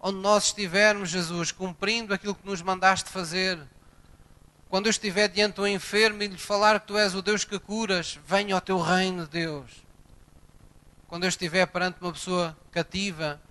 onde 0.07 0.19
nós 0.19 0.45
estivermos, 0.45 1.09
Jesus, 1.09 1.51
cumprindo 1.51 2.13
aquilo 2.13 2.35
que 2.35 2.45
nos 2.45 2.61
mandaste 2.61 3.09
fazer. 3.09 3.57
Quando 4.69 4.85
eu 4.85 4.91
estiver 4.91 5.27
diante 5.27 5.55
do 5.55 5.67
enfermo 5.67 6.21
e 6.21 6.27
lhe 6.27 6.37
falar 6.37 6.79
que 6.79 6.85
tu 6.85 6.95
és 6.95 7.15
o 7.15 7.23
Deus 7.23 7.43
que 7.43 7.57
curas, 7.57 8.19
venha 8.23 8.53
ao 8.53 8.61
teu 8.61 8.79
reino, 8.79 9.25
Deus. 9.25 9.71
Quando 11.07 11.23
eu 11.23 11.27
estiver 11.29 11.65
perante 11.65 11.97
uma 11.99 12.13
pessoa 12.13 12.55
cativa 12.69 13.41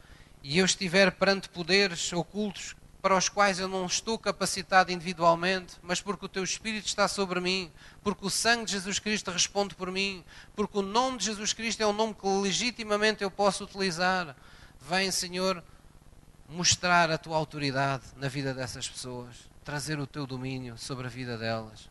e 0.45 0.57
eu 0.61 0.65
estiver 0.65 1.11
perante 1.11 1.49
poderes 1.49 2.13
ocultos 2.13 2.77
para 3.03 3.17
os 3.17 3.29
quais 3.29 3.59
eu 3.59 3.67
não 3.67 3.85
estou 3.85 4.17
capacitado 4.17 4.93
individualmente, 4.93 5.75
mas 5.83 6.01
porque 6.01 6.27
o 6.27 6.29
teu 6.29 6.45
Espírito 6.45 6.87
está 6.87 7.09
sobre 7.09 7.41
mim, 7.41 7.69
porque 8.01 8.25
o 8.25 8.31
sangue 8.31 8.67
de 8.67 8.73
Jesus 8.73 9.01
Cristo 9.01 9.33
responde 9.33 9.75
por 9.75 9.91
mim, 9.91 10.25
porque 10.55 10.79
o 10.79 10.83
nome 10.83 11.19
de 11.19 11.25
Jesus 11.25 11.53
Cristo 11.53 11.81
é 11.81 11.87
um 11.87 11.93
nome 11.93 12.15
que 12.15 12.29
legitimamente 12.29 13.25
eu 13.25 13.31
posso 13.31 13.65
utilizar. 13.65 14.37
Vem, 14.81 15.11
Senhor, 15.11 15.65
mostrar 16.49 17.11
a 17.11 17.19
tua 17.19 17.37
autoridade 17.37 18.05
na 18.17 18.29
vida 18.29 18.53
dessas 18.53 18.89
pessoas, 18.89 19.49
trazer 19.65 19.99
o 19.99 20.07
teu 20.07 20.27
domínio 20.27 20.77
sobre 20.77 21.07
a 21.07 21.11
vida 21.11 21.39
delas. 21.39 21.89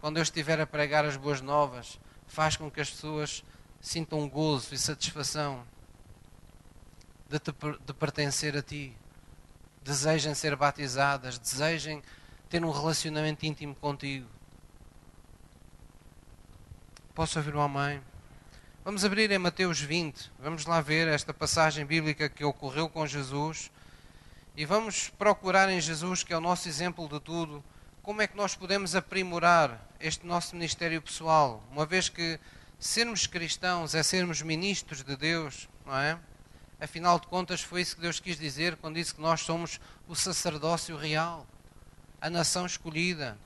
Quando 0.00 0.18
eu 0.18 0.22
estiver 0.22 0.60
a 0.60 0.66
pregar 0.66 1.04
as 1.04 1.16
boas 1.16 1.40
novas, 1.40 1.98
faz 2.26 2.56
com 2.56 2.70
que 2.70 2.80
as 2.80 2.90
pessoas 2.90 3.44
sintam 3.80 4.28
gozo 4.28 4.74
e 4.74 4.78
satisfação 4.78 5.64
de, 7.28 7.38
te, 7.38 7.52
de 7.86 7.94
pertencer 7.94 8.56
a 8.56 8.62
ti, 8.62 8.96
desejem 9.82 10.34
ser 10.34 10.56
batizadas, 10.56 11.38
desejem 11.38 12.02
ter 12.48 12.64
um 12.64 12.70
relacionamento 12.70 13.44
íntimo 13.46 13.74
contigo. 13.74 14.28
Posso 17.14 17.38
ouvir 17.38 17.54
uma 17.54 17.68
mãe? 17.68 18.02
Vamos 18.84 19.02
abrir 19.02 19.30
em 19.30 19.38
Mateus 19.38 19.80
20, 19.80 20.30
vamos 20.38 20.66
lá 20.66 20.78
ver 20.78 21.08
esta 21.08 21.32
passagem 21.32 21.86
bíblica 21.86 22.28
que 22.28 22.44
ocorreu 22.44 22.86
com 22.86 23.06
Jesus 23.06 23.70
e 24.54 24.66
vamos 24.66 25.08
procurar 25.08 25.70
em 25.70 25.80
Jesus, 25.80 26.22
que 26.22 26.34
é 26.34 26.36
o 26.36 26.40
nosso 26.40 26.68
exemplo 26.68 27.08
de 27.08 27.18
tudo, 27.18 27.64
como 28.02 28.20
é 28.20 28.26
que 28.26 28.36
nós 28.36 28.54
podemos 28.54 28.94
aprimorar 28.94 29.88
este 29.98 30.26
nosso 30.26 30.54
ministério 30.54 31.00
pessoal, 31.00 31.64
uma 31.72 31.86
vez 31.86 32.10
que 32.10 32.38
sermos 32.78 33.26
cristãos 33.26 33.94
é 33.94 34.02
sermos 34.02 34.42
ministros 34.42 35.02
de 35.02 35.16
Deus, 35.16 35.66
não 35.86 35.96
é? 35.96 36.18
Afinal 36.78 37.18
de 37.18 37.26
contas, 37.26 37.62
foi 37.62 37.80
isso 37.80 37.96
que 37.96 38.02
Deus 38.02 38.20
quis 38.20 38.38
dizer 38.38 38.76
quando 38.76 38.96
disse 38.96 39.14
que 39.14 39.22
nós 39.22 39.40
somos 39.40 39.80
o 40.06 40.14
sacerdócio 40.14 40.94
real, 40.94 41.46
a 42.20 42.28
nação 42.28 42.66
escolhida, 42.66 43.38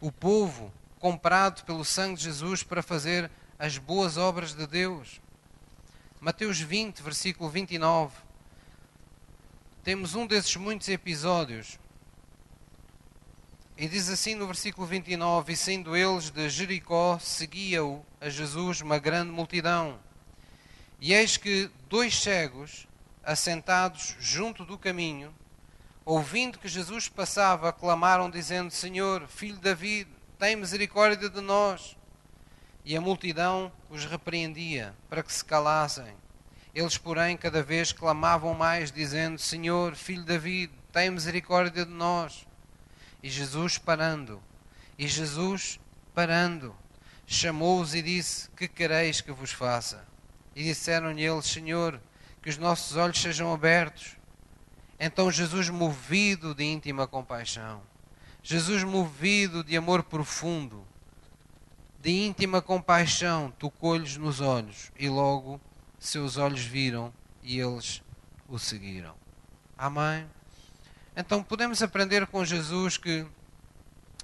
o 0.00 0.10
povo 0.10 0.72
comprado 0.98 1.62
pelo 1.62 1.84
sangue 1.84 2.16
de 2.16 2.24
Jesus 2.24 2.64
para 2.64 2.82
fazer 2.82 3.30
as 3.62 3.78
boas 3.78 4.16
obras 4.16 4.54
de 4.54 4.66
Deus. 4.66 5.20
Mateus 6.20 6.58
20, 6.58 7.00
versículo 7.00 7.48
29. 7.48 8.12
Temos 9.84 10.16
um 10.16 10.26
desses 10.26 10.56
muitos 10.56 10.88
episódios. 10.88 11.78
E 13.78 13.86
diz 13.86 14.08
assim 14.08 14.34
no 14.34 14.48
versículo 14.48 14.84
29: 14.84 15.52
E 15.52 15.56
sendo 15.56 15.94
eles 15.94 16.28
de 16.28 16.50
Jericó, 16.50 17.20
seguia-o 17.20 18.04
a 18.20 18.28
Jesus 18.28 18.80
uma 18.80 18.98
grande 18.98 19.30
multidão. 19.30 19.96
E 21.00 21.14
eis 21.14 21.36
que 21.36 21.70
dois 21.88 22.20
cegos, 22.20 22.88
assentados 23.22 24.16
junto 24.18 24.64
do 24.64 24.76
caminho, 24.76 25.32
ouvindo 26.04 26.58
que 26.58 26.66
Jesus 26.66 27.08
passava, 27.08 27.72
clamaram, 27.72 28.28
dizendo: 28.28 28.72
Senhor, 28.72 29.28
filho 29.28 29.54
de 29.54 29.62
David, 29.62 30.08
tem 30.36 30.56
misericórdia 30.56 31.30
de 31.30 31.40
nós. 31.40 31.96
E 32.84 32.96
a 32.96 33.00
multidão 33.00 33.70
os 33.88 34.04
repreendia 34.04 34.94
para 35.08 35.22
que 35.22 35.32
se 35.32 35.44
calassem. 35.44 36.14
Eles, 36.74 36.98
porém, 36.98 37.36
cada 37.36 37.62
vez 37.62 37.92
clamavam 37.92 38.54
mais, 38.54 38.90
dizendo: 38.90 39.38
Senhor, 39.38 39.94
filho 39.94 40.22
de 40.22 40.26
David, 40.28 40.72
tem 40.92 41.10
misericórdia 41.10 41.84
de 41.84 41.92
nós. 41.92 42.46
E 43.22 43.30
Jesus 43.30 43.78
parando, 43.78 44.42
e 44.98 45.06
Jesus 45.06 45.78
parando, 46.14 46.74
chamou-os 47.26 47.94
e 47.94 48.02
disse: 48.02 48.48
Que 48.50 48.66
quereis 48.66 49.20
que 49.20 49.30
vos 49.30 49.52
faça? 49.52 50.04
E 50.56 50.64
disseram-lhe 50.64 51.22
eles: 51.22 51.46
Senhor, 51.46 52.00
que 52.42 52.50
os 52.50 52.58
nossos 52.58 52.96
olhos 52.96 53.20
sejam 53.20 53.52
abertos. 53.52 54.16
Então 54.98 55.30
Jesus, 55.30 55.68
movido 55.68 56.54
de 56.54 56.64
íntima 56.64 57.06
compaixão, 57.06 57.82
Jesus, 58.42 58.82
movido 58.82 59.62
de 59.62 59.76
amor 59.76 60.02
profundo, 60.02 60.84
de 62.02 62.10
íntima 62.10 62.60
compaixão, 62.60 63.52
tocou-lhes 63.52 64.16
nos 64.16 64.40
olhos, 64.40 64.90
e 64.98 65.08
logo 65.08 65.60
seus 66.00 66.36
olhos 66.36 66.64
viram 66.64 67.14
e 67.44 67.60
eles 67.60 68.02
o 68.48 68.58
seguiram. 68.58 69.14
Amém? 69.78 70.28
Então 71.16 71.44
podemos 71.44 71.80
aprender 71.80 72.26
com 72.26 72.44
Jesus 72.44 72.96
que 72.96 73.24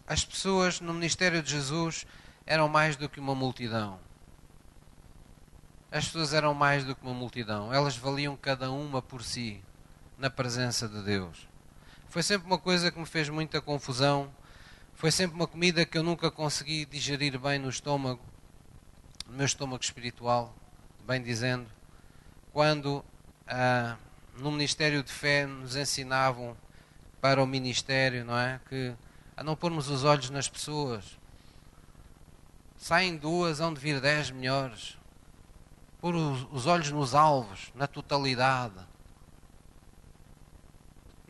as 0.09 0.25
pessoas 0.25 0.81
no 0.81 0.93
ministério 0.93 1.41
de 1.41 1.53
Jesus 1.53 2.05
eram 2.45 2.69
mais 2.69 2.97
do 2.97 3.09
que 3.09 3.21
uma 3.21 3.35
multidão. 3.35 4.01
As 5.93 6.07
pessoas 6.07 6.35
eram 6.35 6.55
mais 6.55 6.85
do 6.85 6.97
que 6.97 7.07
uma 7.07 7.15
multidão. 7.15 7.73
Elas 7.73 7.97
valiam 7.97 8.37
cada 8.37 8.73
uma 8.73 9.01
por 9.01 9.23
si 9.23 9.63
na 10.19 10.29
presença 10.29 10.89
de 10.89 11.01
Deus. 11.03 11.47
Foi 12.09 12.25
sempre 12.25 12.49
uma 12.49 12.59
coisa 12.59 12.91
que 12.91 12.99
me 12.99 13.07
fez 13.07 13.29
muita 13.29 13.61
confusão 13.61 14.29
foi 14.99 15.13
sempre 15.13 15.37
uma 15.37 15.47
comida 15.47 15.87
que 15.87 15.97
eu 15.97 16.03
nunca 16.03 16.29
consegui 16.29 16.85
digerir 16.85 17.39
bem 17.39 17.57
no 17.57 17.69
estômago, 17.69 18.21
no 19.29 19.37
meu 19.37 19.47
estômago 19.47 19.81
espiritual, 19.81 20.53
bem 21.07 21.23
dizendo, 21.23 21.71
quando 22.53 23.05
ah, 23.47 23.97
no 24.39 24.51
Ministério 24.51 25.01
de 25.05 25.13
Fé 25.13 25.47
nos 25.47 25.77
ensinavam 25.77 26.57
para 27.21 27.41
o 27.41 27.47
ministério, 27.47 28.25
não 28.25 28.37
é? 28.37 28.61
Que 28.69 28.93
a 29.37 29.45
não 29.45 29.55
pormos 29.55 29.89
os 29.89 30.03
olhos 30.03 30.31
nas 30.31 30.49
pessoas. 30.49 31.17
Saem 32.77 33.17
duas, 33.17 33.61
hão 33.61 33.73
de 33.73 33.79
vir 33.79 34.01
dez 34.01 34.33
melhores. 34.33 34.99
Pôr 36.01 36.17
os 36.17 36.67
olhos 36.67 36.91
nos 36.91 37.15
alvos, 37.15 37.71
na 37.73 37.87
totalidade. 37.87 38.85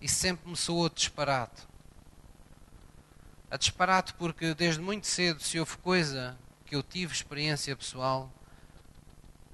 E 0.00 0.08
sempre 0.08 0.48
me 0.48 0.56
soou 0.56 0.88
disparate 0.88 1.67
a 3.50 3.56
disparate 3.56 4.14
porque 4.14 4.54
desde 4.54 4.80
muito 4.80 5.06
cedo, 5.06 5.42
se 5.42 5.58
houve 5.58 5.76
coisa 5.78 6.36
que 6.66 6.76
eu 6.76 6.82
tive 6.82 7.12
experiência 7.12 7.74
pessoal, 7.74 8.30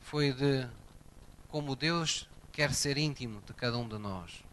foi 0.01 0.33
de 0.33 0.67
como 1.49 1.77
Deus 1.77 2.29
quer 2.51 2.73
ser 2.73 2.99
íntimo 2.99 3.41
de 3.47 3.53
cada 3.55 3.79
um 3.79 3.89
de 3.89 3.99
nós. 3.99 4.45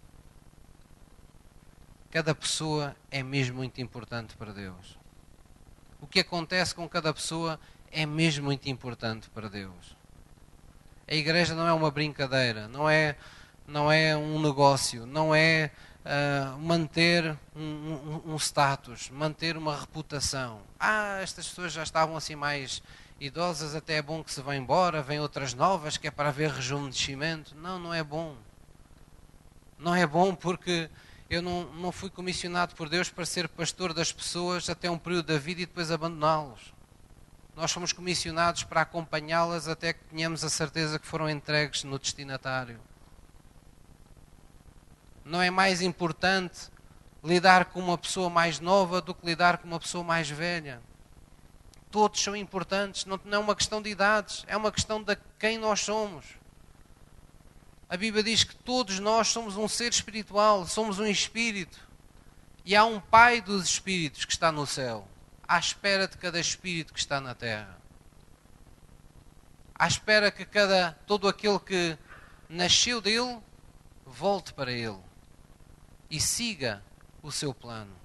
Cada 2.11 2.35
pessoa 2.35 2.95
é 3.09 3.23
mesmo 3.23 3.57
muito 3.57 3.81
importante 3.81 4.35
para 4.35 4.51
Deus. 4.51 4.97
O 5.99 6.07
que 6.07 6.19
acontece 6.19 6.75
com 6.75 6.87
cada 6.87 7.13
pessoa 7.13 7.59
é 7.91 8.05
mesmo 8.05 8.45
muito 8.45 8.69
importante 8.69 9.29
para 9.29 9.49
Deus. 9.49 9.95
A 11.07 11.13
igreja 11.13 11.55
não 11.55 11.67
é 11.67 11.73
uma 11.73 11.91
brincadeira, 11.91 12.67
não 12.67 12.89
é, 12.89 13.15
não 13.67 13.91
é 13.91 14.15
um 14.15 14.41
negócio, 14.41 15.05
não 15.05 15.33
é 15.33 15.71
uh, 16.05 16.57
manter 16.59 17.37
um, 17.55 17.61
um, 17.61 18.33
um, 18.33 18.35
status, 18.37 19.09
manter 19.09 19.57
uma 19.57 19.79
reputação. 19.79 20.61
Ah, 20.79 21.19
estas 21.21 21.47
pessoas 21.47 21.73
já 21.73 21.83
estavam 21.83 22.15
assim 22.15 22.35
mais 22.35 22.81
idosas, 23.19 23.75
até 23.75 23.95
é 23.95 24.01
bom 24.01 24.23
que 24.23 24.31
se 24.31 24.41
vão 24.41 24.53
embora, 24.53 25.01
vêm 25.01 25.19
outras 25.19 25.53
novas, 25.53 25.97
que 25.97 26.07
é 26.07 26.11
para 26.11 26.29
haver 26.29 26.49
rejuvenescimento. 26.49 27.55
Não, 27.55 27.77
não 27.79 27.93
é 27.93 28.03
bom. 28.03 28.35
Não 29.77 29.95
é 29.95 30.05
bom 30.05 30.35
porque 30.35 30.89
eu 31.29 31.41
não, 31.41 31.63
não 31.73 31.91
fui 31.91 32.09
comissionado 32.09 32.75
por 32.75 32.89
Deus 32.89 33.09
para 33.09 33.25
ser 33.25 33.47
pastor 33.47 33.93
das 33.93 34.11
pessoas 34.11 34.69
até 34.69 34.89
um 34.89 34.97
período 34.97 35.27
da 35.27 35.37
vida 35.37 35.61
e 35.61 35.65
depois 35.65 35.91
abandoná-los. 35.91 36.73
Nós 37.55 37.71
fomos 37.71 37.93
comissionados 37.93 38.63
para 38.63 38.81
acompanhá-las 38.81 39.67
até 39.67 39.93
que 39.93 40.03
tenhamos 40.05 40.43
a 40.43 40.49
certeza 40.49 40.97
que 40.97 41.05
foram 41.05 41.29
entregues 41.29 41.83
no 41.83 41.99
destinatário. 41.99 42.79
Não 45.23 45.41
é 45.41 45.49
mais 45.49 45.81
importante 45.81 46.69
lidar 47.23 47.65
com 47.65 47.79
uma 47.79 47.97
pessoa 47.97 48.29
mais 48.29 48.59
nova 48.59 49.01
do 49.01 49.13
que 49.13 49.25
lidar 49.25 49.59
com 49.59 49.67
uma 49.67 49.79
pessoa 49.79 50.03
mais 50.03 50.29
velha. 50.29 50.81
Todos 51.91 52.21
são 52.21 52.35
importantes, 52.35 53.05
não 53.05 53.19
é 53.31 53.37
uma 53.37 53.55
questão 53.55 53.81
de 53.81 53.89
idades, 53.89 54.43
é 54.47 54.55
uma 54.55 54.71
questão 54.71 55.03
de 55.03 55.15
quem 55.37 55.57
nós 55.57 55.81
somos. 55.81 56.25
A 57.89 57.97
Bíblia 57.97 58.23
diz 58.23 58.43
que 58.43 58.55
todos 58.55 58.99
nós 58.99 59.27
somos 59.27 59.57
um 59.57 59.67
ser 59.67 59.91
espiritual, 59.91 60.65
somos 60.65 60.97
um 60.99 61.05
espírito. 61.05 61.79
E 62.63 62.75
há 62.75 62.85
um 62.85 62.99
Pai 62.99 63.41
dos 63.41 63.65
espíritos 63.65 64.23
que 64.23 64.31
está 64.31 64.51
no 64.51 64.65
céu 64.65 65.07
à 65.47 65.59
espera 65.59 66.07
de 66.07 66.17
cada 66.17 66.39
espírito 66.39 66.93
que 66.93 66.99
está 66.99 67.19
na 67.19 67.35
terra. 67.35 67.77
À 69.75 69.85
espera 69.85 70.31
que 70.31 70.45
cada 70.45 70.93
todo 71.05 71.27
aquele 71.27 71.59
que 71.59 71.97
nasceu 72.47 73.01
dele 73.01 73.37
volte 74.05 74.53
para 74.53 74.71
ele 74.71 75.10
e 76.11 76.19
siga 76.19 76.83
o 77.23 77.31
seu 77.31 77.53
plano. 77.53 77.95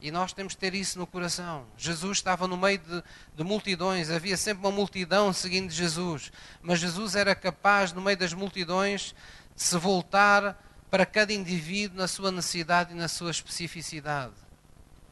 E 0.00 0.10
nós 0.10 0.32
temos 0.32 0.54
que 0.54 0.60
ter 0.60 0.74
isso 0.74 0.98
no 0.98 1.06
coração. 1.06 1.64
Jesus 1.76 2.18
estava 2.18 2.48
no 2.48 2.56
meio 2.56 2.78
de, 2.78 3.04
de, 3.36 3.44
multidões, 3.44 4.10
havia 4.10 4.36
sempre 4.36 4.66
uma 4.66 4.72
multidão 4.72 5.32
seguindo 5.32 5.70
Jesus. 5.70 6.32
Mas 6.60 6.80
Jesus 6.80 7.14
era 7.14 7.36
capaz, 7.36 7.92
no 7.92 8.00
meio 8.00 8.16
das 8.16 8.32
multidões, 8.32 9.14
de 9.54 9.62
se 9.62 9.76
voltar 9.76 10.60
para 10.90 11.06
cada 11.06 11.32
indivíduo 11.32 11.98
na 11.98 12.08
sua 12.08 12.32
necessidade 12.32 12.92
e 12.92 12.96
na 12.96 13.06
sua 13.06 13.30
especificidade. 13.30 14.32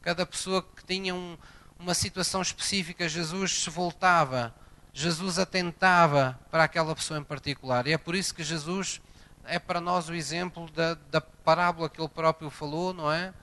Cada 0.02 0.26
pessoa 0.26 0.60
que 0.62 0.84
tinha 0.84 1.14
um, 1.14 1.38
uma 1.78 1.94
situação 1.94 2.42
específica, 2.42 3.08
Jesus 3.08 3.62
se 3.62 3.70
voltava, 3.70 4.52
Jesus 4.92 5.38
atentava 5.38 6.40
para 6.50 6.64
aquela 6.64 6.96
pessoa 6.96 7.20
em 7.20 7.24
particular. 7.24 7.86
E 7.86 7.92
é 7.92 7.98
por 7.98 8.16
isso 8.16 8.34
que 8.34 8.42
Jesus 8.42 9.00
é 9.50 9.58
para 9.58 9.80
nós 9.80 10.08
o 10.08 10.14
exemplo 10.14 10.70
da, 10.70 10.94
da 11.10 11.20
parábola 11.20 11.90
que 11.90 12.00
ele 12.00 12.08
próprio 12.08 12.48
falou, 12.50 12.94
não 12.94 13.12
é? 13.12 13.34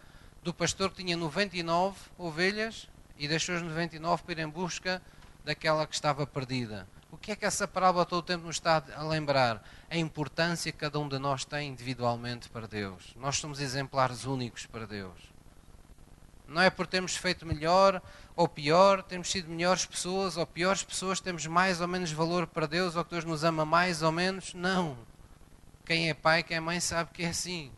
Do 0.42 0.54
pastor 0.54 0.90
que 0.90 1.04
tinha 1.04 1.18
99 1.18 1.98
ovelhas 2.18 2.88
e 3.18 3.28
deixou 3.28 3.56
as 3.56 3.62
99 3.62 4.24
para 4.24 4.32
ir 4.32 4.40
em 4.40 4.48
busca 4.48 5.02
daquela 5.44 5.86
que 5.86 5.94
estava 5.94 6.26
perdida. 6.26 6.88
O 7.12 7.18
que 7.18 7.34
é 7.34 7.36
que 7.36 7.46
essa 7.46 7.68
parábola 7.68 8.06
todo 8.06 8.20
o 8.20 8.24
tempo 8.24 8.46
nos 8.46 8.56
está 8.56 8.82
a 8.96 9.04
lembrar? 9.04 9.62
A 9.90 9.98
importância 9.98 10.72
que 10.72 10.78
cada 10.78 10.98
um 10.98 11.10
de 11.10 11.20
nós 11.20 11.44
tem 11.44 11.70
individualmente 11.70 12.48
para 12.48 12.68
Deus. 12.68 13.14
Nós 13.18 13.38
somos 13.38 13.60
exemplares 13.60 14.24
únicos 14.24 14.66
para 14.66 14.88
Deus. 14.88 15.18
Não 16.48 16.62
é 16.62 16.70
por 16.70 16.88
termos 16.88 17.18
feito 17.18 17.46
melhor 17.46 18.02
ou 18.34 18.48
pior, 18.48 19.04
temos 19.04 19.30
sido 19.30 19.50
melhores 19.50 19.86
pessoas 19.86 20.38
ou 20.38 20.48
piores 20.48 20.84
pessoas, 20.84 21.20
temos 21.20 21.46
mais 21.46 21.82
ou 21.82 21.88
menos 21.88 22.14
valor 22.14 22.48
para 22.48 22.66
Deus 22.66 22.96
ou 22.96 23.04
que 23.04 23.12
Deus 23.12 23.26
nos 23.26 23.44
ama 23.44 23.66
mais 23.66 24.02
ou 24.02 24.12
menos. 24.14 24.54
Não. 24.54 24.98
Quem 25.88 26.10
é 26.10 26.14
pai, 26.14 26.44
quem 26.44 26.58
é 26.58 26.60
mãe 26.60 26.82
sabe 26.82 27.12
que 27.14 27.24
é 27.24 27.30
assim. 27.30 27.72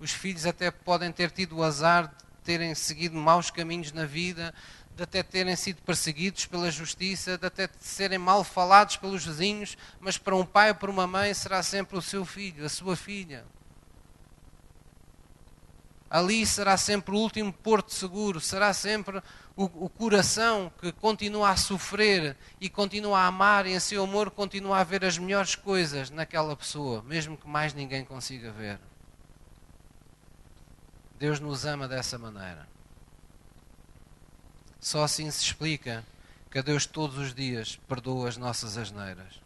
Os 0.00 0.12
filhos 0.12 0.46
até 0.46 0.70
podem 0.70 1.12
ter 1.12 1.30
tido 1.30 1.58
o 1.58 1.62
azar 1.62 2.08
de 2.08 2.14
terem 2.42 2.74
seguido 2.74 3.14
maus 3.18 3.50
caminhos 3.50 3.92
na 3.92 4.06
vida, 4.06 4.54
de 4.96 5.02
até 5.02 5.22
terem 5.22 5.54
sido 5.54 5.82
perseguidos 5.82 6.46
pela 6.46 6.70
justiça, 6.70 7.36
de 7.36 7.46
até 7.46 7.68
serem 7.78 8.16
mal 8.16 8.42
falados 8.44 8.96
pelos 8.96 9.26
vizinhos, 9.26 9.76
mas 10.00 10.16
para 10.16 10.34
um 10.34 10.46
pai 10.46 10.70
ou 10.70 10.74
para 10.74 10.90
uma 10.90 11.06
mãe 11.06 11.34
será 11.34 11.62
sempre 11.62 11.98
o 11.98 12.00
seu 12.00 12.24
filho, 12.24 12.64
a 12.64 12.68
sua 12.70 12.96
filha 12.96 13.44
ali 16.10 16.44
será 16.44 16.76
sempre 16.76 17.14
o 17.14 17.18
último 17.18 17.52
porto 17.52 17.94
seguro, 17.94 18.40
será 18.40 18.74
sempre 18.74 19.22
o, 19.56 19.64
o, 19.84 19.88
coração 19.88 20.72
que 20.80 20.90
continua 20.90 21.50
a 21.50 21.56
sofrer 21.56 22.36
e 22.60 22.68
continua 22.68 23.20
a 23.20 23.26
amar, 23.28 23.64
e 23.64 23.72
em 23.72 23.78
seu 23.80 24.02
amor 24.02 24.28
continua 24.32 24.78
a 24.78 24.84
ver 24.84 25.04
as 25.04 25.16
melhores 25.16 25.54
coisas 25.54 26.10
naquela 26.10 26.56
pessoa, 26.56 27.00
mesmo 27.04 27.36
que 27.36 27.46
mais 27.46 27.72
ninguém 27.72 28.04
consiga 28.04 28.50
ver. 28.50 28.80
Deus 31.16 31.38
nos 31.38 31.64
ama 31.64 31.86
dessa 31.86 32.18
maneira. 32.18 32.66
Só 34.80 35.04
assim 35.04 35.30
se 35.30 35.44
explica 35.44 36.04
que 36.50 36.60
Deus 36.60 36.86
todos 36.86 37.18
os 37.18 37.32
dias 37.32 37.78
perdoa 37.86 38.28
as 38.28 38.36
nossas 38.36 38.76
asneiras. 38.76 39.40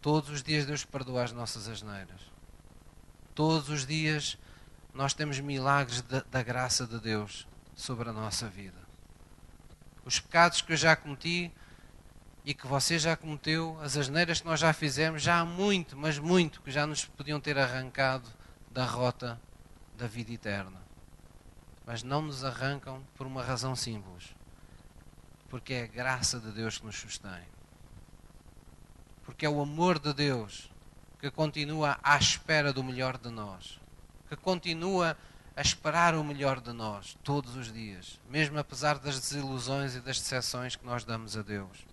Todos 0.00 0.30
os 0.30 0.42
dias 0.42 0.64
Deus 0.64 0.84
perdoa 0.84 1.24
as 1.24 1.32
nossas 1.32 1.68
asneiras. 1.68 2.20
Todos 3.34 3.68
os 3.68 3.84
dias 3.84 4.38
nós 4.94 5.14
temos 5.14 5.40
milagres 5.40 6.02
da, 6.02 6.42
graça 6.42 6.86
de 6.86 6.98
Deus 7.00 7.46
sobre 7.74 8.10
a 8.10 8.12
nossa 8.12 8.46
vida. 8.48 8.78
Os 10.04 10.20
pecados 10.20 10.60
que 10.60 10.72
eu 10.72 10.76
já 10.76 10.94
cometi 10.94 11.50
e 12.44 12.52
que 12.52 12.66
você 12.66 12.98
já 12.98 13.16
cometeu, 13.16 13.78
as 13.80 13.96
asneiras 13.96 14.40
que 14.40 14.46
nós 14.46 14.60
já 14.60 14.72
fizemos, 14.72 15.22
já 15.22 15.40
há 15.40 15.44
muito, 15.44 15.96
mas 15.96 16.18
muito, 16.18 16.60
que 16.60 16.70
já 16.70 16.86
nos 16.86 17.04
podiam 17.04 17.40
ter 17.40 17.58
arrancado 17.58 18.28
da 18.70 18.84
rota 18.84 19.40
da 19.96 20.06
vida 20.06 20.32
eterna. 20.32 20.82
Mas 21.86 22.02
não 22.02 22.20
nos 22.20 22.44
arrancam 22.44 23.02
por 23.16 23.26
uma 23.26 23.42
razão 23.42 23.74
simples. 23.74 24.34
Porque 25.48 25.74
é 25.74 25.82
a 25.84 25.86
graça 25.86 26.38
de 26.38 26.50
Deus 26.52 26.78
que 26.78 26.86
nos 26.86 26.96
sustém. 26.96 27.42
Porque 29.24 29.46
é 29.46 29.48
o 29.48 29.60
amor 29.60 29.98
de 29.98 30.12
Deus 30.12 30.70
que 31.18 31.30
continua 31.30 31.98
à 32.02 32.16
espera 32.16 32.72
do 32.72 32.82
melhor 32.82 33.16
de 33.16 33.30
nós 33.30 33.81
que 34.36 34.42
continua 34.42 35.16
a 35.54 35.60
esperar 35.60 36.14
o 36.14 36.24
melhor 36.24 36.60
de 36.60 36.72
nós 36.72 37.16
todos 37.22 37.54
os 37.54 37.70
dias, 37.70 38.18
mesmo 38.30 38.58
apesar 38.58 38.98
das 38.98 39.20
desilusões 39.20 39.94
e 39.94 40.00
das 40.00 40.18
decepções 40.18 40.74
que 40.74 40.86
nós 40.86 41.04
damos 41.04 41.36
a 41.36 41.42
Deus. 41.42 41.84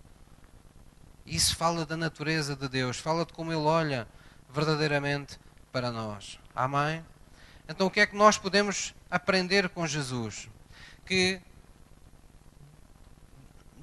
Isso 1.26 1.54
fala 1.54 1.84
da 1.84 1.96
natureza 1.96 2.56
de 2.56 2.66
Deus, 2.66 2.96
fala 2.96 3.26
de 3.26 3.32
como 3.34 3.52
Ele 3.52 3.60
olha 3.60 4.08
verdadeiramente 4.48 5.38
para 5.70 5.92
nós. 5.92 6.40
Amém? 6.54 7.04
Então, 7.68 7.86
o 7.86 7.90
que 7.90 8.00
é 8.00 8.06
que 8.06 8.16
nós 8.16 8.38
podemos 8.38 8.94
aprender 9.10 9.68
com 9.68 9.86
Jesus? 9.86 10.48
Que 11.04 11.40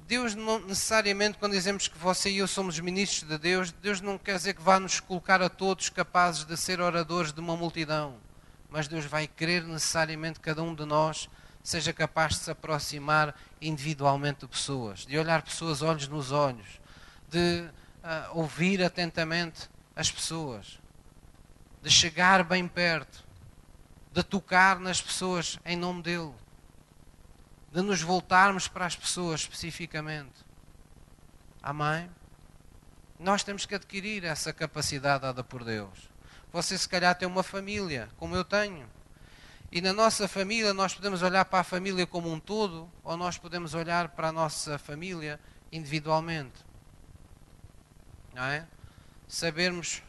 Deus 0.08 0.34
não 0.34 0.58
necessariamente, 0.58 1.38
quando 1.38 1.52
dizemos 1.52 1.86
que 1.86 1.96
você 1.96 2.28
e 2.28 2.38
eu 2.38 2.48
somos 2.48 2.80
ministros 2.80 3.30
de 3.30 3.38
Deus, 3.38 3.70
Deus 3.70 4.00
não 4.00 4.18
quer 4.18 4.36
dizer 4.36 4.54
que 4.54 4.62
vá 4.62 4.80
nos 4.80 4.98
colocar 4.98 5.40
a 5.40 5.48
todos 5.48 5.88
capazes 5.88 6.44
de 6.44 6.56
ser 6.56 6.80
oradores 6.80 7.32
de 7.32 7.38
uma 7.38 7.56
multidão 7.56 8.27
mas 8.70 8.88
Deus 8.88 9.04
vai 9.04 9.26
querer 9.26 9.64
necessariamente 9.64 10.38
que 10.38 10.44
cada 10.44 10.62
um 10.62 10.74
de 10.74 10.84
nós 10.84 11.28
seja 11.62 11.92
capaz 11.92 12.34
de 12.34 12.40
se 12.40 12.50
aproximar 12.50 13.34
individualmente 13.60 14.40
de 14.40 14.46
pessoas, 14.46 15.00
de 15.00 15.18
olhar 15.18 15.42
pessoas 15.42 15.82
olhos 15.82 16.08
nos 16.08 16.32
olhos, 16.32 16.80
de 17.28 17.68
uh, 18.02 18.38
ouvir 18.38 18.82
atentamente 18.82 19.68
as 19.94 20.10
pessoas, 20.10 20.78
de 21.82 21.90
chegar 21.90 22.42
bem 22.44 22.66
perto, 22.66 23.24
de 24.12 24.22
tocar 24.22 24.78
nas 24.78 25.00
pessoas 25.00 25.58
em 25.64 25.76
nome 25.76 26.02
dele, 26.02 26.34
de 27.72 27.82
nos 27.82 28.00
voltarmos 28.00 28.66
para 28.66 28.86
as 28.86 28.96
pessoas 28.96 29.40
especificamente. 29.40 30.46
Amém? 31.62 32.08
Nós 33.18 33.42
temos 33.42 33.66
que 33.66 33.74
adquirir 33.74 34.24
essa 34.24 34.52
capacidade 34.52 35.22
dada 35.22 35.42
por 35.44 35.64
Deus. 35.64 36.07
Você 36.52 36.76
se 36.78 36.88
calhar 36.88 37.14
tem 37.14 37.28
uma 37.28 37.42
família, 37.42 38.08
como 38.16 38.34
eu 38.34 38.44
tenho. 38.44 38.88
E 39.70 39.80
na 39.80 39.92
nossa 39.92 40.26
família 40.26 40.72
nós 40.72 40.94
podemos 40.94 41.22
olhar 41.22 41.44
para 41.44 41.60
a 41.60 41.64
família 41.64 42.06
como 42.06 42.32
um 42.32 42.40
todo 42.40 42.90
ou 43.04 43.16
nós 43.16 43.36
podemos 43.36 43.74
olhar 43.74 44.08
para 44.08 44.28
a 44.28 44.32
nossa 44.32 44.78
família 44.78 45.38
individualmente. 45.70 46.64
Não 48.34 48.44
é? 48.44 48.66
Sabermos 49.26 50.02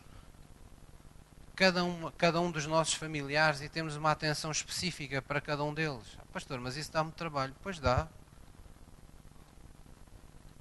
cada 1.58 1.84
um, 1.84 2.10
cada 2.12 2.40
um 2.40 2.50
dos 2.50 2.66
nossos 2.66 2.94
familiares 2.94 3.60
e 3.60 3.68
temos 3.68 3.98
uma 3.98 4.12
atenção 4.12 4.50
específica 4.50 5.22
para 5.22 5.42
cada 5.42 5.62
um 5.62 5.74
deles. 5.74 6.18
Pastor, 6.32 6.58
mas 6.62 6.78
isso 6.78 6.90
dá-me 6.90 7.12
trabalho. 7.12 7.54
Pois 7.62 7.80
dá. 7.80 8.08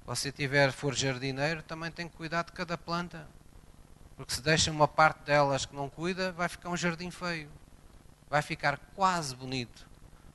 Você 0.05 0.29
tiver, 0.29 0.73
for 0.73 0.93
jardineiro, 0.93 1.63
também 1.63 1.89
tem 1.89 2.09
que 2.09 2.17
cuidar 2.17 2.43
de 2.43 2.51
cada 2.51 2.77
planta. 2.77 3.25
Porque 4.19 4.33
se 4.33 4.41
deixa 4.41 4.69
uma 4.69 4.85
parte 4.85 5.23
delas 5.23 5.65
que 5.65 5.73
não 5.73 5.89
cuida, 5.89 6.33
vai 6.33 6.49
ficar 6.49 6.67
um 6.67 6.75
jardim 6.75 7.09
feio. 7.09 7.49
vai 8.29 8.41
ficar 8.41 8.77
quase 8.93 9.33
bonito. 9.33 9.87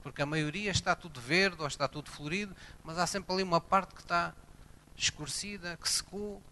Porque 0.02 0.22
a 0.22 0.26
maioria 0.26 0.70
está 0.70 0.96
tudo 0.96 1.20
verde 1.20 1.60
ou 1.60 1.66
está 1.68 1.86
tudo 1.86 2.10
florido, 2.10 2.56
mas 2.82 2.96
há 2.96 3.06
sempre 3.06 3.30
ali 3.34 3.42
uma 3.42 3.60
parte 3.60 3.94
que 3.94 4.00
está 4.00 4.32
escurecida, 4.96 5.76
que 5.76 5.86
secou. 5.86 6.42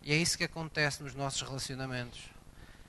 E 0.00 0.12
é 0.12 0.16
isso 0.16 0.38
que 0.38 0.44
acontece 0.44 1.02
nos 1.02 1.12
nossos 1.12 1.42
relacionamentos. 1.42 2.30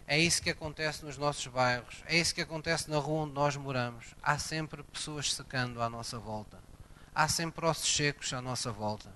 É 0.06 0.20
isso 0.20 0.40
que 0.40 0.52
acontece 0.52 1.04
nos 1.04 1.18
nossos 1.18 1.48
bairros. 1.48 2.04
É 2.06 2.16
isso 2.18 2.36
que 2.36 2.42
acontece 2.42 2.88
na 2.88 3.00
rua 3.00 3.24
onde 3.24 3.34
nós 3.34 3.56
moramos. 3.56 4.14
Há 4.22 4.38
sempre 4.38 4.84
pessoas 4.84 5.34
secando 5.34 5.82
à 5.82 5.90
nossa 5.90 6.20
volta. 6.20 6.60
Há 7.16 7.28
sempre 7.28 7.66
ossos 7.66 7.96
secos 7.96 8.32
à 8.32 8.44
nossa 8.44 8.72
volta. 8.72 9.12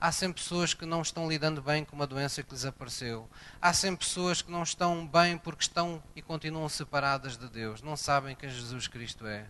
Há 0.00 0.10
sempre 0.10 0.42
pessoas 0.42 0.72
que 0.72 0.86
não 0.86 1.02
estão 1.02 1.28
lidando 1.28 1.60
bem 1.60 1.84
com 1.84 1.94
uma 1.94 2.06
doença 2.06 2.42
que 2.42 2.52
lhes 2.52 2.64
apareceu. 2.64 3.28
Há 3.60 3.74
sempre 3.74 4.06
pessoas 4.06 4.40
que 4.40 4.50
não 4.50 4.62
estão 4.62 5.06
bem 5.06 5.36
porque 5.36 5.62
estão 5.62 6.02
e 6.16 6.22
continuam 6.22 6.66
separadas 6.70 7.36
de 7.36 7.46
Deus. 7.48 7.82
Não 7.82 7.98
sabem 7.98 8.34
quem 8.34 8.48
Jesus 8.48 8.88
Cristo 8.88 9.26
é. 9.26 9.46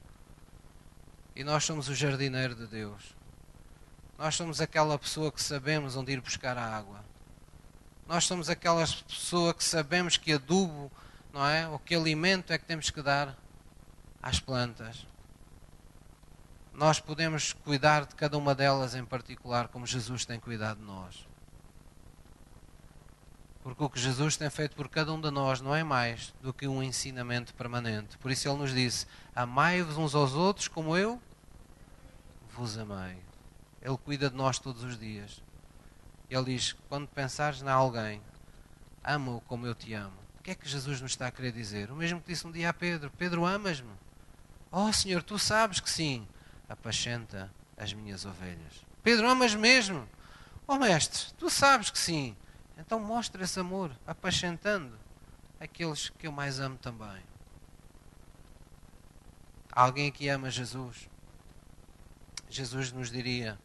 E 1.37 1.45
nós 1.45 1.65
somos 1.65 1.89
o 1.89 1.95
jardineiro 1.95 2.57
de 2.57 2.67
Deus. 2.67 3.15
Nós 4.19 4.35
somos 4.35 4.61
aquela 4.61 4.99
pessoa 4.99 5.31
que 5.31 5.41
sabemos 5.41 5.95
onde 5.95 6.11
ir 6.13 6.21
buscar 6.21 6.59
a 6.59 6.77
água. 6.77 7.05
Nós 8.09 8.25
somos 8.25 8.51
aquela 8.51 8.85
pessoa 9.07 9.55
que 9.55 9.63
sabemos 9.63 10.17
que 10.17 10.33
adubo, 10.33 10.91
não 11.33 11.47
é? 11.47 11.69
Ou 11.69 11.79
que 11.79 11.95
alimento 11.95 12.53
é 12.53 12.59
que 12.59 12.65
temos 12.65 12.91
que 12.91 13.01
dar 13.01 13.39
às 14.21 14.41
plantas. 14.41 15.07
Nós 16.73 17.01
podemos 17.01 17.53
cuidar 17.53 18.07
de 18.07 18.15
cada 18.15 18.39
uma 18.39 18.55
delas 18.55 18.95
em 18.95 19.05
particular, 19.05 19.69
como 19.69 19.87
Jesus 19.87 20.25
tem 20.25 20.39
cuidado 20.39 20.79
de 20.79 20.85
nós. 20.85 21.27
Porque 23.63 23.85
o 23.85 23.91
que 23.91 24.01
Jesus 24.01 24.37
tem 24.37 24.49
feito 24.49 24.75
por 24.75 24.89
cada 24.89 25.13
um 25.13 25.21
de 25.21 25.31
nós 25.31 25.61
não 25.61 25.75
é 25.75 25.85
mais 25.85 26.33
do 26.41 26.53
que 26.53 26.67
um 26.67 26.83
ensinamento 26.83 27.55
permanente. 27.55 28.17
Por 28.17 28.31
isso 28.31 28.49
ele 28.49 28.57
nos 28.57 28.73
disse: 28.73 29.07
Amai-vos 29.35 29.99
uns 29.99 30.15
aos 30.15 30.33
outros 30.33 30.67
como 30.67 30.97
eu 30.97 31.21
vos 32.53 32.79
amei. 32.79 33.19
Ele 33.83 33.97
cuida 33.99 34.31
de 34.31 34.37
nós 34.37 34.59
todos 34.59 34.83
os 34.83 34.99
dias. 34.99 35.43
Ele 36.31 36.45
diz: 36.45 36.75
quando 36.89 37.09
pensares 37.09 37.61
em 37.61 37.69
alguém, 37.69 38.23
ama-o 39.05 39.41
como 39.43 39.67
eu 39.67 39.75
te 39.75 39.93
amo. 39.93 40.17
O 40.39 40.43
que 40.43 40.53
é 40.53 40.55
que 40.55 40.69
Jesus 40.69 41.01
nos 41.01 41.13
está 41.13 41.27
a 41.27 41.31
querer 41.31 41.53
dizer? 41.53 41.91
O 41.91 41.97
mesmo 41.97 42.21
que 42.21 42.29
disse 42.29 42.47
um 42.47 42.53
dia 42.53 42.71
a 42.71 42.73
Pedro: 42.73 43.11
Pedro, 43.19 43.45
amas-me? 43.45 43.93
Oh 44.73 44.91
Senhor, 44.93 45.23
tu 45.23 45.39
sabes 45.39 45.81
que 45.81 45.91
sim. 45.91 46.27
Apacenta 46.71 47.53
as 47.77 47.93
minhas 47.93 48.25
ovelhas. 48.25 48.87
Pedro, 49.03 49.29
amas 49.29 49.55
mesmo? 49.57 50.09
Oh 50.69 50.77
Mestre, 50.77 51.33
tu 51.37 51.51
sabes 51.51 51.91
que 51.91 51.99
sim. 51.99 52.37
Então 52.79 53.01
mostra 53.01 53.43
esse 53.43 53.59
amor, 53.59 53.91
apacentando 54.07 54.97
aqueles 55.59 56.11
que 56.11 56.29
eu 56.29 56.33
mais 56.33 56.61
amo 56.61 56.79
também. 56.79 57.23
Alguém 59.73 60.09
aqui 60.09 60.29
ama 60.29 60.49
Jesus? 60.49 61.09
Jesus 62.49 62.93
nos 62.93 63.11
diria: 63.11 63.59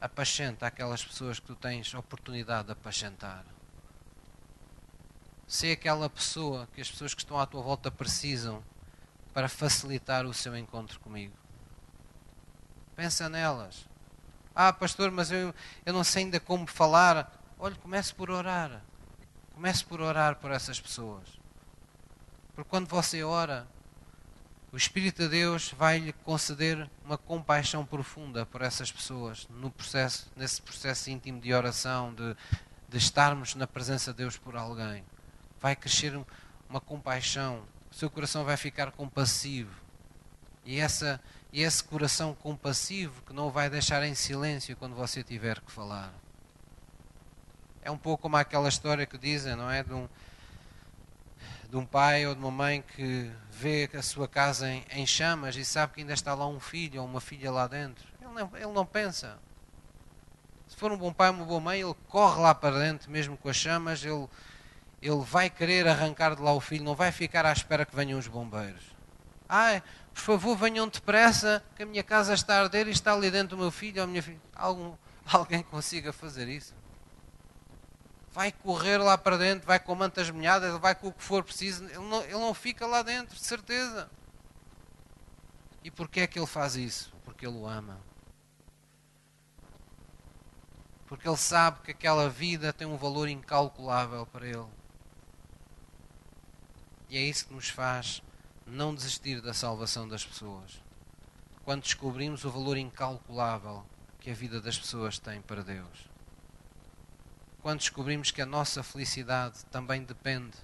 apacenta 0.00 0.66
aquelas 0.66 1.04
pessoas 1.04 1.38
que 1.38 1.46
tu 1.46 1.54
tens 1.54 1.94
oportunidade 1.94 2.66
de 2.66 2.72
apacentar. 2.72 3.44
Sê 5.46 5.70
aquela 5.70 6.10
pessoa 6.10 6.68
que 6.74 6.80
as 6.80 6.90
pessoas 6.90 7.14
que 7.14 7.20
estão 7.20 7.38
à 7.38 7.46
tua 7.46 7.62
volta 7.62 7.88
precisam 7.88 8.64
para 9.32 9.48
facilitar 9.48 10.26
o 10.26 10.34
seu 10.34 10.56
encontro 10.56 10.98
comigo. 10.98 11.41
Pensa 12.96 13.28
nelas. 13.28 13.86
Ah, 14.54 14.72
pastor, 14.72 15.10
mas 15.10 15.30
eu, 15.30 15.54
eu 15.84 15.92
não 15.92 16.04
sei 16.04 16.24
ainda 16.24 16.38
como 16.38 16.66
falar. 16.66 17.32
Olha, 17.58 17.74
comece 17.76 18.14
por 18.14 18.30
orar. 18.30 18.82
Comece 19.54 19.84
por 19.84 20.00
orar 20.00 20.36
por 20.36 20.50
essas 20.50 20.80
pessoas. 20.80 21.40
Porque 22.54 22.68
quando 22.68 22.86
você 22.86 23.22
ora, 23.22 23.66
o 24.72 24.76
Espírito 24.76 25.22
de 25.22 25.28
Deus 25.28 25.74
vai 25.76 25.98
lhe 25.98 26.12
conceder 26.12 26.88
uma 27.04 27.18
compaixão 27.18 27.84
profunda 27.84 28.44
por 28.44 28.62
essas 28.62 28.90
pessoas 28.90 29.46
no 29.50 29.70
processo, 29.70 30.30
nesse 30.36 30.60
processo 30.62 31.10
íntimo 31.10 31.40
de 31.40 31.52
oração, 31.52 32.14
de, 32.14 32.36
de 32.88 32.98
estarmos 32.98 33.54
na 33.54 33.66
presença 33.66 34.12
de 34.12 34.18
Deus 34.18 34.36
por 34.36 34.56
alguém. 34.56 35.04
Vai 35.60 35.76
crescer 35.76 36.18
uma 36.68 36.80
compaixão, 36.80 37.62
o 37.90 37.94
seu 37.94 38.10
coração 38.10 38.44
vai 38.44 38.56
ficar 38.56 38.90
compassivo. 38.92 39.81
E, 40.64 40.78
essa, 40.78 41.20
e 41.52 41.62
esse 41.62 41.82
coração 41.82 42.34
compassivo 42.34 43.22
que 43.22 43.32
não 43.32 43.48
o 43.48 43.50
vai 43.50 43.68
deixar 43.68 44.02
em 44.04 44.14
silêncio 44.14 44.76
quando 44.76 44.94
você 44.94 45.22
tiver 45.22 45.60
que 45.60 45.70
falar. 45.70 46.12
É 47.82 47.90
um 47.90 47.98
pouco 47.98 48.22
como 48.22 48.36
aquela 48.36 48.68
história 48.68 49.04
que 49.06 49.18
dizem, 49.18 49.56
não 49.56 49.70
é? 49.70 49.82
De 49.82 49.92
um, 49.92 50.08
de 51.68 51.76
um 51.76 51.84
pai 51.84 52.26
ou 52.26 52.34
de 52.34 52.40
uma 52.40 52.50
mãe 52.50 52.82
que 52.82 53.30
vê 53.50 53.88
a 53.94 54.02
sua 54.02 54.28
casa 54.28 54.68
em, 54.68 54.84
em, 54.90 55.06
chamas 55.06 55.56
e 55.56 55.64
sabe 55.64 55.94
que 55.94 56.00
ainda 56.00 56.12
está 56.12 56.34
lá 56.34 56.46
um 56.46 56.60
filho 56.60 57.00
ou 57.00 57.06
uma 57.06 57.20
filha 57.20 57.50
lá 57.50 57.66
dentro. 57.66 58.06
Ele 58.20 58.30
não, 58.30 58.50
ele 58.56 58.72
não 58.72 58.86
pensa. 58.86 59.38
Se 60.68 60.76
for 60.76 60.92
um 60.92 60.96
bom 60.96 61.12
pai 61.12 61.28
ou 61.30 61.34
uma 61.34 61.44
boa 61.44 61.60
mãe, 61.60 61.80
ele 61.80 61.94
corre 62.08 62.40
lá 62.40 62.54
para 62.54 62.78
dentro, 62.78 63.10
mesmo 63.10 63.36
com 63.36 63.48
as 63.48 63.56
chamas, 63.56 64.04
ele, 64.04 64.28
ele 65.02 65.20
vai 65.20 65.50
querer 65.50 65.88
arrancar 65.88 66.36
de 66.36 66.42
lá 66.42 66.52
o 66.52 66.60
filho, 66.60 66.84
não 66.84 66.94
vai 66.94 67.10
ficar 67.10 67.44
à 67.44 67.52
espera 67.52 67.84
que 67.84 67.96
venham 67.96 68.18
os 68.18 68.28
bombeiros. 68.28 68.84
Ai, 69.48 69.82
por 70.12 70.20
favor, 70.20 70.56
venham 70.56 70.88
depressa, 70.88 71.62
que 71.74 71.82
a 71.82 71.86
minha 71.86 72.02
casa 72.02 72.34
está 72.34 72.56
a 72.56 72.62
arder 72.62 72.86
e 72.88 72.90
está 72.90 73.12
ali 73.12 73.30
dentro 73.30 73.56
o 73.56 73.60
meu 73.60 73.70
filho 73.70 73.98
ou 73.98 74.04
a 74.04 74.06
minha 74.06 74.22
filha. 74.22 74.40
Algum, 74.54 74.94
alguém 75.32 75.62
consiga 75.62 76.12
fazer 76.12 76.48
isso? 76.48 76.74
vai 78.32 78.50
correr 78.50 78.96
lá 78.96 79.16
para 79.16 79.36
dentro, 79.36 79.66
vai 79.66 79.78
com 79.78 79.94
mantas 79.94 80.30
molhadas, 80.30 80.78
vai 80.80 80.94
com 80.94 81.08
o 81.08 81.12
que 81.12 81.22
for 81.22 81.44
preciso, 81.44 81.84
ele 81.84 81.98
não, 81.98 82.22
ele 82.22 82.32
não 82.32 82.54
fica 82.54 82.86
lá 82.86 83.02
dentro, 83.02 83.36
de 83.36 83.44
certeza. 83.44 84.10
E 85.84 85.90
porquê 85.90 86.20
é 86.20 86.26
que 86.26 86.38
ele 86.38 86.46
faz 86.46 86.74
isso? 86.74 87.12
Porque 87.24 87.46
ele 87.46 87.56
o 87.56 87.66
ama. 87.66 88.00
Porque 91.06 91.28
ele 91.28 91.36
sabe 91.36 91.80
que 91.82 91.90
aquela 91.90 92.30
vida 92.30 92.72
tem 92.72 92.86
um 92.86 92.96
valor 92.96 93.28
incalculável 93.28 94.24
para 94.26 94.46
ele. 94.46 94.66
E 97.10 97.18
é 97.18 97.20
isso 97.20 97.46
que 97.46 97.52
nos 97.52 97.68
faz 97.68 98.22
não 98.72 98.94
desistir 98.94 99.40
da 99.40 99.54
salvação 99.54 100.08
das 100.08 100.24
pessoas. 100.24 100.80
Quando 101.64 101.82
descobrimos 101.82 102.44
o 102.44 102.50
valor 102.50 102.76
incalculável 102.76 103.84
que 104.18 104.30
a 104.30 104.34
vida 104.34 104.60
das 104.60 104.78
pessoas 104.78 105.18
tem 105.18 105.40
para 105.40 105.62
Deus 105.62 106.12
quando 107.62 107.78
descobrimos 107.78 108.32
que 108.32 108.42
a 108.42 108.46
nossa 108.46 108.82
felicidade 108.82 109.64
também 109.66 110.02
depende 110.02 110.56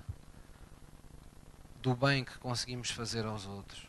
do 1.80 1.94
bem 1.94 2.24
que 2.24 2.36
conseguimos 2.38 2.90
fazer 2.90 3.24
aos 3.24 3.46
outros. 3.46 3.86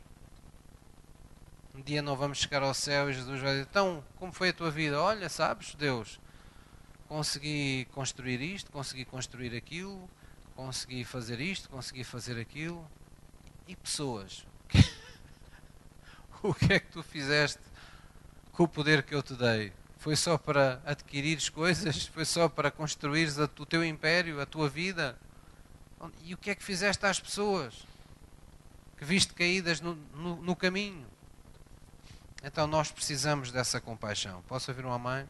Um 1.74 1.82
dia 1.82 2.03
não 2.03 2.15
vamos 2.15 2.38
chegar 2.38 2.61
ao 2.61 2.74
céu 2.74 3.09
e 3.09 3.13
Jesus 3.13 3.41
vai 3.41 3.51
dizer: 3.51 3.67
Então, 3.70 4.03
como 4.17 4.32
foi 4.32 4.49
a 4.49 4.53
tua 4.53 4.70
vida? 4.70 5.01
Olha, 5.01 5.28
sabes, 5.28 5.74
Deus, 5.74 6.20
consegui 7.07 7.88
construir 7.91 8.41
isto, 8.41 8.72
consegui 8.72 9.05
construir 9.05 9.55
aquilo, 9.55 10.07
consegui 10.55 11.03
fazer 11.03 11.41
isto, 11.41 11.67
consegui 11.67 12.03
fazer 12.03 12.39
aquilo. 12.39 12.86
E 13.70 13.76
pessoas? 13.76 14.47
o 16.41 16.55
que 16.55 16.74
é 16.74 16.80
que 16.80 16.88
tu 16.88 17.03
fizeste 17.03 17.59
com 18.51 18.63
o 18.63 18.67
poder 18.67 19.03
que 19.03 19.13
eu 19.13 19.22
te 19.22 19.36
dei? 19.36 19.72
Foi 19.99 20.15
só 20.15 20.39
para 20.39 20.82
adquirires 20.84 21.49
coisas? 21.49 22.07
Foi 22.07 22.26
só 22.26 22.49
para 22.49 22.72
construires 22.72 23.38
o 23.38 23.47
teu 23.47 23.86
império, 23.86 24.41
a 24.41 24.45
tua 24.47 24.67
vida? 24.67 25.15
E 26.24 26.34
o 26.34 26.38
que 26.38 26.49
é 26.49 26.55
que 26.55 26.63
fizeste 26.63 27.05
às 27.05 27.20
pessoas 27.20 27.86
que 28.97 29.05
viste 29.05 29.36
caídas 29.36 29.80
no, 29.80 29.93
no, 30.15 30.38
no 30.38 30.55
caminho? 30.55 31.05
Então 32.43 32.65
nós 32.65 32.89
precisamos 32.89 33.51
dessa 33.51 33.80
compaixão. 33.80 34.41
Posso 34.47 34.72
ouvir 34.72 34.84
uma 34.84 34.97
mãe? 34.97 35.30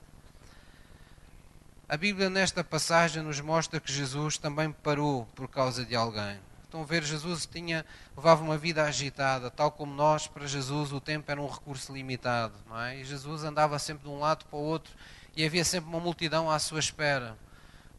A 1.89 1.97
Bíblia, 1.97 2.29
nesta 2.29 2.63
passagem, 2.63 3.21
nos 3.21 3.41
mostra 3.41 3.81
que 3.81 3.91
Jesus 3.91 4.37
também 4.37 4.71
parou 4.71 5.25
por 5.35 5.49
causa 5.49 5.83
de 5.83 5.93
alguém. 5.93 6.39
Estão 6.69 6.83
a 6.83 6.85
ver, 6.85 7.03
Jesus 7.03 7.47
tinha, 7.47 7.83
levava 8.15 8.43
uma 8.43 8.55
vida 8.55 8.83
agitada, 8.83 9.49
tal 9.49 9.71
como 9.71 9.91
nós, 9.91 10.27
para 10.27 10.45
Jesus 10.45 10.91
o 10.93 11.01
tempo 11.01 11.31
era 11.31 11.41
um 11.41 11.47
recurso 11.47 11.91
limitado. 11.91 12.53
Não 12.67 12.79
é? 12.79 12.99
E 12.99 13.03
Jesus 13.03 13.43
andava 13.43 13.79
sempre 13.79 14.03
de 14.03 14.09
um 14.09 14.19
lado 14.19 14.45
para 14.45 14.55
o 14.55 14.61
outro 14.61 14.93
e 15.35 15.43
havia 15.43 15.65
sempre 15.65 15.89
uma 15.89 15.99
multidão 15.99 16.47
à 16.47 16.59
sua 16.59 16.79
espera, 16.79 17.35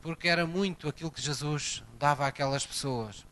porque 0.01 0.29
era 0.29 0.47
muito 0.47 0.89
aquilo 0.89 1.11
que 1.11 1.21
Jesus 1.21 1.83
dava 1.99 2.25
àquelas 2.25 2.65
pessoas. 2.65 3.27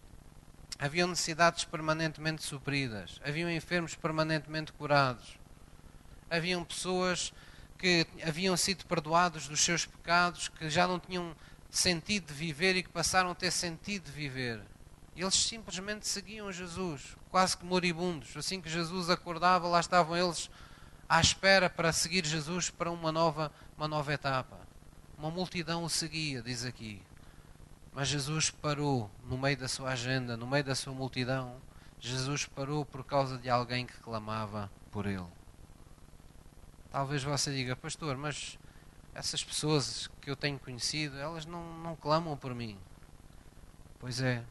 Haviam 0.76 1.06
necessidades 1.06 1.62
permanentemente 1.62 2.42
supridas, 2.42 3.20
haviam 3.24 3.48
enfermos 3.48 3.94
permanentemente 3.94 4.72
curados, 4.72 5.38
haviam 6.28 6.64
pessoas 6.64 7.32
que 7.78 8.04
haviam 8.26 8.56
sido 8.56 8.84
perdoados 8.86 9.46
dos 9.46 9.60
seus 9.60 9.86
pecados, 9.86 10.48
que 10.48 10.68
já 10.68 10.88
não 10.88 10.98
tinham 10.98 11.32
sentido 11.70 12.26
de 12.26 12.34
viver 12.34 12.74
e 12.74 12.82
que 12.82 12.88
passaram 12.88 13.30
a 13.30 13.36
ter 13.36 13.52
sentido 13.52 14.06
de 14.06 14.10
viver. 14.10 14.60
Eles 15.20 15.34
simplesmente 15.34 16.06
seguiam 16.06 16.52
Jesus, 16.52 17.16
quase 17.28 17.56
que 17.56 17.64
moribundos. 17.64 18.36
Assim 18.36 18.60
que 18.60 18.68
Jesus 18.68 19.10
acordava, 19.10 19.66
lá 19.66 19.80
estavam 19.80 20.16
eles 20.16 20.48
à 21.08 21.20
espera 21.20 21.68
para 21.68 21.92
seguir 21.92 22.24
Jesus 22.24 22.70
para 22.70 22.90
uma 22.90 23.10
nova, 23.10 23.50
uma 23.76 23.88
nova 23.88 24.12
etapa. 24.12 24.60
Uma 25.18 25.30
multidão 25.30 25.82
o 25.82 25.90
seguia, 25.90 26.40
diz 26.40 26.64
aqui. 26.64 27.02
Mas 27.92 28.06
Jesus 28.06 28.50
parou 28.50 29.10
no 29.24 29.36
meio 29.36 29.56
da 29.56 29.66
sua 29.66 29.90
agenda, 29.90 30.36
no 30.36 30.46
meio 30.46 30.62
da 30.62 30.76
sua 30.76 30.92
multidão, 30.92 31.60
Jesus 31.98 32.46
parou 32.46 32.84
por 32.84 33.02
causa 33.02 33.36
de 33.38 33.50
alguém 33.50 33.86
que 33.86 33.98
clamava 33.98 34.70
por 34.92 35.04
ele. 35.06 35.26
Talvez 36.92 37.24
você 37.24 37.50
diga, 37.52 37.74
pastor, 37.74 38.16
mas 38.16 38.56
essas 39.12 39.42
pessoas 39.42 40.08
que 40.20 40.30
eu 40.30 40.36
tenho 40.36 40.60
conhecido, 40.60 41.18
elas 41.18 41.44
não, 41.44 41.76
não 41.78 41.96
clamam 41.96 42.36
por 42.36 42.54
mim. 42.54 42.78
Pois 43.98 44.20
é. 44.20 44.44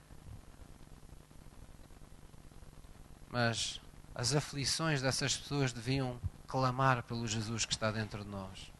Mas 3.29 3.81
as 4.15 4.33
aflições 4.35 5.01
dessas 5.01 5.35
pessoas 5.35 5.71
deviam 5.71 6.19
clamar 6.47 7.03
pelo 7.03 7.27
Jesus 7.27 7.65
que 7.65 7.73
está 7.73 7.91
dentro 7.91 8.23
de 8.23 8.29
nós. 8.29 8.71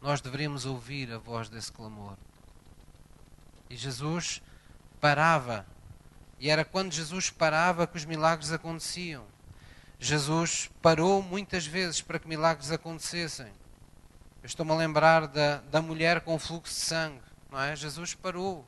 Nós 0.00 0.20
deveríamos 0.20 0.66
ouvir 0.66 1.12
a 1.12 1.18
voz 1.18 1.48
desse 1.48 1.72
clamor. 1.72 2.16
E 3.70 3.76
Jesus 3.76 4.42
parava. 5.00 5.66
E 6.38 6.50
era 6.50 6.64
quando 6.64 6.92
Jesus 6.92 7.30
parava 7.30 7.86
que 7.86 7.96
os 7.96 8.04
milagres 8.04 8.52
aconteciam. 8.52 9.24
Jesus 9.98 10.70
parou 10.82 11.22
muitas 11.22 11.66
vezes 11.66 12.02
para 12.02 12.18
que 12.18 12.28
milagres 12.28 12.70
acontecessem. 12.70 13.52
Eu 14.42 14.46
estou-me 14.46 14.72
a 14.72 14.76
lembrar 14.76 15.26
da, 15.26 15.58
da 15.62 15.80
mulher 15.80 16.20
com 16.20 16.38
fluxo 16.38 16.74
de 16.74 16.80
sangue. 16.80 17.22
Não 17.50 17.60
é? 17.60 17.74
Jesus 17.74 18.14
parou 18.14 18.66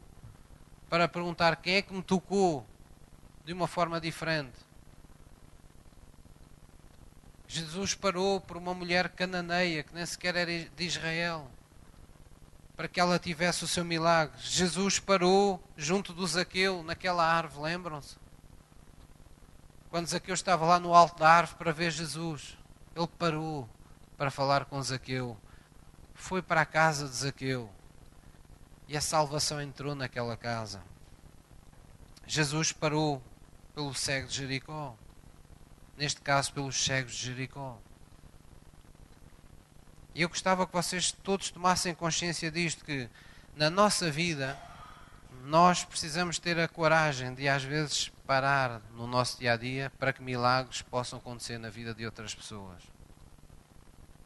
para 0.89 1.07
perguntar 1.07 1.57
quem 1.57 1.75
é 1.75 1.83
que 1.83 1.93
me 1.93 2.03
tocou 2.03 2.67
de 3.45 3.53
uma 3.53 3.69
forma 3.69 4.01
diferente. 4.01 4.68
Jesus 7.49 7.95
parou 7.95 8.41
por 8.41 8.59
uma 8.59 8.75
mulher 8.75 9.09
cananeia 9.09 9.83
que 9.83 9.95
nem 9.95 10.05
sequer 10.05 10.37
era 10.37 10.69
de 10.69 10.85
Israel 10.85 11.51
para 12.77 12.87
que 12.87 13.01
ela 13.01 13.19
tivesse 13.19 13.65
o 13.65 13.67
seu 13.67 13.85
milagre. 13.85 14.37
Jesus 14.39 15.01
parou 15.01 15.61
junto 15.77 16.13
do 16.13 16.25
Zaqueu, 16.25 16.83
naquela 16.85 17.27
árvore, 17.27 17.73
lembram-se? 17.73 18.17
Quando 19.91 20.07
Zaqueu 20.07 20.35
estava 20.35 20.65
lá 20.65 20.79
no 20.79 20.95
alto 20.95 21.19
da 21.19 21.29
árvore 21.29 21.59
para 21.59 21.73
ver 21.73 21.91
Jesus, 21.91 22.57
ele 22.95 23.09
parou 23.19 23.69
para 24.17 24.31
falar 24.31 24.67
com 24.67 24.81
Zaqueu. 24.81 25.37
Foi 26.15 26.43
para 26.43 26.61
a 26.61 26.67
casa 26.67 27.09
de 27.09 27.17
Zaqueu 27.17 27.69
e 28.87 28.97
a 28.97 29.01
salvação 29.01 29.61
entrou 29.61 29.95
naquela 29.95 30.37
casa. 30.37 30.83
Jesus 32.27 32.73
parou 32.73 33.23
pelo 33.75 33.93
cego 33.95 34.29
de 34.29 34.37
Jericó, 34.37 34.95
neste 35.99 36.21
caso 36.21 36.53
pelos 36.53 36.83
cegos 36.83 37.13
de 37.13 37.27
Jericó. 37.27 37.77
E 40.15 40.23
eu 40.23 40.29
gostava 40.29 40.65
que 40.65 40.73
vocês 40.73 41.11
todos 41.11 41.51
tomassem 41.51 41.93
consciência 41.93 42.51
disto, 42.53 42.85
que 42.85 43.09
na 43.57 43.69
nossa 43.69 44.09
vida 44.09 44.57
nós 45.43 45.85
precisamos 45.85 46.39
ter 46.39 46.59
a 46.59 46.69
coragem 46.69 47.35
de 47.35 47.49
às 47.49 47.65
vezes 47.65 48.11
parar 48.25 48.81
no 48.93 49.09
nosso 49.09 49.39
dia 49.41 49.55
a 49.55 49.57
dia 49.57 49.93
para 49.99 50.13
que 50.13 50.23
milagres 50.23 50.83
possam 50.83 51.19
acontecer 51.19 51.59
na 51.59 51.69
vida 51.69 51.93
de 51.93 52.07
outras 52.07 52.33
pessoas. 52.33 52.81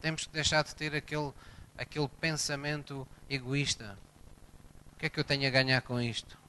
Temos 0.01 0.27
que 0.27 0.33
deixar 0.33 0.63
de 0.65 0.75
ter 0.75 0.95
aquele, 0.95 1.33
aquele 1.79 2.09
pensamento 2.21 3.09
egoísta. 3.31 3.99
O 4.95 4.99
que 4.99 5.07
é 5.07 5.09
que 5.09 5.19
eu 5.19 5.25
tenho 5.25 5.47
a 5.47 5.51
ganhar 5.51 5.81
com 5.81 5.99
isto? 6.01 6.42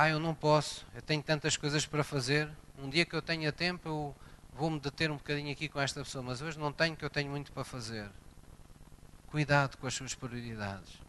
Ah, 0.00 0.08
eu 0.08 0.20
não 0.20 0.32
posso, 0.32 0.86
eu 0.94 1.02
tenho 1.02 1.20
tantas 1.20 1.56
coisas 1.56 1.84
para 1.84 2.04
fazer. 2.04 2.48
Um 2.78 2.88
dia 2.88 3.04
que 3.04 3.16
eu 3.16 3.20
tenha 3.20 3.50
tempo, 3.50 3.88
eu 3.88 4.16
vou-me 4.52 4.78
deter 4.78 5.10
um 5.10 5.16
bocadinho 5.16 5.50
aqui 5.50 5.68
com 5.68 5.80
esta 5.80 6.04
pessoa, 6.04 6.22
mas 6.22 6.40
hoje 6.40 6.56
não 6.56 6.72
tenho, 6.72 6.96
que 6.96 7.04
eu 7.04 7.10
tenho 7.10 7.28
muito 7.28 7.50
para 7.50 7.64
fazer. 7.64 8.08
Cuidado 9.26 9.76
com 9.76 9.88
as 9.88 9.94
suas 9.94 10.14
prioridades. 10.14 11.02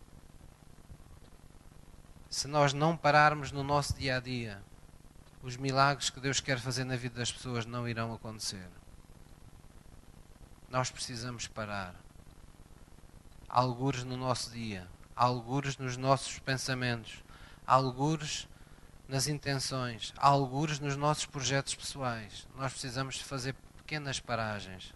Se 2.32 2.48
nós 2.48 2.74
não 2.74 2.98
pararmos 2.98 3.52
no 3.52 3.64
nosso 3.64 3.94
dia 3.94 4.18
a 4.18 4.20
dia, 4.20 4.60
os 5.44 5.56
milagres 5.56 6.10
que 6.10 6.20
Deus 6.20 6.40
quer 6.40 6.58
fazer 6.58 6.84
na 6.84 6.96
vida 6.96 7.20
das 7.20 7.32
pessoas 7.32 7.68
não 7.68 7.88
irão 7.88 8.12
acontecer. 8.12 8.68
Nós 10.68 10.90
precisamos 10.90 11.46
parar. 11.46 11.94
Algures 13.48 14.04
no 14.04 14.18
nosso 14.18 14.50
dia, 14.50 14.88
algures 15.16 15.78
nos 15.78 15.96
nossos 15.96 16.40
pensamentos, 16.40 17.24
algures 17.68 18.48
nas 19.10 19.28
intenções, 19.28 20.14
algures 20.16 20.80
nos 20.80 20.96
nossos 20.96 21.26
projetos 21.26 21.74
pessoais. 21.74 22.48
Nós 22.56 22.72
precisamos 22.72 23.16
de 23.16 23.24
fazer 23.24 23.56
pequenas 23.76 24.20
paragens. 24.20 24.94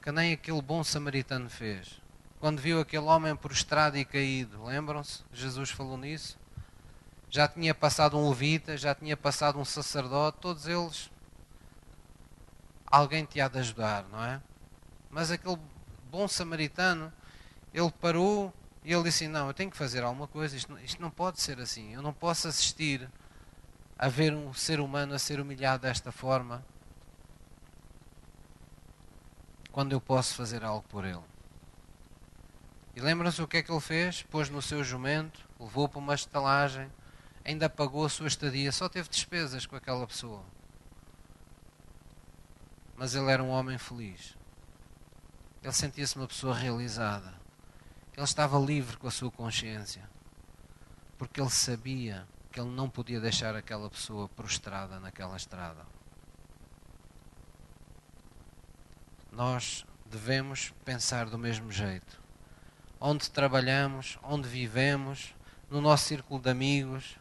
Que 0.00 0.10
nem 0.10 0.32
aquele 0.32 0.62
bom 0.62 0.82
samaritano 0.82 1.50
fez. 1.50 2.00
Quando 2.40 2.58
viu 2.58 2.80
aquele 2.80 3.04
homem 3.04 3.36
prostrado 3.36 3.98
e 3.98 4.06
caído, 4.06 4.64
lembram-se? 4.64 5.22
Jesus 5.30 5.68
falou 5.70 5.98
nisso. 5.98 6.38
Já 7.28 7.46
tinha 7.46 7.74
passado 7.74 8.16
um 8.16 8.26
levita, 8.30 8.74
já 8.74 8.94
tinha 8.94 9.18
passado 9.18 9.58
um 9.58 9.64
sacerdote, 9.64 10.38
todos 10.40 10.66
eles. 10.66 11.10
Alguém 12.86 13.26
te 13.26 13.38
há 13.38 13.48
de 13.48 13.58
ajudar, 13.58 14.04
não 14.10 14.24
é? 14.24 14.40
Mas 15.10 15.30
aquele 15.30 15.58
bom 16.10 16.26
samaritano, 16.26 17.12
ele 17.74 17.90
parou 18.00 18.54
e 18.86 18.92
ele 18.92 19.02
disse: 19.02 19.26
Não, 19.26 19.48
eu 19.48 19.52
tenho 19.52 19.68
que 19.68 19.76
fazer 19.76 20.04
alguma 20.04 20.28
coisa, 20.28 20.56
isto, 20.56 20.78
isto 20.78 21.02
não 21.02 21.10
pode 21.10 21.40
ser 21.40 21.58
assim. 21.58 21.92
Eu 21.92 22.00
não 22.00 22.12
posso 22.12 22.46
assistir 22.46 23.10
a 23.98 24.08
ver 24.08 24.32
um 24.32 24.54
ser 24.54 24.78
humano 24.78 25.12
a 25.12 25.18
ser 25.18 25.40
humilhado 25.40 25.82
desta 25.82 26.12
forma 26.12 26.64
quando 29.72 29.90
eu 29.90 30.00
posso 30.00 30.36
fazer 30.36 30.62
algo 30.62 30.86
por 30.88 31.04
ele. 31.04 31.24
E 32.94 33.00
lembram-se 33.00 33.42
o 33.42 33.48
que 33.48 33.56
é 33.56 33.62
que 33.62 33.72
ele 33.72 33.80
fez? 33.80 34.22
Pôs 34.22 34.48
no 34.48 34.62
seu 34.62 34.84
jumento, 34.84 35.44
levou 35.58 35.88
para 35.88 35.98
uma 35.98 36.14
estalagem, 36.14 36.88
ainda 37.44 37.68
pagou 37.68 38.04
a 38.04 38.08
sua 38.08 38.28
estadia, 38.28 38.70
só 38.70 38.88
teve 38.88 39.08
despesas 39.08 39.66
com 39.66 39.74
aquela 39.74 40.06
pessoa. 40.06 40.44
Mas 42.96 43.16
ele 43.16 43.32
era 43.32 43.42
um 43.42 43.50
homem 43.50 43.78
feliz. 43.78 44.36
Ele 45.60 45.72
sentia-se 45.72 46.14
uma 46.14 46.28
pessoa 46.28 46.54
realizada. 46.54 47.35
Ele 48.16 48.24
estava 48.24 48.58
livre 48.58 48.96
com 48.96 49.06
a 49.06 49.10
sua 49.10 49.30
consciência. 49.30 50.08
Porque 51.18 51.40
ele 51.40 51.50
sabia 51.50 52.26
que 52.50 52.58
ele 52.58 52.70
não 52.70 52.88
podia 52.88 53.20
deixar 53.20 53.54
aquela 53.54 53.90
pessoa 53.90 54.28
prostrada 54.28 54.98
naquela 54.98 55.36
estrada. 55.36 55.84
Nós 59.30 59.84
devemos 60.06 60.72
pensar 60.84 61.26
do 61.26 61.38
mesmo 61.38 61.70
jeito. 61.70 62.22
Onde 62.98 63.30
trabalhamos, 63.30 64.18
onde 64.22 64.48
vivemos, 64.48 65.34
no 65.70 65.80
nosso 65.80 66.04
círculo 66.06 66.40
de 66.40 66.48
amigos, 66.48 67.18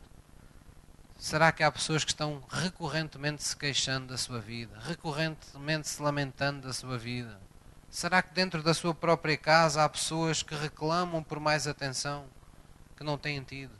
Será 1.18 1.52
que 1.52 1.64
há 1.64 1.72
pessoas 1.72 2.04
que 2.04 2.12
estão 2.12 2.44
recorrentemente 2.50 3.42
se 3.42 3.56
queixando 3.56 4.08
da 4.08 4.18
sua 4.18 4.40
vida, 4.40 4.78
recorrentemente 4.82 5.88
se 5.88 6.02
lamentando 6.02 6.68
da 6.68 6.74
sua 6.74 6.98
vida? 6.98 7.40
Será 7.96 8.22
que 8.22 8.34
dentro 8.34 8.62
da 8.62 8.74
sua 8.74 8.94
própria 8.94 9.38
casa 9.38 9.82
há 9.82 9.88
pessoas 9.88 10.44
que 10.44 10.54
reclamam 10.54 11.24
por 11.24 11.40
mais 11.40 11.66
atenção 11.66 12.28
que 12.98 13.06
não 13.06 13.18
têm 13.18 13.42
tido? 13.42 13.72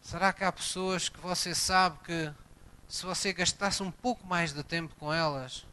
Será 0.00 0.32
que 0.32 0.44
há 0.44 0.52
pessoas 0.52 1.08
que 1.08 1.18
você 1.18 1.52
sabe 1.52 1.98
que 2.04 2.32
se 2.86 3.04
você 3.04 3.32
gastasse 3.32 3.82
um 3.82 3.90
pouco 3.90 4.24
mais 4.24 4.52
de 4.52 4.62
tempo 4.62 4.94
com 4.94 5.12
elas, 5.12 5.66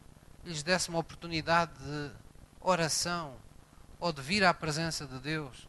lhes 0.44 0.64
desse 0.64 0.90
uma 0.90 0.98
oportunidade 0.98 1.72
de 1.78 2.12
oração 2.60 3.38
ou 4.00 4.12
de 4.12 4.24
vir 4.24 4.44
à 4.44 4.52
presença 4.52 5.06
de 5.06 5.20
Deus, 5.20 5.68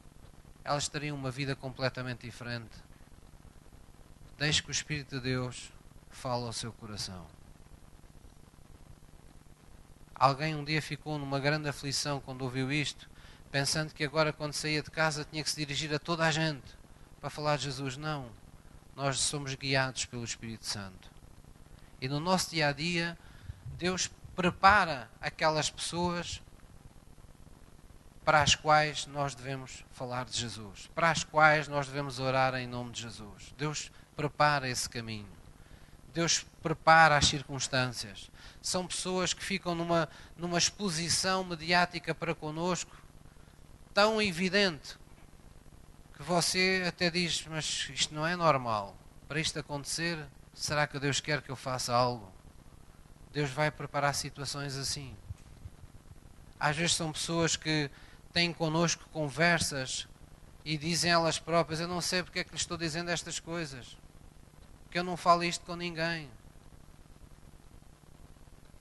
elas 0.64 0.88
teriam 0.88 1.14
uma 1.14 1.30
vida 1.30 1.54
completamente 1.54 2.22
diferente? 2.22 2.82
Deixe 4.38 4.62
que 4.62 4.70
o 4.70 4.72
Espírito 4.72 5.16
de 5.16 5.24
Deus 5.24 5.70
fale 6.08 6.46
ao 6.46 6.54
seu 6.54 6.72
coração. 6.72 7.26
Alguém 10.20 10.54
um 10.54 10.62
dia 10.62 10.82
ficou 10.82 11.18
numa 11.18 11.40
grande 11.40 11.66
aflição 11.66 12.20
quando 12.20 12.42
ouviu 12.42 12.70
isto, 12.70 13.08
pensando 13.50 13.94
que 13.94 14.04
agora, 14.04 14.34
quando 14.34 14.52
saía 14.52 14.82
de 14.82 14.90
casa, 14.90 15.24
tinha 15.24 15.42
que 15.42 15.48
se 15.48 15.56
dirigir 15.56 15.94
a 15.94 15.98
toda 15.98 16.26
a 16.26 16.30
gente 16.30 16.76
para 17.18 17.30
falar 17.30 17.56
de 17.56 17.64
Jesus. 17.64 17.96
Não. 17.96 18.28
Nós 18.94 19.18
somos 19.18 19.54
guiados 19.54 20.04
pelo 20.04 20.22
Espírito 20.22 20.66
Santo. 20.66 21.10
E 22.02 22.06
no 22.06 22.20
nosso 22.20 22.50
dia 22.50 22.68
a 22.68 22.72
dia, 22.72 23.16
Deus 23.78 24.10
prepara 24.36 25.10
aquelas 25.22 25.70
pessoas 25.70 26.42
para 28.22 28.42
as 28.42 28.54
quais 28.54 29.06
nós 29.06 29.34
devemos 29.34 29.86
falar 29.90 30.26
de 30.26 30.36
Jesus, 30.36 30.90
para 30.94 31.10
as 31.10 31.24
quais 31.24 31.66
nós 31.66 31.86
devemos 31.86 32.18
orar 32.18 32.54
em 32.56 32.66
nome 32.66 32.90
de 32.90 33.00
Jesus. 33.00 33.54
Deus 33.56 33.90
prepara 34.14 34.68
esse 34.68 34.86
caminho. 34.86 35.39
Deus 36.12 36.44
prepara 36.62 37.16
as 37.16 37.26
circunstâncias. 37.26 38.30
São 38.60 38.86
pessoas 38.86 39.32
que 39.32 39.44
ficam 39.44 39.74
numa, 39.74 40.08
numa 40.36 40.58
exposição 40.58 41.44
mediática 41.44 42.14
para 42.14 42.34
conosco 42.34 42.96
tão 43.94 44.20
evidente 44.20 44.96
que 46.14 46.22
você 46.22 46.84
até 46.86 47.10
diz: 47.10 47.46
Mas 47.46 47.88
isto 47.92 48.14
não 48.14 48.26
é 48.26 48.36
normal. 48.36 48.96
Para 49.26 49.40
isto 49.40 49.58
acontecer, 49.58 50.18
será 50.52 50.86
que 50.86 50.98
Deus 50.98 51.20
quer 51.20 51.40
que 51.40 51.50
eu 51.50 51.56
faça 51.56 51.94
algo? 51.94 52.32
Deus 53.32 53.50
vai 53.50 53.70
preparar 53.70 54.14
situações 54.14 54.76
assim. 54.76 55.16
Às 56.58 56.76
vezes 56.76 56.96
são 56.96 57.12
pessoas 57.12 57.56
que 57.56 57.90
têm 58.32 58.52
connosco 58.52 59.08
conversas 59.10 60.08
e 60.64 60.76
dizem 60.76 61.10
elas 61.10 61.38
próprias: 61.38 61.80
Eu 61.80 61.88
não 61.88 62.00
sei 62.00 62.22
porque 62.22 62.40
é 62.40 62.44
que 62.44 62.50
lhe 62.50 62.56
estou 62.56 62.76
dizendo 62.76 63.10
estas 63.10 63.38
coisas, 63.38 63.96
porque 64.90 64.98
eu 64.98 65.04
não 65.04 65.16
falo 65.16 65.44
isto 65.44 65.64
com 65.64 65.76
ninguém. 65.76 66.28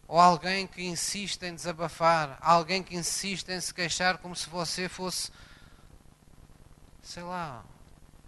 Ou 0.07 0.19
alguém 0.19 0.65
que 0.65 0.81
insiste 0.81 1.43
em 1.43 1.53
desabafar, 1.53 2.35
alguém 2.41 2.81
que 2.81 2.95
insiste 2.95 3.47
em 3.49 3.61
se 3.61 3.71
queixar 3.71 4.17
como 4.17 4.35
se 4.35 4.49
você 4.49 4.89
fosse, 4.89 5.31
sei 7.03 7.21
lá, 7.21 7.63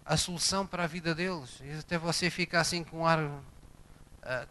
a 0.06 0.16
solução 0.16 0.64
para 0.64 0.84
a 0.84 0.88
vida 0.88 1.16
deles. 1.16 1.60
E 1.64 1.80
até 1.80 1.98
você 1.98 2.30
fica 2.30 2.60
assim 2.60 2.84
com 2.84 3.00
um 3.00 3.06
ar 3.08 3.18
uh, 3.20 3.42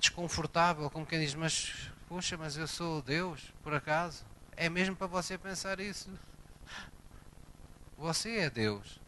desconfortável, 0.01 0.91
como 0.91 1.07
quem 1.07 1.21
diz: 1.21 1.37
Mas, 1.37 1.89
puxa, 2.09 2.37
mas 2.37 2.57
eu 2.57 2.67
sou 2.67 3.01
Deus, 3.01 3.55
por 3.63 3.73
acaso? 3.73 4.25
É 4.57 4.69
mesmo 4.69 4.97
para 4.97 5.07
você 5.07 5.39
pensar 5.39 5.79
isso? 5.79 6.11
Você 7.97 8.39
é 8.39 8.51
Deus. 8.51 9.00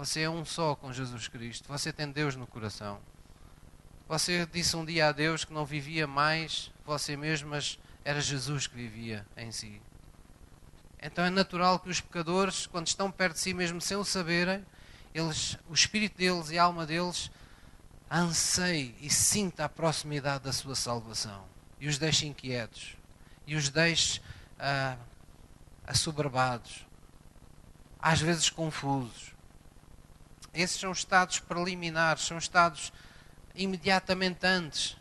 Você 0.00 0.22
é 0.22 0.30
um 0.30 0.46
só 0.46 0.74
com 0.74 0.90
Jesus 0.90 1.28
Cristo. 1.28 1.68
Você 1.68 1.92
tem 1.92 2.10
Deus 2.10 2.34
no 2.34 2.46
coração. 2.46 2.98
Você 4.08 4.46
disse 4.46 4.74
um 4.74 4.82
dia 4.82 5.08
a 5.08 5.12
Deus 5.12 5.44
que 5.44 5.52
não 5.52 5.66
vivia 5.66 6.06
mais 6.06 6.72
você 6.86 7.18
mesmo, 7.18 7.50
mas 7.50 7.78
era 8.02 8.18
Jesus 8.18 8.66
que 8.66 8.74
vivia 8.74 9.26
em 9.36 9.52
si. 9.52 9.78
Então 11.02 11.22
é 11.22 11.28
natural 11.28 11.78
que 11.78 11.90
os 11.90 12.00
pecadores, 12.00 12.66
quando 12.66 12.86
estão 12.86 13.10
perto 13.10 13.34
de 13.34 13.40
si 13.40 13.52
mesmo 13.52 13.78
sem 13.78 13.94
o 13.94 14.02
saberem, 14.02 14.64
eles, 15.14 15.58
o 15.68 15.74
espírito 15.74 16.16
deles 16.16 16.48
e 16.48 16.58
a 16.58 16.62
alma 16.62 16.86
deles 16.86 17.30
anseie 18.10 18.96
e 19.02 19.10
sinta 19.10 19.66
a 19.66 19.68
proximidade 19.68 20.44
da 20.44 20.52
sua 20.54 20.74
salvação 20.74 21.44
e 21.78 21.86
os 21.86 21.98
deixe 21.98 22.26
inquietos 22.26 22.96
e 23.46 23.54
os 23.54 23.68
deixe 23.68 24.22
ah, 24.58 24.96
assoberbados, 25.86 26.86
às 28.00 28.18
vezes 28.18 28.48
confusos. 28.48 29.38
Esses 30.52 30.80
são 30.80 30.92
estados 30.92 31.38
preliminares, 31.38 32.24
são 32.24 32.38
estados 32.38 32.92
imediatamente 33.54 34.46
antes 34.46 34.96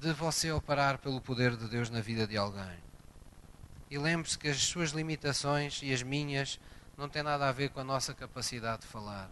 de 0.00 0.12
você 0.12 0.52
operar 0.52 0.98
pelo 0.98 1.20
poder 1.20 1.56
de 1.56 1.68
Deus 1.68 1.90
na 1.90 2.00
vida 2.00 2.26
de 2.26 2.36
alguém. 2.36 2.78
E 3.90 3.98
lembre-se 3.98 4.38
que 4.38 4.48
as 4.48 4.62
suas 4.62 4.90
limitações 4.90 5.80
e 5.82 5.92
as 5.92 6.02
minhas 6.02 6.60
não 6.96 7.08
têm 7.08 7.22
nada 7.22 7.48
a 7.48 7.52
ver 7.52 7.70
com 7.70 7.80
a 7.80 7.84
nossa 7.84 8.14
capacidade 8.14 8.82
de 8.82 8.88
falar. 8.88 9.30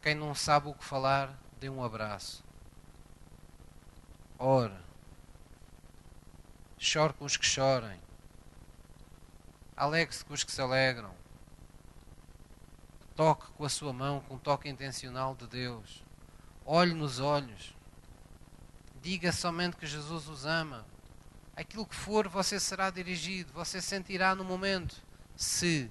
Quem 0.00 0.14
não 0.14 0.34
sabe 0.34 0.68
o 0.68 0.74
que 0.74 0.84
falar, 0.84 1.36
dê 1.58 1.68
um 1.68 1.82
abraço. 1.82 2.44
Ore. 4.38 4.76
Chore 6.78 7.12
com 7.14 7.24
os 7.24 7.36
que 7.36 7.44
chorem. 7.44 8.00
Alegre-se 9.76 10.24
com 10.24 10.32
os 10.32 10.44
que 10.44 10.52
se 10.52 10.60
alegram. 10.60 11.17
Toque 13.18 13.50
com 13.56 13.64
a 13.64 13.68
sua 13.68 13.92
mão, 13.92 14.20
com 14.20 14.36
um 14.36 14.38
toque 14.38 14.68
intencional 14.68 15.34
de 15.34 15.44
Deus. 15.48 16.04
Olhe 16.64 16.94
nos 16.94 17.18
olhos. 17.18 17.74
Diga 19.02 19.32
somente 19.32 19.76
que 19.76 19.88
Jesus 19.88 20.28
os 20.28 20.46
ama. 20.46 20.86
Aquilo 21.56 21.84
que 21.84 21.96
for, 21.96 22.28
você 22.28 22.60
será 22.60 22.90
dirigido, 22.90 23.52
você 23.52 23.82
sentirá 23.82 24.36
no 24.36 24.44
momento, 24.44 25.02
se 25.34 25.90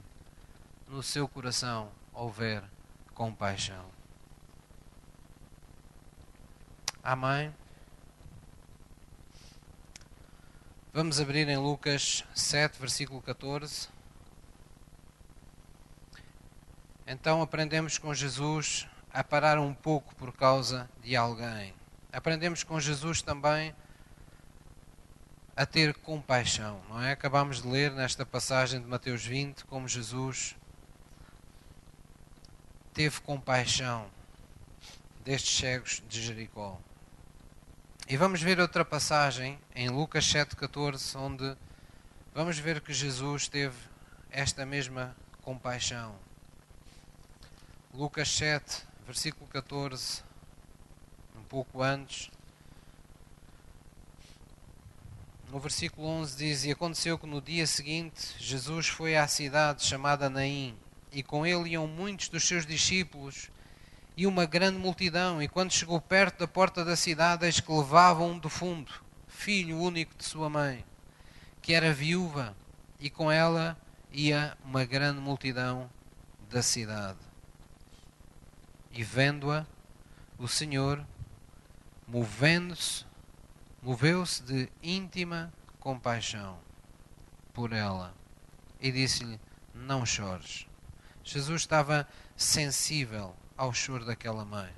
no 0.87 1.03
seu 1.03 1.27
coração 1.27 1.91
houver 2.13 2.63
compaixão. 3.13 3.91
Amém. 7.03 7.53
Vamos 10.93 11.19
abrir 11.19 11.49
em 11.49 11.57
Lucas 11.57 12.23
7, 12.33 12.79
versículo 12.79 13.21
14. 13.21 13.96
Então 17.09 17.41
aprendemos 17.41 17.97
com 17.97 18.13
Jesus 18.13 18.85
a 19.13 19.23
parar 19.23 19.57
um 19.57 19.73
pouco 19.73 20.13
por 20.15 20.33
causa 20.33 20.89
de 21.01 21.15
alguém. 21.15 21.73
Aprendemos 22.11 22.65
com 22.65 22.77
Jesus 22.81 23.21
também 23.21 23.73
a 25.55 25.65
ter 25.65 25.93
compaixão, 25.93 26.81
não 26.89 27.01
é? 27.01 27.13
Acabamos 27.13 27.61
de 27.61 27.67
ler 27.69 27.91
nesta 27.93 28.25
passagem 28.25 28.81
de 28.81 28.85
Mateus 28.85 29.25
20 29.25 29.63
como 29.63 29.87
Jesus 29.87 30.57
teve 32.93 33.21
compaixão 33.21 34.09
destes 35.23 35.57
cegos 35.57 36.03
de 36.09 36.21
Jericó. 36.21 36.77
E 38.09 38.17
vamos 38.17 38.41
ver 38.41 38.59
outra 38.59 38.83
passagem 38.83 39.57
em 39.73 39.87
Lucas 39.87 40.25
7,14, 40.25 41.17
onde 41.17 41.55
vamos 42.33 42.59
ver 42.59 42.81
que 42.81 42.93
Jesus 42.93 43.47
teve 43.47 43.77
esta 44.29 44.65
mesma 44.65 45.15
compaixão. 45.41 46.26
Lucas 47.93 48.29
7, 48.29 48.83
versículo 49.05 49.47
14, 49.47 50.21
um 51.35 51.43
pouco 51.43 51.81
antes. 51.81 52.29
No 55.49 55.59
versículo 55.59 56.07
11 56.07 56.37
diz: 56.37 56.65
E 56.65 56.71
aconteceu 56.71 57.17
que 57.17 57.25
no 57.25 57.41
dia 57.41 57.65
seguinte 57.65 58.35
Jesus 58.37 58.87
foi 58.87 59.15
à 59.15 59.27
cidade 59.27 59.83
chamada 59.83 60.29
Naim, 60.29 60.77
e 61.11 61.23
com 61.23 61.45
ele 61.45 61.69
iam 61.69 61.87
muitos 61.87 62.29
dos 62.29 62.47
seus 62.47 62.65
discípulos 62.65 63.49
e 64.15 64.27
uma 64.27 64.45
grande 64.45 64.77
multidão. 64.77 65.41
E 65.41 65.47
quando 65.47 65.71
chegou 65.71 66.01
perto 66.01 66.39
da 66.39 66.47
porta 66.47 66.83
da 66.83 66.95
cidade, 66.95 67.45
eis 67.45 67.59
que 67.59 67.71
levavam 67.71 68.31
um 68.31 68.39
defunto, 68.39 69.03
filho 69.27 69.79
único 69.79 70.15
de 70.15 70.25
sua 70.25 70.49
mãe, 70.49 70.83
que 71.61 71.73
era 71.73 71.93
viúva, 71.93 72.55
e 72.99 73.09
com 73.09 73.31
ela 73.31 73.77
ia 74.11 74.57
uma 74.65 74.83
grande 74.83 75.19
multidão 75.19 75.89
da 76.49 76.61
cidade. 76.61 77.26
E 78.91 79.03
vendo-a, 79.03 79.65
o 80.37 80.47
Senhor, 80.47 81.05
movendo-se, 82.07 83.05
moveu-se 83.81 84.43
de 84.43 84.69
íntima 84.81 85.53
compaixão 85.79 86.59
por 87.53 87.73
ela 87.73 88.13
e 88.79 88.91
disse-lhe: 88.91 89.39
Não 89.73 90.05
chores. 90.05 90.67
Jesus 91.23 91.61
estava 91.61 92.07
sensível 92.35 93.35
ao 93.57 93.73
choro 93.73 94.05
daquela 94.05 94.45
mãe. 94.45 94.71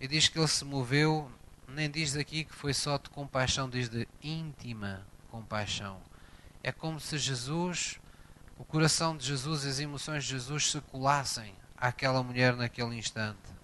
E 0.00 0.08
diz 0.08 0.28
que 0.28 0.38
ele 0.38 0.48
se 0.48 0.64
moveu, 0.64 1.30
nem 1.68 1.90
diz 1.90 2.16
aqui 2.16 2.44
que 2.44 2.54
foi 2.54 2.74
só 2.74 2.98
de 2.98 3.08
compaixão, 3.10 3.70
diz 3.70 3.88
de 3.88 4.08
íntima 4.22 5.06
compaixão. 5.30 6.00
É 6.62 6.72
como 6.72 6.98
se 6.98 7.16
Jesus 7.18 8.00
o 8.56 8.64
coração 8.64 9.16
de 9.16 9.26
Jesus 9.26 9.64
e 9.64 9.68
as 9.68 9.80
emoções 9.80 10.24
de 10.24 10.30
Jesus 10.30 10.70
se 10.70 10.80
colassem 10.80 11.54
àquela 11.76 12.22
mulher 12.22 12.54
naquele 12.54 12.96
instante. 12.96 13.54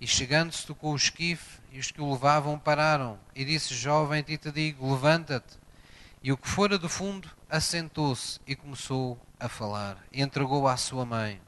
E 0.00 0.06
chegando-se, 0.06 0.66
tocou 0.66 0.92
o 0.92 0.96
esquife, 0.96 1.60
e 1.70 1.78
os 1.78 1.90
que 1.90 2.00
o 2.00 2.10
levavam 2.10 2.58
pararam, 2.58 3.18
e 3.36 3.44
disse: 3.44 3.74
Jovem, 3.74 4.22
ti 4.22 4.36
te 4.36 4.50
digo, 4.50 4.90
levanta-te. 4.90 5.56
E 6.22 6.32
o 6.32 6.36
que 6.36 6.48
fora 6.48 6.76
do 6.76 6.88
fundo 6.88 7.30
assentou-se 7.48 8.40
e 8.46 8.56
começou 8.56 9.20
a 9.38 9.48
falar, 9.48 9.96
e 10.12 10.20
entregou 10.20 10.66
à 10.66 10.76
sua 10.76 11.04
mãe. 11.04 11.40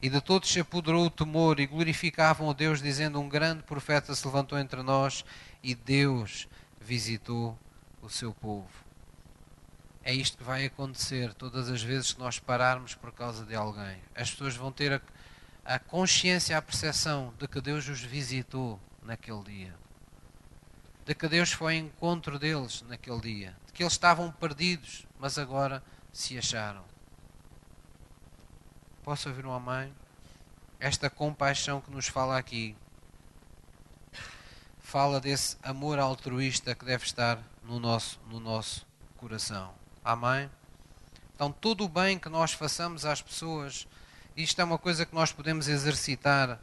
E 0.00 0.08
de 0.08 0.20
todos 0.20 0.50
se 0.50 0.60
apoderou 0.60 1.04
o 1.04 1.10
temor, 1.10 1.60
e 1.60 1.66
glorificavam 1.66 2.48
a 2.48 2.54
Deus, 2.54 2.80
dizendo: 2.80 3.20
Um 3.20 3.28
grande 3.28 3.62
profeta 3.64 4.14
se 4.14 4.26
levantou 4.26 4.58
entre 4.58 4.82
nós, 4.82 5.24
e 5.62 5.74
Deus 5.74 6.48
visitou 6.80 7.58
o 8.00 8.08
seu 8.08 8.32
povo. 8.32 8.79
É 10.02 10.14
isto 10.14 10.38
que 10.38 10.44
vai 10.44 10.64
acontecer 10.64 11.34
todas 11.34 11.68
as 11.68 11.82
vezes 11.82 12.12
que 12.12 12.20
nós 12.20 12.38
pararmos 12.38 12.94
por 12.94 13.12
causa 13.12 13.44
de 13.44 13.54
alguém. 13.54 14.00
As 14.14 14.30
pessoas 14.30 14.56
vão 14.56 14.72
ter 14.72 14.94
a, 14.94 15.00
a 15.74 15.78
consciência, 15.78 16.56
a 16.56 16.62
percepção 16.62 17.34
de 17.38 17.46
que 17.46 17.60
Deus 17.60 17.86
os 17.86 18.00
visitou 18.00 18.80
naquele 19.02 19.42
dia. 19.42 19.74
De 21.04 21.14
que 21.14 21.28
Deus 21.28 21.52
foi 21.52 21.78
ao 21.78 21.84
encontro 21.84 22.38
deles 22.38 22.82
naquele 22.88 23.20
dia. 23.20 23.56
De 23.66 23.72
que 23.72 23.82
eles 23.82 23.92
estavam 23.92 24.32
perdidos, 24.32 25.06
mas 25.18 25.38
agora 25.38 25.82
se 26.12 26.38
acharam. 26.38 26.84
Posso 29.02 29.28
ouvir 29.28 29.44
uma 29.44 29.60
mãe? 29.60 29.92
Esta 30.78 31.10
compaixão 31.10 31.80
que 31.80 31.90
nos 31.90 32.06
fala 32.06 32.38
aqui 32.38 32.74
fala 34.78 35.20
desse 35.20 35.56
amor 35.62 35.98
altruísta 35.98 36.74
que 36.74 36.84
deve 36.84 37.04
estar 37.04 37.38
no 37.62 37.78
nosso, 37.78 38.18
no 38.28 38.40
nosso 38.40 38.86
coração. 39.16 39.79
Amém? 40.10 40.50
Então, 41.36 41.52
todo 41.52 41.84
o 41.84 41.88
bem 41.88 42.18
que 42.18 42.28
nós 42.28 42.52
façamos 42.52 43.04
às 43.04 43.22
pessoas, 43.22 43.86
isto 44.36 44.60
é 44.60 44.64
uma 44.64 44.76
coisa 44.76 45.06
que 45.06 45.14
nós 45.14 45.30
podemos 45.30 45.68
exercitar. 45.68 46.58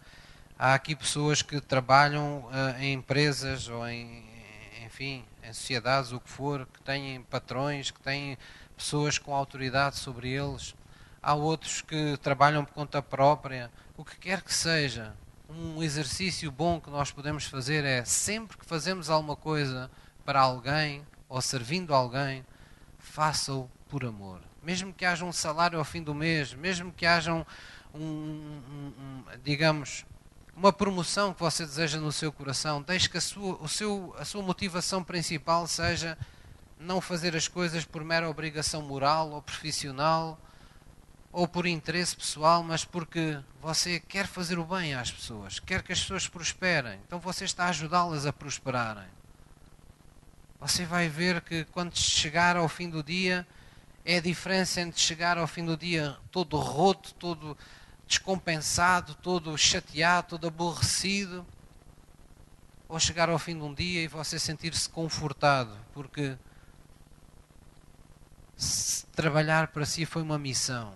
Há 0.59 0.73
aqui 0.73 0.93
pessoas 0.93 1.41
que 1.41 1.61
trabalham 1.61 2.39
uh, 2.39 2.77
em 2.77 2.91
empresas 2.91 3.69
ou 3.69 3.87
em, 3.87 4.21
enfim, 4.85 5.23
em 5.41 5.53
sociedades, 5.53 6.11
o 6.11 6.19
que 6.19 6.29
for, 6.29 6.67
que 6.73 6.81
têm 6.81 7.21
patrões, 7.21 7.89
que 7.89 8.01
têm 8.01 8.37
pessoas 8.75 9.17
com 9.17 9.33
autoridade 9.33 9.95
sobre 9.95 10.29
eles. 10.29 10.75
Há 11.23 11.33
outros 11.33 11.81
que 11.81 12.17
trabalham 12.17 12.65
por 12.65 12.73
conta 12.73 13.01
própria. 13.01 13.71
O 13.95 14.03
que 14.03 14.17
quer 14.17 14.41
que 14.41 14.53
seja, 14.53 15.15
um 15.49 15.81
exercício 15.81 16.51
bom 16.51 16.81
que 16.81 16.89
nós 16.89 17.11
podemos 17.11 17.45
fazer 17.45 17.85
é 17.85 18.03
sempre 18.03 18.57
que 18.57 18.65
fazemos 18.65 19.09
alguma 19.09 19.37
coisa 19.37 19.89
para 20.25 20.41
alguém 20.41 21.01
ou 21.29 21.41
servindo 21.41 21.93
alguém, 21.93 22.43
faça-o 23.07 23.69
por 23.89 24.05
amor. 24.05 24.41
Mesmo 24.61 24.93
que 24.93 25.05
haja 25.05 25.25
um 25.25 25.31
salário 25.31 25.79
ao 25.79 25.85
fim 25.85 26.03
do 26.03 26.13
mês, 26.13 26.53
mesmo 26.53 26.91
que 26.91 27.05
haja 27.05 27.33
um, 27.33 27.45
um, 27.93 28.01
um, 28.01 28.93
um 28.99 29.23
digamos, 29.43 30.05
uma 30.55 30.73
promoção 30.73 31.33
que 31.33 31.39
você 31.39 31.65
deseja 31.65 31.99
no 31.99 32.11
seu 32.11 32.31
coração, 32.31 32.81
deixe 32.81 33.09
que 33.09 33.17
a 33.17 33.21
sua, 33.21 33.55
o 33.61 33.67
seu, 33.67 34.15
a 34.17 34.25
sua 34.25 34.41
motivação 34.41 35.03
principal 35.03 35.67
seja 35.67 36.17
não 36.79 36.99
fazer 36.99 37.35
as 37.35 37.47
coisas 37.47 37.85
por 37.85 38.03
mera 38.03 38.29
obrigação 38.29 38.81
moral 38.81 39.31
ou 39.31 39.41
profissional 39.41 40.39
ou 41.31 41.47
por 41.47 41.67
interesse 41.67 42.15
pessoal, 42.15 42.63
mas 42.63 42.83
porque 42.83 43.39
você 43.61 43.99
quer 43.99 44.25
fazer 44.25 44.57
o 44.57 44.65
bem 44.65 44.95
às 44.95 45.11
pessoas, 45.11 45.59
quer 45.59 45.83
que 45.83 45.93
as 45.93 45.99
pessoas 46.01 46.27
prosperem. 46.27 46.99
Então 47.05 47.19
você 47.19 47.45
está 47.45 47.65
a 47.65 47.69
ajudá-las 47.69 48.25
a 48.25 48.33
prosperarem. 48.33 49.07
Você 50.59 50.85
vai 50.85 51.07
ver 51.07 51.41
que 51.41 51.65
quando 51.65 51.95
chegar 51.95 52.57
ao 52.57 52.67
fim 52.67 52.89
do 52.89 53.03
dia, 53.03 53.47
é 54.03 54.17
a 54.17 54.21
diferença 54.21 54.81
entre 54.81 54.99
chegar 54.99 55.37
ao 55.37 55.47
fim 55.47 55.65
do 55.65 55.77
dia 55.77 56.17
todo 56.31 56.57
roto, 56.57 57.13
todo 57.13 57.57
descompensado, 58.07 59.13
todo 59.15 59.57
chateado, 59.57 60.29
todo 60.29 60.47
aborrecido, 60.47 61.45
ou 62.87 62.99
chegar 62.99 63.29
ao 63.29 63.37
fim 63.37 63.55
de 63.55 63.63
um 63.63 63.73
dia 63.73 64.01
e 64.01 64.07
você 64.07 64.39
sentir-se 64.39 64.89
confortado, 64.89 65.77
porque 65.93 66.37
trabalhar 69.13 69.67
para 69.67 69.85
si 69.85 70.05
foi 70.05 70.21
uma 70.21 70.39
missão, 70.39 70.95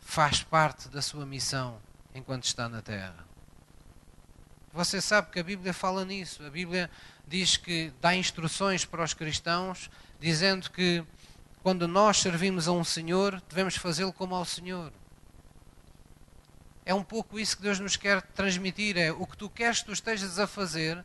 faz 0.00 0.42
parte 0.42 0.88
da 0.88 1.02
sua 1.02 1.26
missão 1.26 1.78
enquanto 2.14 2.44
está 2.44 2.68
na 2.68 2.80
Terra. 2.80 3.26
Você 4.72 5.00
sabe 5.00 5.30
que 5.30 5.40
a 5.40 5.42
Bíblia 5.42 5.72
fala 5.72 6.04
nisso. 6.04 6.44
A 6.44 6.50
Bíblia 6.50 6.90
diz 7.26 7.56
que 7.56 7.92
dá 8.00 8.14
instruções 8.14 8.84
para 8.84 9.02
os 9.02 9.12
cristãos, 9.12 9.90
dizendo 10.20 10.70
que 10.70 11.04
quando 11.62 11.88
nós 11.88 12.18
servimos 12.18 12.68
a 12.68 12.72
um 12.72 12.84
Senhor, 12.84 13.42
devemos 13.48 13.76
fazê-lo 13.76 14.12
como 14.12 14.34
ao 14.34 14.44
Senhor. 14.44 14.92
É 16.84 16.94
um 16.94 17.02
pouco 17.02 17.40
isso 17.40 17.56
que 17.56 17.64
Deus 17.64 17.80
nos 17.80 17.96
quer 17.96 18.22
transmitir: 18.22 18.96
é 18.96 19.10
o 19.10 19.26
que 19.26 19.36
tu 19.36 19.50
queres 19.50 19.80
que 19.80 19.86
tu 19.86 19.92
estejas 19.92 20.38
a 20.38 20.46
fazer, 20.46 21.04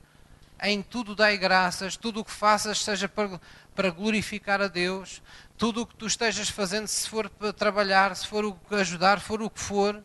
em 0.61 0.83
tudo 0.83 1.15
dai 1.15 1.37
graças, 1.37 1.97
tudo 1.97 2.19
o 2.19 2.25
que 2.25 2.31
faças 2.31 2.83
seja 2.83 3.09
para, 3.09 3.41
para 3.73 3.89
glorificar 3.89 4.61
a 4.61 4.67
Deus, 4.67 5.23
tudo 5.57 5.81
o 5.81 5.87
que 5.87 5.95
tu 5.95 6.05
estejas 6.05 6.49
fazendo, 6.49 6.85
se 6.85 7.09
for 7.09 7.27
para 7.27 7.51
trabalhar, 7.51 8.15
se 8.15 8.27
for 8.27 8.45
o 8.45 8.53
que 8.53 8.75
ajudar, 8.75 9.19
for 9.19 9.41
o 9.41 9.49
que 9.49 9.59
for, 9.59 10.03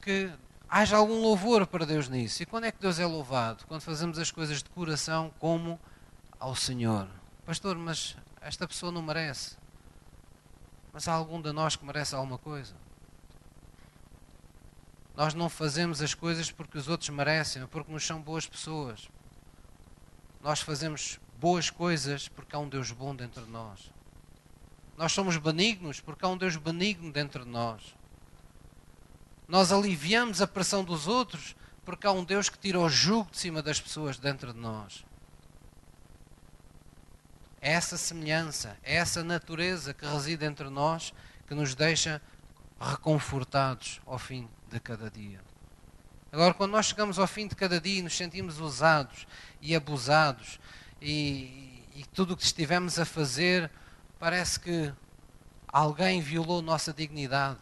que 0.00 0.30
haja 0.72 0.96
algum 0.96 1.20
louvor 1.20 1.66
para 1.66 1.84
Deus 1.84 2.08
nisso. 2.08 2.42
E 2.42 2.46
quando 2.46 2.64
é 2.64 2.72
que 2.72 2.80
Deus 2.80 2.98
é 2.98 3.04
louvado? 3.04 3.66
Quando 3.66 3.82
fazemos 3.82 4.18
as 4.18 4.30
coisas 4.30 4.62
de 4.62 4.70
coração 4.70 5.30
como 5.38 5.78
ao 6.40 6.56
Senhor. 6.56 7.06
Pastor, 7.44 7.76
mas 7.76 8.16
esta 8.40 8.66
pessoa 8.66 8.90
não 8.90 9.02
merece. 9.02 9.58
Mas 10.90 11.06
há 11.06 11.12
algum 11.12 11.42
de 11.42 11.52
nós 11.52 11.76
que 11.76 11.84
merece 11.84 12.14
alguma 12.14 12.38
coisa? 12.38 12.74
Nós 15.14 15.34
não 15.34 15.50
fazemos 15.50 16.00
as 16.00 16.14
coisas 16.14 16.50
porque 16.50 16.78
os 16.78 16.88
outros 16.88 17.10
merecem, 17.10 17.66
porque 17.66 17.92
nos 17.92 18.06
são 18.06 18.22
boas 18.22 18.46
pessoas. 18.46 19.10
Nós 20.40 20.62
fazemos 20.62 21.20
boas 21.38 21.68
coisas 21.68 22.28
porque 22.28 22.56
há 22.56 22.58
um 22.58 22.68
Deus 22.68 22.90
bom 22.90 23.14
dentro 23.14 23.44
de 23.44 23.50
nós. 23.50 23.92
Nós 24.96 25.12
somos 25.12 25.36
benignos 25.36 26.00
porque 26.00 26.24
há 26.24 26.28
um 26.28 26.38
Deus 26.38 26.56
benigno 26.56 27.12
dentro 27.12 27.44
de 27.44 27.50
nós. 27.50 27.94
Nós 29.52 29.70
aliviamos 29.70 30.40
a 30.40 30.46
pressão 30.46 30.82
dos 30.82 31.06
outros 31.06 31.54
porque 31.84 32.06
há 32.06 32.10
um 32.10 32.24
Deus 32.24 32.48
que 32.48 32.58
tira 32.58 32.80
o 32.80 32.88
jugo 32.88 33.30
de 33.30 33.36
cima 33.36 33.60
das 33.60 33.78
pessoas 33.78 34.16
dentro 34.16 34.50
de 34.50 34.58
nós. 34.58 35.04
É 37.60 37.72
essa 37.72 37.98
semelhança, 37.98 38.78
é 38.82 38.96
essa 38.96 39.22
natureza 39.22 39.92
que 39.92 40.06
reside 40.06 40.46
entre 40.46 40.70
nós 40.70 41.12
que 41.46 41.54
nos 41.54 41.74
deixa 41.74 42.22
reconfortados 42.80 44.00
ao 44.06 44.18
fim 44.18 44.48
de 44.70 44.80
cada 44.80 45.10
dia. 45.10 45.42
Agora, 46.32 46.54
quando 46.54 46.70
nós 46.70 46.86
chegamos 46.86 47.18
ao 47.18 47.26
fim 47.26 47.46
de 47.46 47.54
cada 47.54 47.78
dia 47.78 47.98
e 47.98 48.02
nos 48.02 48.16
sentimos 48.16 48.58
usados 48.58 49.26
e 49.60 49.76
abusados 49.76 50.58
e, 50.98 51.84
e 51.94 52.06
tudo 52.14 52.32
o 52.32 52.36
que 52.38 52.42
estivemos 52.44 52.98
a 52.98 53.04
fazer 53.04 53.70
parece 54.18 54.58
que 54.58 54.90
alguém 55.68 56.22
violou 56.22 56.62
nossa 56.62 56.90
dignidade, 56.90 57.58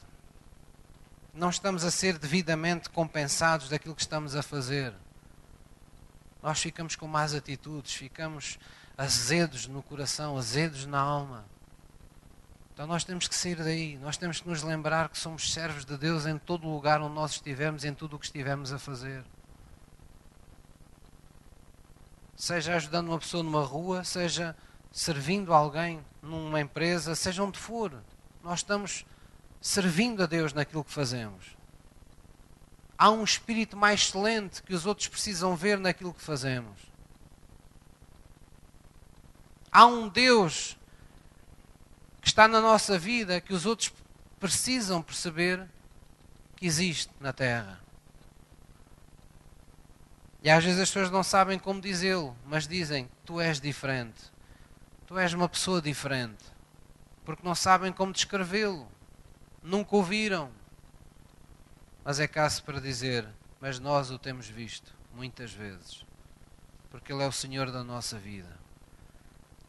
não 1.33 1.51
estamos 1.51 1.85
a 1.85 1.91
ser 1.91 2.18
devidamente 2.18 2.91
compensados 2.91 3.68
daquilo 3.68 3.95
que 3.95 4.03
estamos 4.03 4.35
a 4.35 4.43
fazer. 4.43 4.93
Nós 6.43 6.61
ficamos 6.61 6.97
com 6.97 7.07
más 7.07 7.35
atitudes, 7.35 7.95
ficamos 7.95 8.59
azedos 8.97 9.66
no 9.66 9.83
coração, 9.83 10.37
azedos 10.37 10.87
na 10.87 10.99
alma. 10.99 11.45
Então 12.72 12.87
nós 12.87 13.05
temos 13.05 13.28
que 13.28 13.35
sair 13.35 13.57
daí, 13.57 13.99
nós 13.99 14.16
temos 14.16 14.41
que 14.41 14.49
nos 14.49 14.62
lembrar 14.62 15.11
que 15.11 15.18
somos 15.18 15.53
servos 15.53 15.85
de 15.85 15.97
Deus 15.99 16.24
em 16.24 16.39
todo 16.39 16.66
lugar 16.66 17.01
onde 17.03 17.14
nós 17.14 17.33
estivermos, 17.33 17.85
em 17.85 17.93
tudo 17.93 18.16
o 18.16 18.18
que 18.18 18.24
estivermos 18.24 18.72
a 18.72 18.78
fazer. 18.78 19.22
Seja 22.35 22.74
ajudando 22.74 23.09
uma 23.09 23.18
pessoa 23.18 23.43
numa 23.43 23.62
rua, 23.62 24.03
seja 24.03 24.57
servindo 24.91 25.53
alguém 25.53 26.03
numa 26.22 26.61
empresa, 26.61 27.14
seja 27.14 27.43
onde 27.43 27.59
for. 27.59 28.03
Nós 28.43 28.61
estamos 28.61 29.05
servindo 29.61 30.22
a 30.22 30.26
Deus 30.26 30.52
naquilo 30.52 30.84
que 30.84 30.92
fazemos. 30.92 31.56
Há 32.96 33.11
um 33.11 33.24
espírito 33.24 33.76
mais 33.76 34.00
excelente 34.00 34.62
que 34.62 34.74
os 34.74 34.86
outros 34.86 35.08
precisam 35.08 35.56
ver 35.56 35.78
naquilo 35.78 36.14
que 36.14 36.22
fazemos. 36.22 36.78
Há 39.72 39.86
um 39.86 40.08
Deus 40.08 40.76
que 42.20 42.28
está 42.28 42.46
na 42.46 42.61
nossa 42.61 42.98
vida 42.98 43.40
que 43.40 43.54
os 43.54 43.64
outros 43.64 43.92
precisam 44.38 45.02
perceber 45.02 45.66
que 46.56 46.66
existe 46.66 47.11
na 47.20 47.32
Terra. 47.32 47.80
E 50.42 50.50
às 50.50 50.64
vezes 50.64 50.80
as 50.80 50.88
pessoas 50.88 51.11
não 51.11 51.22
sabem 51.22 51.58
como 51.58 51.80
dizê-lo, 51.80 52.36
mas 52.46 52.66
dizem: 52.66 53.08
Tu 53.24 53.40
és 53.40 53.61
diferente. 53.61 54.30
Tu 55.06 55.18
és 55.18 55.32
uma 55.32 55.48
pessoa 55.48 55.82
diferente. 55.82 56.44
Porque 57.24 57.46
não 57.46 57.54
sabem 57.54 57.92
como 57.92 58.12
descrevê-lo. 58.12 58.88
Nunca 59.62 59.96
ouviram. 59.96 60.50
Mas 62.04 62.18
é 62.18 62.26
caso 62.26 62.62
para 62.64 62.80
dizer: 62.80 63.26
Mas 63.61 63.78
nós 63.78 64.11
o 64.11 64.18
temos 64.18 64.46
visto 64.46 64.94
muitas 65.14 65.52
vezes. 65.52 66.04
Porque 66.90 67.12
Ele 67.12 67.22
é 67.22 67.26
o 67.26 67.32
Senhor 67.32 67.70
da 67.70 67.84
nossa 67.84 68.18
vida. 68.18 68.58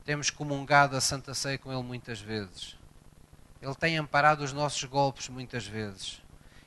Temos 0.05 0.29
comungado 0.29 0.95
a 0.95 1.01
Santa 1.01 1.33
Ceia 1.33 1.57
com 1.57 1.71
Ele 1.71 1.83
muitas 1.83 2.19
vezes. 2.19 2.77
Ele 3.61 3.75
tem 3.75 3.97
amparado 3.97 4.43
os 4.43 4.51
nossos 4.51 4.83
golpes 4.85 5.29
muitas 5.29 5.67
vezes. 5.67 6.21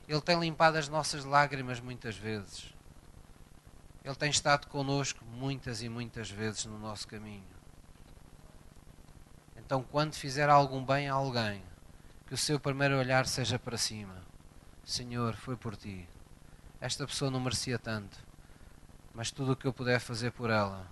Ele 0.07 0.21
tem 0.21 0.39
limpado 0.39 0.77
as 0.77 0.87
nossas 0.87 1.25
lágrimas 1.25 1.79
muitas 1.79 2.15
vezes. 2.15 2.73
Ele 4.03 4.15
tem 4.15 4.29
estado 4.29 4.67
conosco 4.67 5.25
muitas 5.25 5.81
e 5.81 5.89
muitas 5.89 6.29
vezes 6.29 6.65
no 6.65 6.77
nosso 6.77 7.07
caminho. 7.07 7.43
Então, 9.57 9.83
quando 9.83 10.13
fizer 10.13 10.47
algum 10.47 10.85
bem 10.85 11.09
a 11.09 11.15
alguém, 11.15 11.63
que 12.27 12.33
o 12.33 12.37
seu 12.37 12.59
primeiro 12.59 12.97
olhar 12.97 13.27
seja 13.27 13.59
para 13.59 13.77
cima. 13.77 14.15
Senhor, 14.83 15.35
foi 15.35 15.55
por 15.55 15.75
ti. 15.75 16.07
Esta 16.81 17.05
pessoa 17.05 17.31
não 17.31 17.39
merecia 17.39 17.79
tanto, 17.79 18.17
mas 19.13 19.31
tudo 19.31 19.53
o 19.53 19.55
que 19.55 19.65
eu 19.65 19.73
puder 19.73 19.99
fazer 19.99 20.31
por 20.31 20.49
ela, 20.49 20.87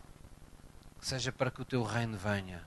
que 0.99 1.05
seja 1.05 1.31
para 1.31 1.51
que 1.51 1.61
o 1.61 1.65
teu 1.65 1.83
reino 1.83 2.17
venha, 2.17 2.63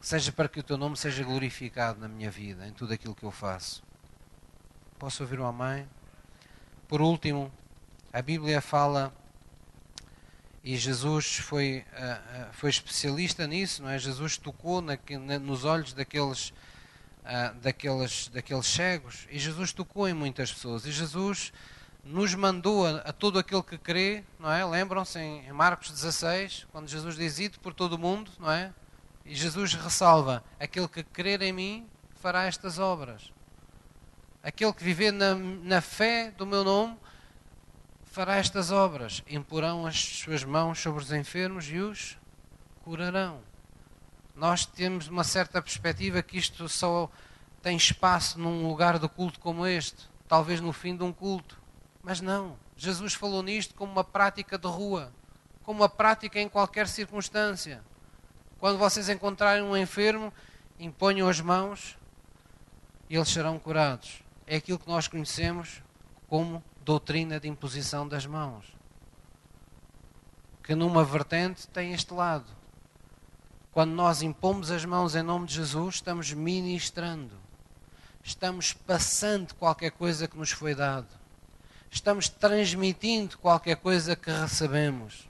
que 0.00 0.06
seja 0.06 0.30
para 0.30 0.48
que 0.48 0.60
o 0.60 0.62
teu 0.62 0.76
nome 0.76 0.96
seja 0.96 1.24
glorificado 1.24 2.00
na 2.00 2.08
minha 2.08 2.30
vida, 2.30 2.66
em 2.66 2.72
tudo 2.72 2.92
aquilo 2.92 3.14
que 3.14 3.24
eu 3.24 3.30
faço. 3.30 3.82
Posso 4.98 5.22
ouvir 5.22 5.40
uma 5.40 5.52
mãe? 5.52 5.88
Por 6.86 7.00
último, 7.00 7.52
a 8.12 8.22
Bíblia 8.22 8.60
fala 8.60 9.12
e 10.62 10.76
Jesus 10.76 11.38
foi, 11.38 11.84
uh, 11.92 12.52
foi 12.52 12.70
especialista 12.70 13.46
nisso, 13.46 13.82
não 13.82 13.90
é? 13.90 13.98
Jesus 13.98 14.36
tocou 14.36 14.80
na, 14.80 14.96
nos 15.40 15.64
olhos 15.64 15.92
daqueles 15.92 16.52
uh, 17.24 17.54
daqueles, 17.60 18.28
daqueles 18.28 18.66
cegos. 18.66 19.26
E 19.30 19.38
Jesus 19.38 19.72
tocou 19.72 20.08
em 20.08 20.14
muitas 20.14 20.52
pessoas. 20.52 20.86
E 20.86 20.92
Jesus 20.92 21.52
nos 22.04 22.34
mandou 22.34 22.86
a, 22.86 22.98
a 22.98 23.12
todo 23.12 23.38
aquele 23.38 23.62
que 23.62 23.78
crê, 23.78 24.24
não 24.38 24.50
é? 24.50 24.64
Lembram-se 24.64 25.18
em, 25.18 25.46
em 25.46 25.52
Marcos 25.52 25.90
16, 25.90 26.66
quando 26.72 26.88
Jesus 26.88 27.16
diz: 27.16 27.38
Ide 27.38 27.58
por 27.58 27.72
todo 27.72 27.94
o 27.94 27.98
mundo, 27.98 28.30
não 28.38 28.50
é? 28.50 28.72
E 29.24 29.34
Jesus 29.34 29.74
ressalva: 29.74 30.42
Aquele 30.58 30.88
que 30.88 31.02
crer 31.02 31.42
em 31.42 31.52
mim 31.52 31.86
fará 32.20 32.44
estas 32.44 32.78
obras. 32.78 33.32
Aquele 34.42 34.72
que 34.72 34.82
viver 34.82 35.12
na, 35.12 35.34
na 35.34 35.80
fé 35.80 36.32
do 36.32 36.44
meu 36.44 36.64
nome 36.64 36.96
fará 38.04 38.36
estas 38.36 38.72
obras. 38.72 39.22
Imporão 39.28 39.86
as 39.86 39.98
suas 39.98 40.42
mãos 40.42 40.80
sobre 40.80 41.02
os 41.02 41.12
enfermos 41.12 41.66
e 41.66 41.78
os 41.78 42.18
curarão 42.82 43.51
nós 44.42 44.66
temos 44.66 45.06
uma 45.06 45.22
certa 45.22 45.62
perspectiva 45.62 46.20
que 46.20 46.36
isto 46.36 46.68
só 46.68 47.08
tem 47.62 47.76
espaço 47.76 48.40
num 48.40 48.66
lugar 48.66 48.98
de 48.98 49.08
culto 49.08 49.38
como 49.38 49.64
este, 49.64 50.10
talvez 50.26 50.60
no 50.60 50.72
fim 50.72 50.96
de 50.96 51.04
um 51.04 51.12
culto. 51.12 51.62
Mas 52.02 52.20
não. 52.20 52.56
Jesus 52.76 53.14
falou 53.14 53.40
nisto 53.40 53.72
como 53.76 53.92
uma 53.92 54.02
prática 54.02 54.58
de 54.58 54.66
rua, 54.66 55.12
como 55.62 55.82
uma 55.82 55.88
prática 55.88 56.40
em 56.40 56.48
qualquer 56.48 56.88
circunstância. 56.88 57.84
Quando 58.58 58.78
vocês 58.78 59.08
encontrarem 59.08 59.62
um 59.62 59.76
enfermo 59.76 60.32
imponham 60.76 61.28
as 61.28 61.40
mãos 61.40 61.96
e 63.08 63.14
eles 63.14 63.28
serão 63.28 63.60
curados. 63.60 64.24
É 64.44 64.56
aquilo 64.56 64.80
que 64.80 64.88
nós 64.88 65.06
conhecemos 65.06 65.80
como 66.26 66.64
doutrina 66.84 67.38
de 67.38 67.46
imposição 67.46 68.08
das 68.08 68.26
mãos. 68.26 68.66
Que 70.64 70.74
numa 70.74 71.04
vertente 71.04 71.68
tem 71.68 71.92
este 71.92 72.12
lado. 72.12 72.61
Quando 73.72 73.92
nós 73.92 74.20
impomos 74.20 74.70
as 74.70 74.84
mãos 74.84 75.14
em 75.16 75.22
nome 75.22 75.46
de 75.46 75.54
Jesus, 75.54 75.94
estamos 75.94 76.30
ministrando. 76.30 77.34
Estamos 78.22 78.74
passando 78.74 79.54
qualquer 79.54 79.90
coisa 79.92 80.28
que 80.28 80.36
nos 80.36 80.50
foi 80.50 80.74
dado. 80.74 81.08
Estamos 81.90 82.28
transmitindo 82.28 83.38
qualquer 83.38 83.76
coisa 83.76 84.14
que 84.14 84.30
recebemos. 84.30 85.26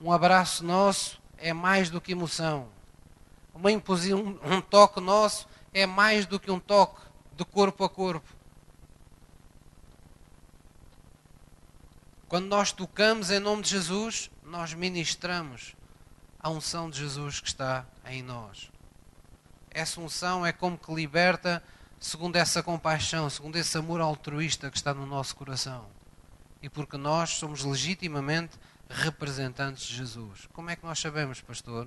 Um 0.00 0.10
abraço 0.10 0.64
nosso 0.64 1.22
é 1.38 1.52
mais 1.52 1.88
do 1.88 2.00
que 2.00 2.10
emoção. 2.10 2.68
Uma 3.54 3.70
imposição, 3.70 4.36
um 4.42 4.60
toque 4.60 5.00
nosso 5.00 5.46
é 5.72 5.86
mais 5.86 6.26
do 6.26 6.40
que 6.40 6.50
um 6.50 6.58
toque 6.58 7.00
de 7.36 7.44
corpo 7.44 7.84
a 7.84 7.88
corpo. 7.88 8.28
Quando 12.32 12.46
nós 12.46 12.72
tocamos 12.72 13.30
em 13.30 13.38
nome 13.38 13.60
de 13.60 13.68
Jesus, 13.68 14.30
nós 14.42 14.72
ministramos 14.72 15.76
a 16.40 16.48
unção 16.48 16.88
de 16.88 16.98
Jesus 16.98 17.40
que 17.40 17.48
está 17.48 17.84
em 18.06 18.22
nós. 18.22 18.72
Essa 19.70 20.00
unção 20.00 20.46
é 20.46 20.50
como 20.50 20.78
que 20.78 20.94
liberta 20.94 21.62
segundo 22.00 22.36
essa 22.36 22.62
compaixão, 22.62 23.28
segundo 23.28 23.56
esse 23.56 23.76
amor 23.76 24.00
altruísta 24.00 24.70
que 24.70 24.78
está 24.78 24.94
no 24.94 25.04
nosso 25.04 25.36
coração. 25.36 25.84
E 26.62 26.70
porque 26.70 26.96
nós 26.96 27.36
somos 27.36 27.64
legitimamente 27.64 28.58
representantes 28.88 29.84
de 29.84 29.94
Jesus. 29.94 30.48
Como 30.54 30.70
é 30.70 30.74
que 30.74 30.86
nós 30.86 30.98
sabemos, 30.98 31.42
pastor? 31.42 31.86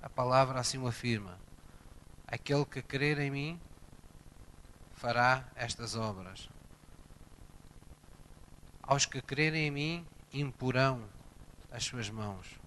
A 0.00 0.08
palavra 0.08 0.60
assim 0.60 0.78
o 0.78 0.86
afirma. 0.86 1.36
Aquele 2.28 2.64
que 2.64 2.80
crer 2.80 3.18
em 3.18 3.32
mim 3.32 3.60
fará 4.94 5.42
estas 5.56 5.96
obras. 5.96 6.48
Aos 8.90 9.06
que 9.06 9.22
crerem 9.22 9.68
em 9.68 9.70
mim, 9.70 10.06
imporão 10.32 11.04
as 11.70 11.84
suas 11.84 12.10
mãos. 12.10 12.58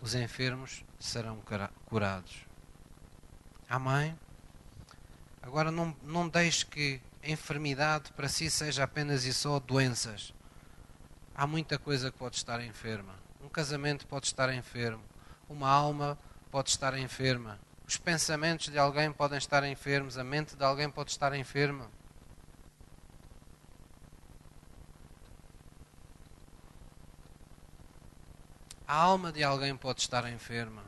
Os 0.00 0.16
enfermos 0.16 0.84
serão 0.98 1.40
curados. 1.86 2.44
Amém? 3.68 4.18
Agora 5.40 5.70
não, 5.70 5.96
não 6.02 6.28
deixe 6.28 6.66
que 6.66 7.00
a 7.22 7.30
enfermidade 7.30 8.12
para 8.14 8.28
si 8.28 8.50
seja 8.50 8.82
apenas 8.82 9.24
e 9.24 9.32
só 9.32 9.60
doenças. 9.60 10.34
Há 11.32 11.46
muita 11.46 11.78
coisa 11.78 12.10
que 12.10 12.18
pode 12.18 12.34
estar 12.34 12.60
enferma. 12.60 13.14
Um 13.40 13.48
casamento 13.48 14.08
pode 14.08 14.26
estar 14.26 14.52
enfermo. 14.52 15.04
Uma 15.48 15.70
alma 15.70 16.18
pode 16.50 16.70
estar 16.70 16.98
enferma. 16.98 17.56
Os 17.86 17.96
pensamentos 17.96 18.66
de 18.66 18.78
alguém 18.80 19.12
podem 19.12 19.38
estar 19.38 19.62
enfermos, 19.62 20.18
a 20.18 20.24
mente 20.24 20.56
de 20.56 20.64
alguém 20.64 20.90
pode 20.90 21.12
estar 21.12 21.32
enferma. 21.36 21.88
A 28.90 28.96
alma 28.96 29.30
de 29.30 29.44
alguém 29.44 29.76
pode 29.76 30.00
estar 30.00 30.28
enferma. 30.28 30.82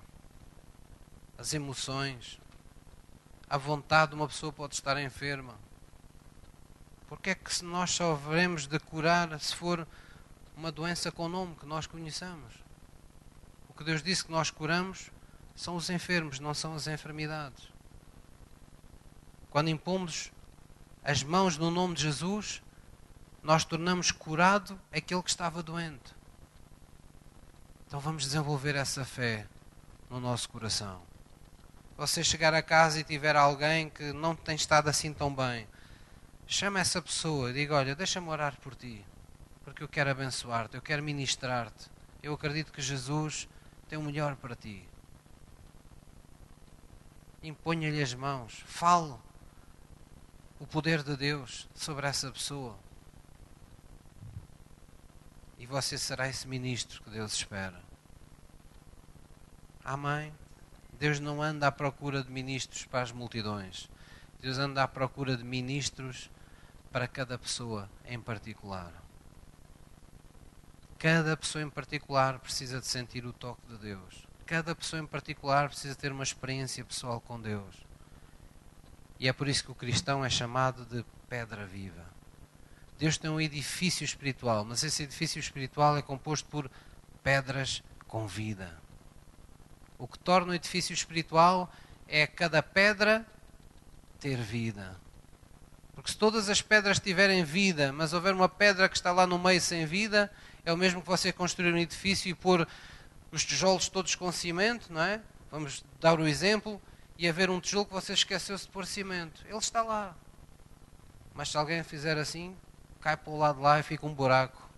As 1.39 1.55
emoções, 1.55 2.41
a 3.49 3.57
vontade 3.57 4.11
de 4.11 4.17
uma 4.17 4.27
pessoa 4.27 4.53
pode 4.53 4.75
estar 4.75 5.01
enferma. 5.01 5.55
Porque 7.07 7.31
é 7.31 7.35
que 7.37 7.55
se 7.55 7.65
nós 7.65 7.93
só 7.93 8.13
veremos 8.17 8.67
de 8.67 8.77
curar 8.81 9.39
se 9.39 9.55
for 9.55 9.87
uma 10.57 10.73
doença 10.73 11.13
com 11.13 11.29
nome 11.29 11.55
que 11.55 11.65
nós 11.65 11.87
conheçamos? 11.87 12.53
O 13.69 13.73
que 13.73 13.85
Deus 13.85 14.03
disse 14.03 14.25
que 14.25 14.33
nós 14.33 14.51
curamos 14.51 15.13
são 15.55 15.77
os 15.77 15.89
enfermos, 15.89 16.41
não 16.41 16.55
são 16.55 16.75
as 16.75 16.89
enfermidades. 16.89 17.69
Quando 19.49 19.69
impomos 19.69 20.33
as 21.05 21.23
mãos 21.23 21.57
no 21.57 21.71
nome 21.71 21.95
de 21.95 22.03
Jesus, 22.03 22.65
nós 23.45 23.65
tornamos 23.65 24.11
curado 24.11 24.77
aquele 24.91 25.23
que 25.23 25.31
estava 25.31 25.63
doente. 25.63 26.21
Então 27.93 28.01
vamos 28.01 28.23
desenvolver 28.23 28.75
essa 28.75 29.05
fé 29.05 29.47
no 30.09 30.19
nosso 30.19 30.49
coração. 30.49 31.03
Você 31.95 32.25
chegar 32.25 32.55
a 32.55 32.63
casa 32.63 32.99
e 32.99 33.05
tiver 33.05 33.37
alguém 33.37 33.91
que 33.91 34.15
não 34.15 34.35
tem 34.35 34.57
estado 34.57 34.89
assim 34.89 35.13
tão 35.13 35.31
bem, 35.31 35.69
chama 36.47 36.81
essa 36.81 37.03
pessoa 37.03 37.51
e 37.51 37.53
diga: 37.53 37.75
Olha, 37.75 37.95
deixa-me 37.95 38.31
orar 38.31 38.59
por 38.63 38.75
ti, 38.75 39.05
porque 39.63 39.83
eu 39.83 39.89
quero 39.91 40.09
abençoar-te, 40.09 40.75
eu 40.75 40.81
quero 40.81 41.03
ministrar-te. 41.03 41.91
Eu 42.23 42.33
acredito 42.33 42.73
que 42.73 42.81
Jesus 42.81 43.47
tem 43.91 43.99
o 43.99 44.03
melhor 44.03 44.37
para 44.37 44.57
ti 44.57 44.89
imponha-lhe 47.43 48.03
as 48.03 48.15
mãos, 48.15 48.65
fale 48.65 49.17
o 50.59 50.67
poder 50.67 51.03
de 51.03 51.15
Deus 51.15 51.69
sobre 51.75 52.07
essa 52.07 52.31
pessoa. 52.31 52.75
E 55.63 55.67
você 55.67 55.97
será 55.97 56.29
esse 56.29 56.49
ministro 56.49 57.01
que 57.01 57.11
Deus 57.11 57.33
espera. 57.33 57.81
Amém? 59.85 60.35
Deus 60.99 61.21
não 61.21 61.41
anda 61.41 61.69
à 61.69 61.73
procura 61.73 62.25
de 62.25 62.31
ministros 62.31 62.85
para 62.85 63.03
as 63.03 63.13
multidões. 63.13 63.89
Deus 64.41 64.59
anda 64.59 64.83
à 64.83 64.89
procura 64.89 65.37
de 65.37 65.45
ministros 65.45 66.29
para 66.91 67.07
cada 67.07 67.39
pessoa 67.39 67.89
em 68.05 68.21
particular. 68.21 68.93
Cada 70.99 71.37
pessoa 71.37 71.63
em 71.63 71.71
particular 71.71 72.41
precisa 72.41 72.81
de 72.81 72.87
sentir 72.87 73.25
o 73.25 73.33
toque 73.33 73.67
de 73.69 73.79
Deus 73.79 74.27
cada 74.53 74.75
pessoa 74.75 75.01
em 75.01 75.07
particular 75.07 75.71
precisa 75.71 75.95
ter 75.95 76.13
uma 76.13 76.23
experiência 76.23 76.85
pessoal 76.85 77.19
com 77.23 77.41
Deus. 77.41 77.75
E 79.19 79.27
é 79.27 79.33
por 79.33 79.49
isso 79.49 79.65
que 79.65 79.71
o 79.71 79.75
cristão 79.75 80.23
é 80.23 80.29
chamado 80.29 80.85
de 80.85 81.03
pedra 81.27 81.65
viva. 81.65 82.05
Deus 83.03 83.19
tem 83.19 83.29
um 83.29 83.41
edifício 83.41 84.05
espiritual, 84.05 84.65
mas 84.65 84.85
esse 84.85 85.03
edifício 85.03 85.41
espiritual 85.41 85.97
é 85.97 86.03
composto 86.03 86.49
por 86.49 86.71
pedras 87.21 87.83
com 88.07 88.29
vida. 88.29 88.79
O 89.99 90.07
que 90.07 90.17
torna 90.17 90.53
o 90.53 90.55
edifício 90.55 90.95
espiritual 90.95 91.69
é 92.07 92.29
cada 92.29 92.63
pedra 92.63 93.27
ter 94.21 94.37
vida. 94.37 94.97
Porque 95.97 96.13
se 96.13 96.17
todas 96.17 96.49
as 96.49 96.63
pedras 96.63 97.01
tiverem 97.01 97.43
vida, 97.43 97.93
mas 97.93 98.13
houver 98.13 98.35
uma 98.35 98.49
pedra 98.49 98.89
que 98.89 98.95
está 98.95 99.11
lá 99.11 99.27
no 99.27 99.37
meio 99.37 99.61
sem 99.61 99.85
vida, 99.85 100.31
é 100.65 100.73
o 100.73 100.77
mesmo 100.77 101.03
que 101.03 101.09
você 101.09 101.33
construir 101.33 101.73
um 101.73 101.79
edifício 101.79 102.31
e 102.31 102.35
pôr 102.35 102.69
os 103.33 103.45
tijolos 103.45 103.89
todos 103.89 104.15
com 104.15 104.31
cimento, 104.31 104.93
não 104.93 105.03
é? 105.03 105.21
Vamos 105.51 105.85
dar 106.01 106.21
o 106.21 106.29
exemplo, 106.29 106.81
e 107.19 107.29
haver 107.29 107.51
um 107.51 107.61
tijolo 107.61 107.85
que 107.85 107.93
você 107.95 108.13
esqueceu-se 108.13 108.67
de 108.67 108.71
pôr 108.71 108.87
cimento. 108.87 109.45
Ele 109.49 109.59
está 109.59 109.83
lá. 109.83 110.15
Mas 111.35 111.49
se 111.49 111.57
alguém 111.57 111.83
fizer 111.83 112.17
assim, 112.17 112.57
cai 113.03 113.17
para 113.17 113.33
o 113.33 113.37
lado 113.37 113.57
de 113.57 113.63
lá 113.63 113.81
e 113.81 113.83
fica 113.83 114.07
um 114.07 114.15
buraco 114.15 114.71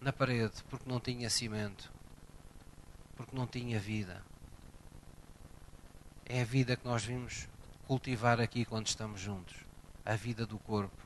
na 0.00 0.12
parede, 0.12 0.62
porque 0.68 0.90
não 0.90 1.00
tinha 1.00 1.30
cimento. 1.30 1.90
Porque 3.16 3.34
não 3.34 3.46
tinha 3.46 3.78
vida. 3.78 4.20
É 6.26 6.42
a 6.42 6.44
vida 6.44 6.76
que 6.76 6.84
nós 6.84 7.04
vimos 7.04 7.48
cultivar 7.86 8.40
aqui 8.40 8.64
quando 8.64 8.88
estamos 8.88 9.20
juntos. 9.20 9.54
A 10.04 10.16
vida 10.16 10.44
do 10.44 10.58
corpo. 10.58 10.96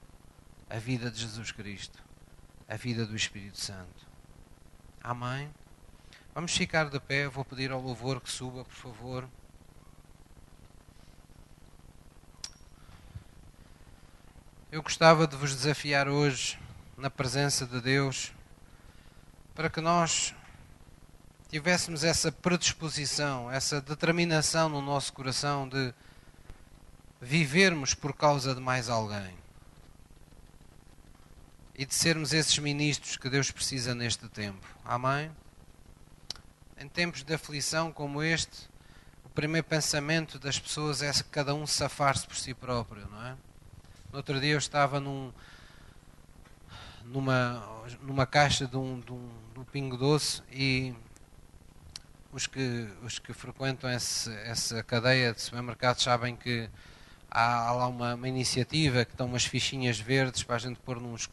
A 0.70 0.78
vida 0.78 1.10
de 1.10 1.20
Jesus 1.20 1.52
Cristo. 1.52 2.02
A 2.66 2.76
vida 2.76 3.06
do 3.06 3.14
Espírito 3.14 3.60
Santo. 3.60 4.08
Amém? 5.02 5.52
Vamos 6.34 6.56
ficar 6.56 6.88
de 6.88 6.98
pé, 6.98 7.28
vou 7.28 7.44
pedir 7.44 7.70
ao 7.70 7.80
louvor 7.80 8.20
que 8.20 8.30
suba, 8.30 8.64
por 8.64 8.74
favor. 8.74 9.28
Eu 14.70 14.82
gostava 14.82 15.26
de 15.26 15.36
vos 15.36 15.54
desafiar 15.54 16.08
hoje, 16.08 16.58
na 16.96 17.08
presença 17.08 17.66
de 17.66 17.80
Deus, 17.80 18.32
para 19.54 19.70
que 19.70 19.80
nós 19.80 20.34
tivéssemos 21.48 22.04
essa 22.04 22.30
predisposição, 22.30 23.50
essa 23.50 23.80
determinação 23.80 24.68
no 24.68 24.82
nosso 24.82 25.12
coração 25.12 25.68
de 25.68 25.94
vivermos 27.20 27.94
por 27.94 28.12
causa 28.12 28.54
de 28.54 28.60
mais 28.60 28.88
alguém 28.88 29.36
e 31.74 31.86
de 31.86 31.94
sermos 31.94 32.32
esses 32.32 32.58
ministros 32.58 33.16
que 33.16 33.30
Deus 33.30 33.50
precisa 33.50 33.94
neste 33.94 34.28
tempo. 34.28 34.66
Amém? 34.84 35.30
em 36.80 36.88
tempos 36.88 37.22
de 37.24 37.34
aflição 37.34 37.92
como 37.92 38.22
este, 38.22 38.68
o 39.24 39.28
primeiro 39.28 39.66
pensamento 39.66 40.38
das 40.38 40.58
pessoas 40.58 41.02
é 41.02 41.10
cada 41.30 41.54
um 41.54 41.66
safar-se 41.66 42.26
por 42.26 42.36
si 42.36 42.54
próprio, 42.54 43.08
não 43.08 43.26
é? 43.26 43.36
No 44.10 44.18
outro 44.18 44.40
dia 44.40 44.52
eu 44.52 44.58
estava 44.58 44.98
num, 44.98 45.30
numa, 47.04 47.62
numa 48.00 48.26
caixa 48.26 48.66
de 48.66 48.76
um, 48.76 49.00
de 49.00 49.12
um, 49.12 49.30
um 49.54 49.64
pingo 49.64 49.98
doce 49.98 50.42
e 50.50 50.94
os 52.32 52.46
que, 52.46 52.88
os 53.02 53.18
que 53.18 53.34
frequentam 53.34 53.90
esse, 53.90 54.32
essa 54.44 54.82
cadeia 54.82 55.34
de 55.34 55.42
supermercados 55.42 56.02
sabem 56.02 56.34
que 56.34 56.70
há, 57.30 57.68
há 57.68 57.72
lá 57.72 57.86
uma, 57.86 58.14
uma, 58.14 58.28
iniciativa 58.28 59.04
que 59.04 59.12
estão 59.12 59.26
umas 59.26 59.44
fichinhas 59.44 60.00
verdes 60.00 60.42
para 60.42 60.56
a 60.56 60.58
gente 60.58 60.80
pôr 60.80 60.98
nos, 60.98 61.28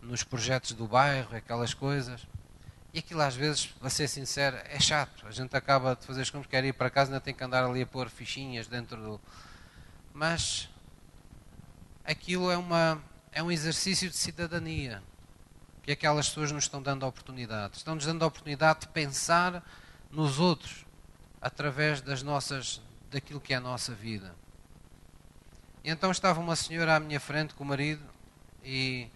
nos 0.00 0.22
projetos 0.22 0.72
do 0.72 0.86
bairro, 0.86 1.36
aquelas 1.36 1.74
coisas. 1.74 2.26
E 2.94 3.00
aquilo 3.00 3.20
às 3.20 3.36
vezes, 3.36 3.66
para 3.66 3.90
ser 3.90 4.08
sincero, 4.08 4.56
é 4.64 4.80
chato. 4.80 5.26
A 5.26 5.30
gente 5.30 5.54
acaba 5.54 5.94
de 5.94 6.06
fazer 6.06 6.22
as 6.22 6.30
compras, 6.30 6.50
quer 6.50 6.64
ir 6.64 6.72
para 6.72 6.88
casa, 6.88 7.10
ainda 7.10 7.20
tem 7.20 7.34
que 7.34 7.44
andar 7.44 7.64
ali 7.64 7.82
a 7.82 7.86
pôr 7.86 8.08
fichinhas 8.08 8.66
dentro 8.66 8.96
do. 8.96 9.20
Mas 10.14 10.70
aquilo 12.04 12.50
é, 12.50 12.56
uma, 12.56 13.02
é 13.32 13.42
um 13.42 13.50
exercício 13.50 14.10
de 14.10 14.16
cidadania 14.16 15.02
que 15.82 15.92
aquelas 15.92 16.28
pessoas 16.28 16.50
nos 16.50 16.64
estão 16.64 16.82
dando 16.82 17.04
a 17.04 17.08
oportunidade. 17.08 17.76
Estão-nos 17.76 18.06
dando 18.06 18.22
a 18.22 18.26
oportunidade 18.26 18.80
de 18.80 18.88
pensar 18.88 19.62
nos 20.10 20.38
outros 20.38 20.84
através 21.40 22.00
das 22.00 22.22
nossas, 22.22 22.80
daquilo 23.10 23.40
que 23.40 23.52
é 23.52 23.56
a 23.56 23.60
nossa 23.60 23.94
vida. 23.94 24.34
E 25.82 25.90
então 25.90 26.10
estava 26.10 26.40
uma 26.40 26.56
senhora 26.56 26.96
à 26.96 27.00
minha 27.00 27.20
frente 27.20 27.52
com 27.52 27.64
o 27.64 27.66
marido 27.66 28.02
e 28.64 29.10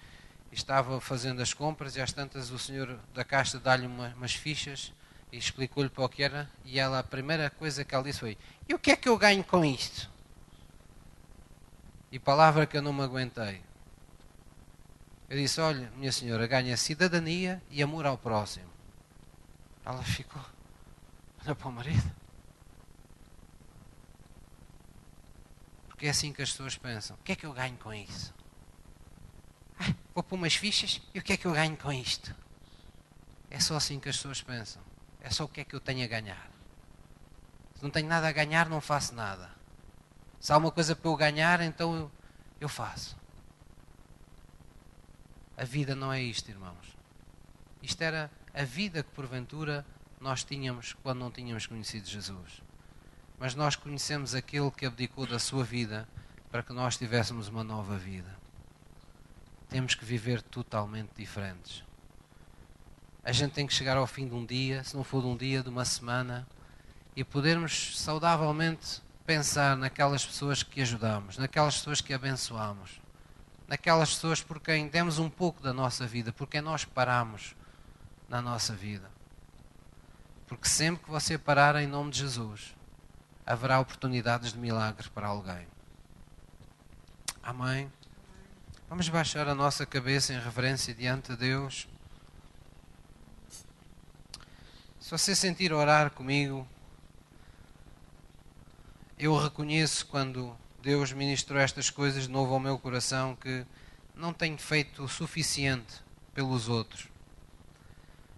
estava 0.52 1.00
fazendo 1.00 1.40
as 1.40 1.54
compras 1.54 1.96
e 1.96 2.00
às 2.02 2.12
tantas 2.12 2.50
o 2.50 2.58
senhor 2.58 2.98
da 3.14 3.24
caixa 3.24 3.58
dá-lhe 3.58 3.86
uma, 3.86 4.08
umas 4.08 4.34
fichas 4.34 4.92
e 5.32 5.38
explicou-lhe 5.38 5.88
para 5.88 6.04
o 6.04 6.08
que 6.08 6.22
era 6.22 6.50
e 6.64 6.78
ela 6.78 6.98
a 6.98 7.02
primeira 7.02 7.48
coisa 7.48 7.84
que 7.84 7.94
ela 7.94 8.04
disse 8.04 8.20
foi 8.20 8.36
e 8.68 8.74
o 8.74 8.78
que 8.78 8.90
é 8.90 8.96
que 8.96 9.08
eu 9.08 9.16
ganho 9.16 9.42
com 9.42 9.64
isto? 9.64 10.10
E 12.10 12.18
palavra 12.18 12.66
que 12.66 12.76
eu 12.76 12.82
não 12.82 12.92
me 12.92 13.02
aguentei. 13.02 13.62
Eu 15.28 15.36
disse, 15.36 15.60
olha, 15.60 15.90
minha 15.96 16.10
senhora, 16.10 16.46
ganha 16.46 16.76
cidadania 16.76 17.62
e 17.70 17.82
amor 17.82 18.06
ao 18.06 18.16
próximo. 18.16 18.70
Ela 19.84 20.02
ficou, 20.02 20.42
olha 21.44 21.54
para 21.54 21.68
o 21.68 21.72
marido. 21.72 22.10
Porque 25.88 26.06
é 26.06 26.10
assim 26.10 26.32
que 26.32 26.40
as 26.40 26.50
pessoas 26.50 26.76
pensam. 26.76 27.16
O 27.16 27.22
que 27.24 27.32
é 27.32 27.36
que 27.36 27.44
eu 27.44 27.52
ganho 27.52 27.76
com 27.76 27.92
isso? 27.92 28.32
vou 30.14 30.22
pôr 30.22 30.36
umas 30.36 30.54
fichas 30.54 31.00
e 31.14 31.18
o 31.18 31.22
que 31.22 31.34
é 31.34 31.36
que 31.36 31.46
eu 31.46 31.52
ganho 31.52 31.76
com 31.76 31.92
isto? 31.92 32.34
É 33.50 33.60
só 33.60 33.76
assim 33.76 34.00
que 34.00 34.08
as 34.08 34.16
pessoas 34.16 34.42
pensam. 34.42 34.82
É 35.20 35.30
só 35.30 35.44
o 35.44 35.48
que 35.48 35.60
é 35.60 35.64
que 35.64 35.74
eu 35.74 35.80
tenho 35.80 36.04
a 36.04 36.08
ganhar. 36.08 36.50
Se 37.74 37.82
não 37.82 37.90
tenho 37.90 38.08
nada 38.08 38.28
a 38.28 38.32
ganhar, 38.32 38.68
não 38.68 38.80
faço 38.80 39.14
nada. 39.14 39.57
Se 40.40 40.52
há 40.52 40.56
uma 40.56 40.70
coisa 40.70 40.94
para 40.94 41.10
eu 41.10 41.16
ganhar, 41.16 41.60
então 41.60 41.96
eu, 41.96 42.10
eu 42.60 42.68
faço. 42.68 43.16
A 45.56 45.64
vida 45.64 45.94
não 45.94 46.12
é 46.12 46.22
isto, 46.22 46.48
irmãos. 46.48 46.96
Isto 47.82 48.02
era 48.02 48.30
a 48.54 48.62
vida 48.62 49.02
que 49.02 49.10
porventura 49.10 49.84
nós 50.20 50.44
tínhamos 50.44 50.94
quando 51.02 51.18
não 51.18 51.30
tínhamos 51.30 51.66
conhecido 51.66 52.08
Jesus. 52.08 52.62
Mas 53.38 53.54
nós 53.54 53.76
conhecemos 53.76 54.34
aquele 54.34 54.70
que 54.70 54.86
abdicou 54.86 55.26
da 55.26 55.38
sua 55.38 55.64
vida 55.64 56.08
para 56.50 56.62
que 56.62 56.72
nós 56.72 56.96
tivéssemos 56.96 57.48
uma 57.48 57.62
nova 57.62 57.96
vida 57.96 58.38
temos 59.68 59.94
que 59.94 60.04
viver 60.04 60.40
totalmente 60.42 61.10
diferentes. 61.16 61.84
A 63.22 63.32
gente 63.32 63.52
tem 63.52 63.66
que 63.66 63.74
chegar 63.74 63.96
ao 63.96 64.06
fim 64.06 64.26
de 64.26 64.34
um 64.34 64.44
dia, 64.44 64.82
se 64.82 64.96
não 64.96 65.04
for 65.04 65.20
de 65.20 65.28
um 65.28 65.36
dia, 65.36 65.62
de 65.62 65.68
uma 65.68 65.84
semana, 65.84 66.48
e 67.14 67.22
podermos 67.22 67.98
saudavelmente 67.98 69.02
pensar 69.28 69.76
naquelas 69.76 70.24
pessoas 70.24 70.62
que 70.62 70.80
ajudamos, 70.80 71.36
naquelas 71.36 71.76
pessoas 71.76 72.00
que 72.00 72.14
abençoamos, 72.14 72.98
naquelas 73.66 74.14
pessoas 74.14 74.40
por 74.40 74.58
quem 74.58 74.88
demos 74.88 75.18
um 75.18 75.28
pouco 75.28 75.62
da 75.62 75.70
nossa 75.70 76.06
vida, 76.06 76.32
por 76.32 76.46
quem 76.48 76.62
nós 76.62 76.86
paramos 76.86 77.54
na 78.26 78.40
nossa 78.40 78.72
vida. 78.72 79.10
Porque 80.46 80.66
sempre 80.66 81.04
que 81.04 81.10
você 81.10 81.36
parar 81.36 81.76
em 81.76 81.86
nome 81.86 82.10
de 82.10 82.20
Jesus, 82.20 82.74
haverá 83.44 83.78
oportunidades 83.78 84.54
de 84.54 84.58
milagres 84.58 85.08
para 85.08 85.26
alguém. 85.26 85.68
Amém. 87.42 87.92
Vamos 88.88 89.10
baixar 89.10 89.46
a 89.46 89.54
nossa 89.54 89.84
cabeça 89.84 90.32
em 90.32 90.40
reverência 90.40 90.94
diante 90.94 91.32
de 91.32 91.36
Deus. 91.36 91.86
Se 94.98 95.10
você 95.10 95.36
sentir 95.36 95.70
orar 95.70 96.12
comigo, 96.12 96.66
eu 99.18 99.36
reconheço 99.36 100.06
quando 100.06 100.56
Deus 100.82 101.12
ministrou 101.12 101.58
estas 101.58 101.90
coisas 101.90 102.24
de 102.24 102.30
novo 102.30 102.54
ao 102.54 102.60
meu 102.60 102.78
coração 102.78 103.36
que 103.36 103.64
não 104.14 104.32
tenho 104.32 104.58
feito 104.58 105.02
o 105.02 105.08
suficiente 105.08 105.94
pelos 106.34 106.68
outros. 106.68 107.08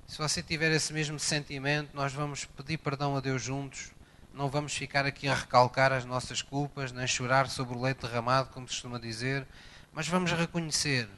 Se 0.07 0.19
você 0.19 0.43
tiver 0.43 0.73
esse 0.73 0.93
mesmo 0.93 1.19
sentimento, 1.19 1.91
nós 1.95 2.13
vamos 2.13 2.45
pedir 2.45 2.79
perdão 2.79 3.17
a 3.17 3.21
Deus 3.21 3.43
juntos. 3.43 3.93
Não 4.35 4.49
vamos 4.49 4.75
ficar 4.75 5.07
aqui 5.07 5.29
a 5.29 5.35
recalcar 5.35 5.93
as 5.93 6.05
nossas 6.05 6.43
culpas, 6.43 6.93
nem 6.93 7.07
chorar 7.07 7.49
sobre 7.49 7.77
o 7.77 7.81
leite 7.81 8.03
derramado, 8.03 8.51
como 8.51 8.67
se 8.67 8.75
costuma 8.75 8.99
dizer 8.99 9.47
mas 9.93 10.07
vamos 10.07 10.31
reconhecer, 10.31 11.09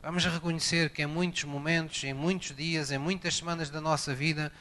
vamos 0.00 0.24
reconhecer 0.24 0.90
que 0.90 1.02
em 1.02 1.06
muitos 1.06 1.44
momentos, 1.44 2.04
em 2.04 2.14
muitos 2.14 2.54
dias, 2.54 2.90
em 2.90 2.98
muitas 2.98 3.36
semanas 3.36 3.68
da 3.68 3.80
nossa 3.80 4.14
vida, 4.14 4.52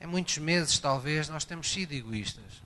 em 0.00 0.06
muitos 0.06 0.38
meses 0.38 0.78
talvez, 0.78 1.28
nós 1.28 1.44
temos 1.44 1.70
sido 1.70 1.92
egoístas. 1.92 2.62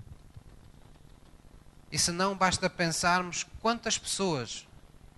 E 1.94 1.98
se 1.98 2.10
não, 2.10 2.36
basta 2.36 2.68
pensarmos 2.68 3.46
quantas 3.60 3.96
pessoas 3.96 4.66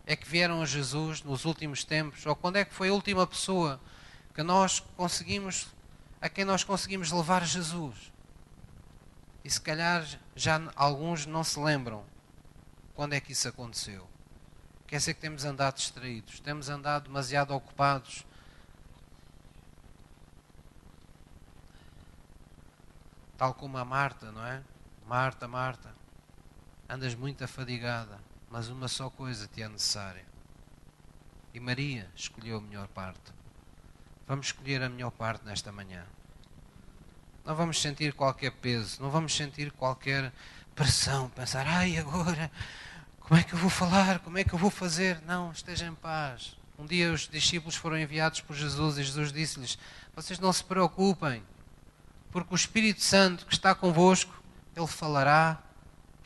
é 0.04 0.14
que 0.14 0.28
vieram 0.28 0.60
a 0.60 0.66
Jesus 0.66 1.22
nos 1.22 1.46
últimos 1.46 1.84
tempos, 1.84 2.26
ou 2.26 2.36
quando 2.36 2.56
é 2.56 2.66
que 2.66 2.74
foi 2.74 2.90
a 2.90 2.92
última 2.92 3.26
pessoa 3.26 3.80
que 4.34 4.42
nós 4.42 4.80
conseguimos, 4.94 5.68
a 6.20 6.28
quem 6.28 6.44
nós 6.44 6.62
conseguimos 6.64 7.10
levar 7.10 7.46
Jesus. 7.46 8.12
E 9.42 9.48
se 9.48 9.58
calhar 9.58 10.04
já 10.34 10.60
alguns 10.76 11.24
não 11.24 11.42
se 11.42 11.58
lembram 11.58 12.04
quando 12.94 13.14
é 13.14 13.20
que 13.20 13.32
isso 13.32 13.48
aconteceu. 13.48 14.06
Quer 14.86 14.98
dizer 14.98 15.14
que 15.14 15.20
temos 15.22 15.46
andado 15.46 15.76
distraídos, 15.76 16.40
temos 16.40 16.68
andado 16.68 17.04
demasiado 17.04 17.54
ocupados. 17.54 18.22
Tal 23.38 23.54
como 23.54 23.78
a 23.78 23.84
Marta, 23.86 24.30
não 24.30 24.44
é? 24.44 24.62
Marta, 25.06 25.48
Marta, 25.48 25.95
andas 26.88 27.14
muito 27.14 27.44
afadigada, 27.44 28.18
mas 28.50 28.68
uma 28.68 28.88
só 28.88 29.10
coisa 29.10 29.46
te 29.46 29.62
é 29.62 29.68
necessária. 29.68 30.24
E 31.52 31.60
Maria 31.60 32.10
escolheu 32.14 32.58
a 32.58 32.60
melhor 32.60 32.88
parte. 32.88 33.32
Vamos 34.26 34.46
escolher 34.46 34.82
a 34.82 34.88
melhor 34.88 35.10
parte 35.10 35.44
nesta 35.44 35.72
manhã. 35.72 36.04
Não 37.44 37.54
vamos 37.54 37.80
sentir 37.80 38.12
qualquer 38.12 38.52
peso, 38.52 39.00
não 39.00 39.10
vamos 39.10 39.34
sentir 39.34 39.70
qualquer 39.72 40.32
pressão, 40.74 41.30
pensar, 41.30 41.66
ai, 41.66 41.96
agora 41.96 42.50
como 43.26 43.40
é 43.40 43.42
que 43.42 43.54
eu 43.54 43.58
vou 43.58 43.70
falar? 43.70 44.20
Como 44.20 44.38
é 44.38 44.44
que 44.44 44.52
eu 44.52 44.58
vou 44.58 44.70
fazer? 44.70 45.20
Não, 45.26 45.50
esteja 45.50 45.84
em 45.84 45.94
paz. 45.96 46.56
Um 46.78 46.86
dia 46.86 47.12
os 47.12 47.28
discípulos 47.28 47.74
foram 47.74 47.98
enviados 47.98 48.40
por 48.40 48.54
Jesus 48.54 48.98
e 48.98 49.02
Jesus 49.02 49.32
disse-lhes: 49.32 49.76
Vocês 50.14 50.38
não 50.38 50.52
se 50.52 50.62
preocupem, 50.62 51.42
porque 52.30 52.54
o 52.54 52.56
Espírito 52.56 53.02
Santo 53.02 53.44
que 53.44 53.52
está 53.52 53.74
convosco, 53.74 54.32
ele 54.76 54.86
falará 54.86 55.60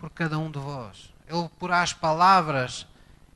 por 0.01 0.09
cada 0.11 0.39
um 0.39 0.51
de 0.51 0.59
vós. 0.59 1.13
Ele 1.29 1.49
porá 1.59 1.83
as 1.83 1.93
palavras, 1.93 2.87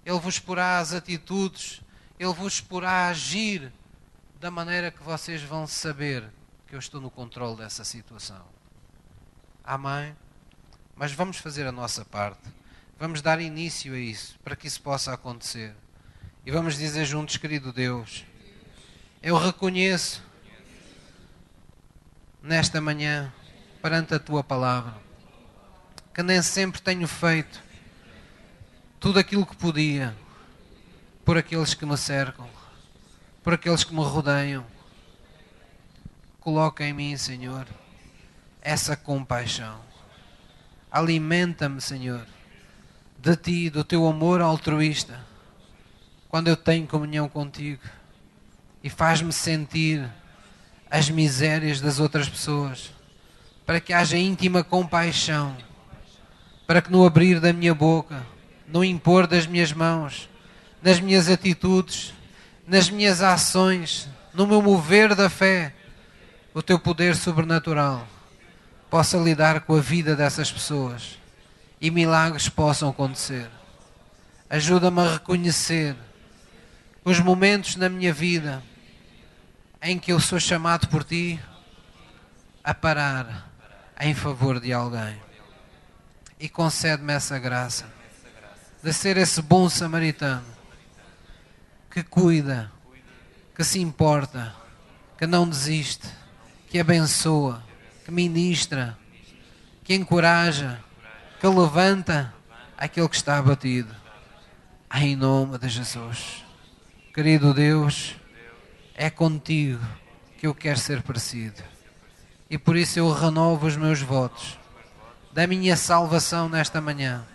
ele 0.04 0.18
vos 0.18 0.38
porá 0.38 0.78
as 0.78 0.94
atitudes, 0.94 1.82
ele 2.18 2.32
vos 2.32 2.60
porá 2.60 3.08
agir 3.08 3.70
da 4.40 4.50
maneira 4.50 4.90
que 4.90 5.02
vocês 5.02 5.42
vão 5.42 5.66
saber 5.66 6.24
que 6.66 6.74
eu 6.74 6.78
estou 6.78 7.00
no 7.00 7.10
controle 7.10 7.58
dessa 7.58 7.84
situação. 7.84 8.42
Amém? 9.62 10.16
Mas 10.96 11.12
vamos 11.12 11.36
fazer 11.36 11.66
a 11.66 11.72
nossa 11.72 12.04
parte. 12.04 12.48
Vamos 12.98 13.20
dar 13.20 13.40
início 13.40 13.92
a 13.92 13.98
isso, 13.98 14.38
para 14.42 14.56
que 14.56 14.66
isso 14.66 14.80
possa 14.80 15.12
acontecer. 15.12 15.74
E 16.46 16.50
vamos 16.50 16.78
dizer 16.78 17.04
juntos, 17.04 17.36
querido 17.36 17.72
Deus, 17.72 18.24
eu 19.22 19.36
reconheço 19.36 20.22
nesta 22.42 22.80
manhã, 22.80 23.32
perante 23.82 24.14
a 24.14 24.18
tua 24.18 24.44
palavra, 24.44 25.03
que 26.14 26.22
nem 26.22 26.40
sempre 26.40 26.80
tenho 26.80 27.08
feito 27.08 27.62
tudo 29.00 29.18
aquilo 29.18 29.44
que 29.44 29.56
podia 29.56 30.16
por 31.24 31.36
aqueles 31.36 31.74
que 31.74 31.84
me 31.84 31.96
cercam, 31.96 32.48
por 33.42 33.52
aqueles 33.52 33.84
que 33.84 33.92
me 33.94 34.02
rodeiam. 34.02 34.64
Coloca 36.40 36.84
em 36.84 36.92
mim, 36.92 37.16
Senhor, 37.16 37.66
essa 38.62 38.96
compaixão. 38.96 39.80
Alimenta-me, 40.90 41.80
Senhor 41.80 42.24
de 43.24 43.36
ti, 43.36 43.70
do 43.70 43.82
teu 43.82 44.06
amor 44.06 44.42
altruísta, 44.42 45.18
quando 46.28 46.48
eu 46.48 46.56
tenho 46.56 46.86
comunhão 46.86 47.26
contigo 47.26 47.80
e 48.82 48.90
faz-me 48.90 49.32
sentir 49.32 50.06
as 50.90 51.08
misérias 51.08 51.80
das 51.80 51.98
outras 51.98 52.28
pessoas, 52.28 52.92
para 53.64 53.80
que 53.80 53.94
haja 53.94 54.18
íntima 54.18 54.62
compaixão, 54.62 55.56
para 56.66 56.80
que 56.80 56.90
no 56.90 57.04
abrir 57.04 57.40
da 57.40 57.52
minha 57.52 57.74
boca, 57.74 58.24
no 58.66 58.84
impor 58.84 59.26
das 59.26 59.46
minhas 59.46 59.72
mãos, 59.72 60.28
nas 60.82 61.00
minhas 61.00 61.28
atitudes, 61.28 62.14
nas 62.66 62.88
minhas 62.88 63.22
ações, 63.22 64.08
no 64.32 64.46
meu 64.46 64.62
mover 64.62 65.14
da 65.14 65.28
fé, 65.28 65.74
o 66.52 66.62
teu 66.62 66.78
poder 66.78 67.16
sobrenatural 67.16 68.06
possa 68.88 69.18
lidar 69.18 69.62
com 69.62 69.76
a 69.76 69.80
vida 69.80 70.14
dessas 70.14 70.50
pessoas 70.50 71.18
e 71.80 71.90
milagres 71.90 72.48
possam 72.48 72.88
acontecer. 72.88 73.50
Ajuda-me 74.48 75.00
a 75.00 75.12
reconhecer 75.14 75.96
os 77.04 77.18
momentos 77.18 77.76
na 77.76 77.88
minha 77.88 78.12
vida 78.12 78.62
em 79.82 79.98
que 79.98 80.12
eu 80.12 80.20
sou 80.20 80.40
chamado 80.40 80.88
por 80.88 81.04
ti 81.04 81.38
a 82.62 82.72
parar 82.72 83.50
em 84.00 84.14
favor 84.14 84.58
de 84.58 84.72
alguém. 84.72 85.23
E 86.44 86.48
concede-me 86.50 87.14
essa 87.14 87.38
graça 87.38 87.86
de 88.82 88.92
ser 88.92 89.16
esse 89.16 89.40
bom 89.40 89.66
samaritano 89.66 90.44
que 91.90 92.02
cuida, 92.02 92.70
que 93.56 93.64
se 93.64 93.80
importa, 93.80 94.54
que 95.16 95.26
não 95.26 95.48
desiste, 95.48 96.06
que 96.68 96.78
abençoa, 96.78 97.64
que 98.04 98.10
ministra, 98.10 98.94
que 99.82 99.94
encoraja, 99.94 100.84
que 101.40 101.46
levanta 101.46 102.34
aquele 102.76 103.08
que 103.08 103.16
está 103.16 103.38
abatido. 103.38 103.96
Em 104.94 105.16
nome 105.16 105.56
de 105.56 105.70
Jesus. 105.70 106.44
Querido 107.14 107.54
Deus, 107.54 108.16
é 108.94 109.08
contigo 109.08 109.80
que 110.36 110.46
eu 110.46 110.54
quero 110.54 110.78
ser 110.78 111.00
parecido. 111.00 111.62
E 112.50 112.58
por 112.58 112.76
isso 112.76 112.98
eu 112.98 113.10
renovo 113.10 113.66
os 113.66 113.76
meus 113.78 114.02
votos 114.02 114.62
da 115.34 115.48
minha 115.48 115.76
salvação 115.76 116.48
nesta 116.48 116.80
manhã, 116.80 117.26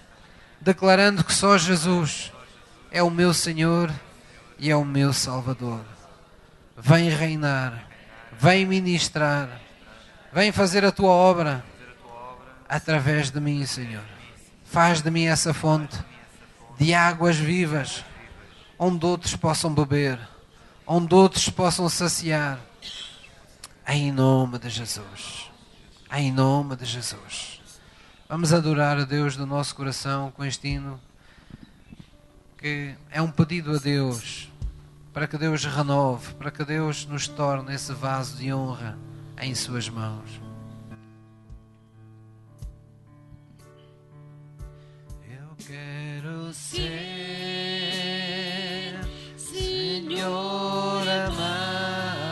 declarando 0.61 1.21
que 1.21 1.33
só 1.33 1.57
Jesus 1.57 2.31
é 2.89 3.03
o 3.03 3.09
meu 3.09 3.33
Senhor 3.33 3.93
e 4.57 4.71
é 4.71 4.75
o 4.75 4.85
meu 4.85 5.11
Salvador. 5.11 5.81
Vem 6.77 7.09
reinar, 7.09 7.89
vem 8.39 8.65
ministrar, 8.65 9.49
vem 10.31 10.49
fazer 10.49 10.85
a 10.85 10.93
tua 10.93 11.11
obra 11.11 11.61
através 12.69 13.29
de 13.31 13.41
mim, 13.41 13.65
Senhor. 13.65 14.05
Faz 14.63 15.01
de 15.01 15.11
mim 15.11 15.25
essa 15.25 15.53
fonte 15.53 15.99
de 16.77 16.93
águas 16.93 17.35
vivas, 17.35 18.05
onde 18.77 19.05
outros 19.05 19.35
possam 19.35 19.73
beber, 19.73 20.17
onde 20.87 21.13
outros 21.13 21.49
possam 21.49 21.89
saciar. 21.89 22.61
Em 23.85 24.09
nome 24.09 24.57
de 24.57 24.69
Jesus. 24.69 25.51
Em 26.13 26.31
nome 26.31 26.77
de 26.77 26.85
Jesus. 26.85 27.58
Vamos 28.31 28.53
adorar 28.53 28.95
a 28.99 29.05
Deus 29.05 29.35
do 29.35 29.47
nosso 29.47 29.75
coração 29.75 30.29
com 30.29 30.45
este 30.45 30.67
hino, 30.67 31.01
que 32.59 32.93
é 33.09 33.19
um 33.19 33.31
pedido 33.31 33.75
a 33.75 33.79
Deus, 33.79 34.53
para 35.11 35.27
que 35.27 35.35
Deus 35.35 35.65
renove, 35.65 36.35
para 36.35 36.51
que 36.51 36.63
Deus 36.63 37.07
nos 37.07 37.27
torne 37.27 37.73
esse 37.73 37.91
vaso 37.91 38.37
de 38.37 38.53
honra 38.53 38.95
em 39.41 39.55
Suas 39.55 39.89
mãos. 39.89 40.39
Eu 45.27 45.55
quero 45.65 46.53
ser 46.53 46.99
Senhor 49.35 51.01
amado, 51.09 52.29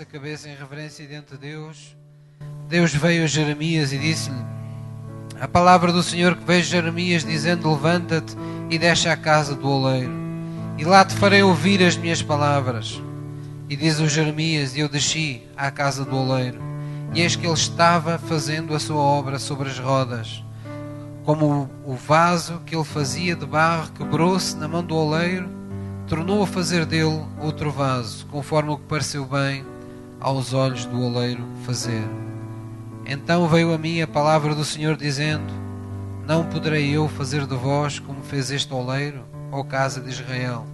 nossa 0.00 0.04
cabeça 0.06 0.48
em 0.48 0.54
reverência 0.54 1.06
diante 1.06 1.32
de 1.32 1.36
Deus. 1.36 1.94
Deus 2.68 2.94
veio 2.94 3.24
a 3.24 3.26
Jeremias 3.26 3.92
e 3.92 3.98
disse-lhe: 3.98 4.42
A 5.38 5.46
palavra 5.46 5.92
do 5.92 6.02
Senhor 6.02 6.36
que 6.36 6.44
veio 6.44 6.60
a 6.60 6.64
Jeremias 6.64 7.22
dizendo: 7.22 7.70
Levanta-te 7.70 8.34
e 8.70 8.78
desce 8.78 9.10
à 9.10 9.16
casa 9.16 9.54
do 9.54 9.68
oleiro, 9.68 10.10
e 10.78 10.84
lá 10.84 11.04
te 11.04 11.14
farei 11.14 11.42
ouvir 11.42 11.82
as 11.82 11.98
minhas 11.98 12.22
palavras. 12.22 13.02
E 13.68 13.76
diz 13.76 14.00
o 14.00 14.08
Jeremias: 14.08 14.74
E 14.74 14.80
eu 14.80 14.88
desci 14.88 15.42
à 15.54 15.70
casa 15.70 16.02
do 16.02 16.16
oleiro, 16.16 16.58
e 17.12 17.20
eis 17.20 17.36
que 17.36 17.44
ele 17.44 17.52
estava 17.52 18.16
fazendo 18.16 18.74
a 18.74 18.80
sua 18.80 19.02
obra 19.02 19.38
sobre 19.38 19.68
as 19.68 19.78
rodas. 19.78 20.42
Como 21.24 21.68
o 21.84 21.94
vaso 21.94 22.62
que 22.64 22.74
ele 22.74 22.84
fazia 22.84 23.36
de 23.36 23.44
barro 23.44 23.92
quebrou-se 23.92 24.56
na 24.56 24.66
mão 24.66 24.82
do 24.82 24.94
oleiro, 24.94 25.46
tornou 26.06 26.42
a 26.42 26.46
fazer 26.46 26.86
dele 26.86 27.22
outro 27.38 27.70
vaso, 27.70 28.24
conforme 28.26 28.70
o 28.70 28.78
que 28.78 28.84
pareceu 28.84 29.26
bem 29.26 29.69
aos 30.20 30.52
olhos 30.52 30.84
do 30.84 31.02
oleiro 31.02 31.44
fazer. 31.64 32.04
Então 33.06 33.48
veio 33.48 33.72
a 33.72 33.78
mim 33.78 34.02
a 34.02 34.06
palavra 34.06 34.54
do 34.54 34.64
Senhor 34.64 34.96
dizendo: 34.96 35.52
Não 36.26 36.44
poderei 36.44 36.90
eu 36.90 37.08
fazer 37.08 37.46
de 37.46 37.56
vós 37.56 37.98
como 37.98 38.22
fez 38.22 38.50
este 38.50 38.72
oleiro, 38.72 39.24
ó 39.50 39.62
casa 39.64 40.00
de 40.00 40.10
Israel. 40.10 40.66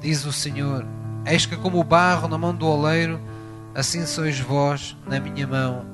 Diz 0.00 0.24
o 0.24 0.32
Senhor: 0.32 0.86
Eis 1.26 1.44
que 1.44 1.56
como 1.56 1.80
o 1.80 1.84
barro 1.84 2.28
na 2.28 2.38
mão 2.38 2.54
do 2.54 2.66
oleiro, 2.66 3.20
assim 3.74 4.06
sois 4.06 4.38
vós 4.38 4.96
na 5.06 5.20
minha 5.20 5.46
mão, 5.46 5.84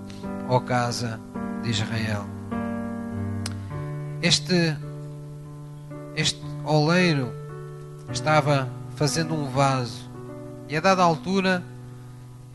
ó 0.48 0.60
casa 0.60 1.18
de 1.62 1.70
Israel. 1.70 2.26
Este 4.22 4.76
este 6.14 6.40
oleiro 6.64 7.30
estava 8.10 8.68
fazendo 8.94 9.34
um 9.34 9.50
vaso 9.50 10.10
e 10.68 10.76
a 10.76 10.80
dada 10.80 11.02
altura 11.02 11.62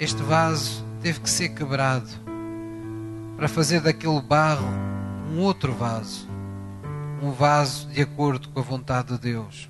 este 0.02 0.23
vaso 0.23 0.84
teve 0.99 1.19
que 1.19 1.30
ser 1.30 1.49
quebrado 1.49 2.10
para 3.38 3.48
fazer 3.48 3.82
daquele 3.82 4.19
barro 4.19 4.68
um 5.32 5.38
outro 5.41 5.76
vaso, 5.76 6.28
um 7.22 7.32
vaso 7.32 7.88
de 7.90 8.02
acordo 8.02 8.49
com 8.49 8.60
a 8.60 8.64
vontade 8.64 9.10
de 9.10 9.19
Deus. 9.19 9.69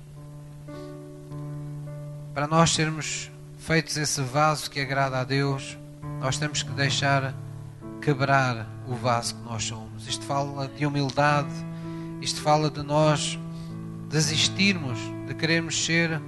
Para 2.32 2.46
nós 2.46 2.70
sermos 2.70 3.30
feitos 3.58 3.98
esse 3.98 4.22
vaso 4.22 4.70
que 4.70 4.80
agrada 4.80 5.20
a 5.20 5.24
Deus, 5.24 5.76
nós 6.18 6.38
temos 6.38 6.62
que 6.62 6.70
deixar 6.70 7.34
quebrar 8.00 8.66
o 8.88 8.94
vaso 8.94 9.34
que 9.34 9.42
nós 9.42 9.62
somos. 9.62 10.08
Isto 10.08 10.24
fala 10.24 10.66
de 10.66 10.86
humildade, 10.86 11.52
isto 12.22 12.40
fala 12.40 12.70
de 12.70 12.82
nós 12.82 13.38
desistirmos 14.08 14.98
de 15.26 15.34
querermos 15.34 15.84
ser 15.84 16.22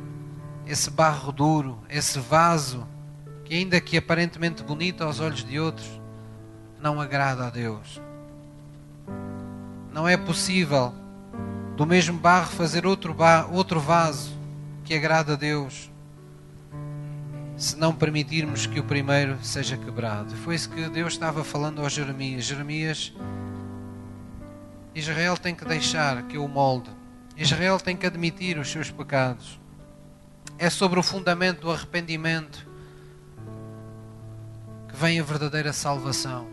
esse 0.66 0.90
barro 0.90 1.32
duro, 1.32 1.78
esse 1.88 2.18
vaso 2.18 2.86
que, 3.44 3.54
ainda 3.54 3.80
que 3.80 3.96
aparentemente 3.96 4.62
bonito 4.62 5.04
aos 5.04 5.20
olhos 5.20 5.44
de 5.44 5.58
outros, 5.58 5.88
não 6.80 7.00
agrada 7.00 7.46
a 7.46 7.50
Deus. 7.50 8.00
Não 9.92 10.08
é 10.08 10.16
possível 10.16 10.92
do 11.76 11.86
mesmo 11.86 12.18
barro 12.18 12.50
fazer 12.50 12.86
outro, 12.86 13.16
outro 13.52 13.80
vaso 13.80 14.32
que 14.84 14.94
agrada 14.94 15.34
a 15.34 15.36
Deus 15.36 15.90
se 17.56 17.76
não 17.76 17.94
permitirmos 17.94 18.66
que 18.66 18.80
o 18.80 18.84
primeiro 18.84 19.38
seja 19.42 19.76
quebrado. 19.76 20.34
Foi 20.36 20.56
isso 20.56 20.68
que 20.70 20.88
Deus 20.88 21.12
estava 21.12 21.44
falando 21.44 21.80
ao 21.80 21.88
Jeremias. 21.88 22.44
Jeremias, 22.44 23.12
Israel 24.94 25.36
tem 25.36 25.54
que 25.54 25.64
deixar 25.64 26.22
que 26.24 26.36
eu 26.36 26.44
o 26.44 26.48
molde. 26.48 26.90
Israel 27.36 27.78
tem 27.78 27.96
que 27.96 28.06
admitir 28.06 28.58
os 28.58 28.70
seus 28.70 28.90
pecados. 28.90 29.60
É 30.58 30.68
sobre 30.68 30.98
o 30.98 31.02
fundamento 31.02 31.62
do 31.62 31.70
arrependimento 31.70 32.66
vem 34.94 35.18
a 35.18 35.24
verdadeira 35.24 35.72
salvação. 35.72 36.46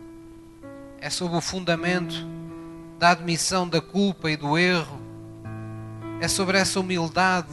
É 1.00 1.08
sobre 1.08 1.36
o 1.36 1.40
fundamento 1.40 2.26
da 2.98 3.10
admissão 3.10 3.68
da 3.68 3.80
culpa 3.80 4.30
e 4.30 4.36
do 4.36 4.58
erro. 4.58 5.00
É 6.20 6.26
sobre 6.26 6.58
essa 6.58 6.80
humildade 6.80 7.52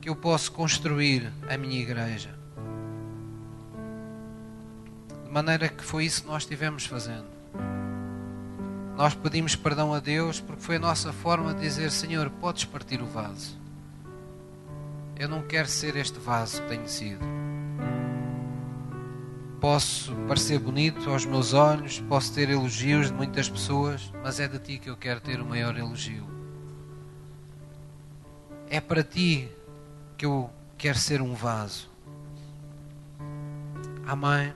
que 0.00 0.08
eu 0.08 0.16
posso 0.16 0.52
construir 0.52 1.32
a 1.48 1.56
minha 1.56 1.80
igreja. 1.80 2.34
De 5.24 5.30
maneira 5.30 5.68
que 5.68 5.82
foi 5.82 6.04
isso 6.04 6.22
que 6.22 6.28
nós 6.28 6.42
estivemos 6.42 6.84
fazendo. 6.84 7.32
Nós 8.94 9.14
pedimos 9.14 9.56
perdão 9.56 9.94
a 9.94 10.00
Deus 10.00 10.38
porque 10.38 10.62
foi 10.62 10.76
a 10.76 10.80
nossa 10.80 11.12
forma 11.14 11.54
de 11.54 11.60
dizer: 11.60 11.90
Senhor, 11.90 12.28
podes 12.28 12.66
partir 12.66 13.00
o 13.00 13.06
vaso. 13.06 13.58
Eu 15.18 15.28
não 15.28 15.42
quero 15.42 15.68
ser 15.68 15.96
este 15.96 16.18
vaso 16.18 16.60
que 16.62 16.68
tenho 16.68 16.88
sido. 16.88 17.51
Posso 19.62 20.12
parecer 20.26 20.58
bonito 20.58 21.08
aos 21.08 21.24
meus 21.24 21.52
olhos, 21.54 22.00
posso 22.08 22.34
ter 22.34 22.50
elogios 22.50 23.06
de 23.06 23.12
muitas 23.12 23.48
pessoas, 23.48 24.12
mas 24.20 24.40
é 24.40 24.48
de 24.48 24.58
ti 24.58 24.76
que 24.76 24.90
eu 24.90 24.96
quero 24.96 25.20
ter 25.20 25.40
o 25.40 25.46
maior 25.46 25.76
elogio. 25.78 26.26
É 28.68 28.80
para 28.80 29.04
ti 29.04 29.48
que 30.18 30.26
eu 30.26 30.50
quero 30.76 30.98
ser 30.98 31.22
um 31.22 31.32
vaso. 31.32 31.88
Amém? 34.04 34.52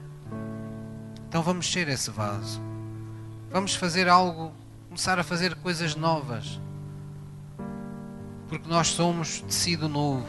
Então 1.29 1.41
vamos 1.41 1.71
ser 1.71 1.87
esse 1.87 2.11
vaso. 2.11 2.61
Vamos 3.49 3.77
fazer 3.77 4.09
algo, 4.09 4.53
começar 4.89 5.21
a 5.21 5.23
fazer 5.23 5.55
coisas 5.55 5.95
novas. 5.95 6.61
Porque 8.49 8.69
nós 8.69 8.89
somos 8.89 9.41
tecido 9.43 9.89
novo. 9.89 10.27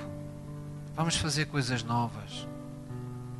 Vamos 0.96 1.16
fazer 1.16 1.48
coisas 1.48 1.82
novas. 1.82 2.48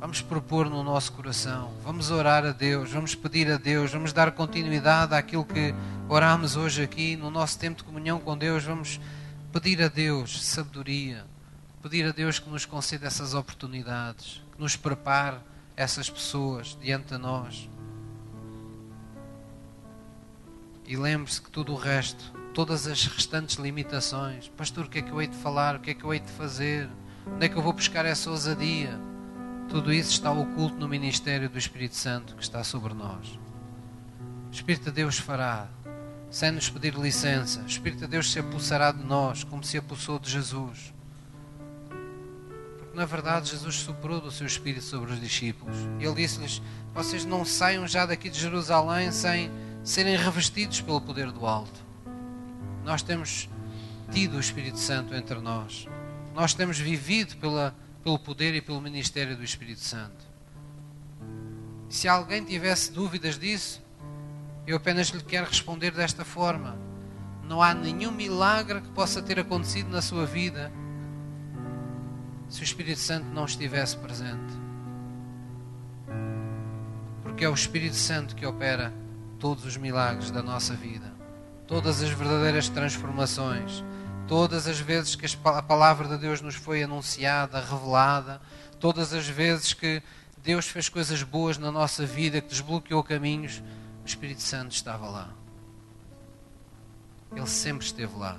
Vamos 0.00 0.22
propor 0.22 0.70
no 0.70 0.82
nosso 0.82 1.12
coração. 1.12 1.72
Vamos 1.82 2.10
orar 2.10 2.44
a 2.44 2.52
Deus. 2.52 2.92
Vamos 2.92 3.14
pedir 3.14 3.50
a 3.50 3.56
Deus. 3.56 3.92
Vamos 3.92 4.12
dar 4.12 4.32
continuidade 4.32 5.14
àquilo 5.14 5.44
que 5.44 5.74
oramos 6.08 6.56
hoje 6.56 6.82
aqui 6.82 7.16
no 7.16 7.30
nosso 7.30 7.58
tempo 7.58 7.78
de 7.78 7.84
comunhão 7.84 8.20
com 8.20 8.36
Deus. 8.36 8.64
Vamos 8.64 9.00
pedir 9.52 9.82
a 9.82 9.88
Deus 9.88 10.44
sabedoria 10.44 11.24
pedir 11.82 12.06
a 12.06 12.12
Deus 12.12 12.38
que 12.38 12.50
nos 12.50 12.64
conceda 12.64 13.06
essas 13.06 13.34
oportunidades, 13.34 14.42
que 14.52 14.60
nos 14.60 14.76
prepare 14.76 15.38
essas 15.76 16.10
pessoas 16.10 16.76
diante 16.80 17.14
de 17.14 17.18
nós. 17.18 17.68
E 20.86 20.96
lembre-se 20.96 21.40
que 21.40 21.50
tudo 21.50 21.72
o 21.72 21.76
resto, 21.76 22.32
todas 22.52 22.86
as 22.86 23.06
restantes 23.06 23.56
limitações, 23.56 24.48
pastor, 24.48 24.86
o 24.86 24.88
que 24.88 24.98
é 24.98 25.02
que 25.02 25.10
eu 25.10 25.22
hei 25.22 25.28
de 25.28 25.36
falar, 25.36 25.76
o 25.76 25.80
que 25.80 25.90
é 25.90 25.94
que 25.94 26.02
eu 26.02 26.12
hei 26.12 26.20
de 26.20 26.30
fazer, 26.32 26.88
onde 27.26 27.46
é 27.46 27.48
que 27.48 27.56
eu 27.56 27.62
vou 27.62 27.72
buscar 27.72 28.04
essa 28.04 28.30
ousadia? 28.30 28.98
Tudo 29.68 29.92
isso 29.92 30.12
está 30.12 30.32
oculto 30.32 30.76
no 30.76 30.88
ministério 30.88 31.48
do 31.48 31.58
Espírito 31.58 31.96
Santo 31.96 32.34
que 32.34 32.42
está 32.42 32.64
sobre 32.64 32.94
nós. 32.94 33.38
O 34.50 34.52
Espírito 34.52 34.84
de 34.84 34.92
Deus 34.92 35.18
fará, 35.18 35.68
sem 36.30 36.50
nos 36.50 36.70
pedir 36.70 36.94
licença. 36.94 37.60
O 37.60 37.66
Espírito 37.66 38.00
de 38.00 38.06
Deus 38.06 38.32
se 38.32 38.38
apossará 38.38 38.92
de 38.92 39.02
nós, 39.04 39.44
como 39.44 39.62
se 39.62 39.76
apossou 39.76 40.18
de 40.18 40.30
Jesus 40.30 40.92
na 42.98 43.04
verdade, 43.04 43.50
Jesus 43.50 43.76
soprou 43.76 44.20
do 44.20 44.28
seu 44.28 44.44
Espírito 44.44 44.84
sobre 44.84 45.12
os 45.12 45.20
discípulos. 45.20 45.76
Ele 46.00 46.14
disse-lhes: 46.14 46.60
Vocês 46.92 47.24
não 47.24 47.44
saiam 47.44 47.86
já 47.86 48.04
daqui 48.04 48.28
de 48.28 48.40
Jerusalém 48.40 49.12
sem 49.12 49.52
serem 49.84 50.16
revestidos 50.16 50.80
pelo 50.80 51.00
poder 51.00 51.30
do 51.30 51.46
alto. 51.46 51.80
Nós 52.84 53.00
temos 53.00 53.48
tido 54.10 54.36
o 54.36 54.40
Espírito 54.40 54.80
Santo 54.80 55.14
entre 55.14 55.38
nós. 55.38 55.86
Nós 56.34 56.54
temos 56.54 56.76
vivido 56.76 57.36
pela, 57.36 57.72
pelo 58.08 58.18
poder 58.18 58.54
e 58.54 58.62
pelo 58.62 58.80
ministério 58.80 59.36
do 59.36 59.44
Espírito 59.44 59.80
Santo. 59.80 60.24
Se 61.90 62.08
alguém 62.08 62.42
tivesse 62.42 62.90
dúvidas 62.90 63.38
disso, 63.38 63.82
eu 64.66 64.78
apenas 64.78 65.08
lhe 65.08 65.22
quero 65.22 65.46
responder 65.46 65.90
desta 65.90 66.24
forma: 66.24 66.78
não 67.44 67.60
há 67.60 67.74
nenhum 67.74 68.10
milagre 68.10 68.80
que 68.80 68.88
possa 68.92 69.20
ter 69.20 69.38
acontecido 69.38 69.90
na 69.90 70.00
sua 70.00 70.24
vida 70.24 70.72
se 72.48 72.62
o 72.62 72.64
Espírito 72.64 72.98
Santo 72.98 73.26
não 73.26 73.44
estivesse 73.44 73.98
presente. 73.98 74.54
Porque 77.22 77.44
é 77.44 77.48
o 77.50 77.54
Espírito 77.54 77.96
Santo 77.96 78.34
que 78.34 78.46
opera 78.46 78.90
todos 79.38 79.66
os 79.66 79.76
milagres 79.76 80.30
da 80.30 80.42
nossa 80.42 80.72
vida, 80.72 81.12
todas 81.66 82.02
as 82.02 82.08
verdadeiras 82.08 82.70
transformações, 82.70 83.84
todas 84.28 84.68
as 84.68 84.78
vezes 84.78 85.16
que 85.16 85.26
a 85.44 85.62
palavra 85.62 86.06
de 86.06 86.18
Deus 86.18 86.40
nos 86.40 86.54
foi 86.54 86.82
anunciada, 86.82 87.60
revelada, 87.60 88.40
todas 88.78 89.12
as 89.12 89.26
vezes 89.26 89.72
que 89.72 90.02
Deus 90.42 90.66
fez 90.68 90.88
coisas 90.88 91.22
boas 91.22 91.58
na 91.58 91.72
nossa 91.72 92.06
vida, 92.06 92.40
que 92.40 92.48
desbloqueou 92.48 93.02
caminhos, 93.02 93.62
o 94.04 94.06
Espírito 94.06 94.42
Santo 94.42 94.72
estava 94.72 95.08
lá. 95.08 95.30
Ele 97.34 97.46
sempre 97.46 97.84
esteve 97.84 98.16
lá. 98.16 98.38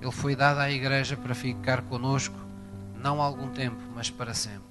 Ele 0.00 0.12
foi 0.12 0.36
dado 0.36 0.58
à 0.58 0.70
igreja 0.70 1.16
para 1.16 1.34
ficar 1.34 1.82
conosco 1.82 2.42
não 3.02 3.20
há 3.20 3.24
algum 3.24 3.48
tempo, 3.50 3.82
mas 3.94 4.10
para 4.10 4.32
sempre. 4.32 4.62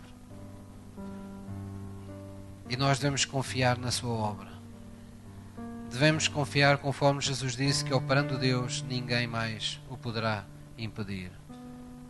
E 2.70 2.78
nós 2.78 2.98
devemos 2.98 3.26
confiar 3.26 3.78
na 3.78 3.92
Sua 3.92 4.14
obra. 4.14 4.51
Devemos 5.92 6.30
confiar, 6.30 6.78
conforme 6.78 7.20
Jesus 7.20 7.54
disse, 7.54 7.84
que 7.84 7.94
operando 7.94 8.38
Deus, 8.38 8.82
ninguém 8.88 9.28
mais 9.28 9.78
o 9.90 9.98
poderá 9.98 10.46
impedir. 10.78 11.30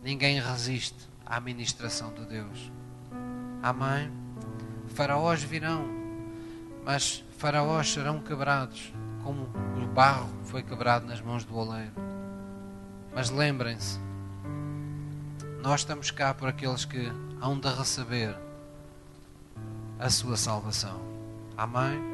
Ninguém 0.04 0.40
resiste 0.40 1.10
à 1.26 1.40
ministração 1.40 2.14
de 2.14 2.24
Deus. 2.24 2.70
Amém? 3.60 4.10
Faraós 4.94 5.42
virão, 5.42 5.84
mas 6.84 7.24
faraós 7.36 7.92
serão 7.92 8.20
quebrados, 8.20 8.92
como 9.24 9.48
o 9.76 9.86
barro 9.92 10.30
foi 10.44 10.62
quebrado 10.62 11.04
nas 11.04 11.20
mãos 11.20 11.44
do 11.44 11.56
oleiro. 11.56 11.92
Mas 13.12 13.30
lembrem-se, 13.30 13.98
nós 15.60 15.80
estamos 15.80 16.12
cá 16.12 16.32
por 16.32 16.48
aqueles 16.48 16.84
que 16.84 17.10
hão 17.40 17.58
de 17.58 17.68
receber 17.68 18.36
a 19.98 20.08
sua 20.08 20.36
salvação. 20.36 21.00
Amém? 21.56 22.11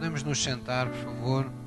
Podemos 0.00 0.24
nos 0.24 0.42
sentar, 0.42 0.88
por 0.88 1.04
favor. 1.04 1.59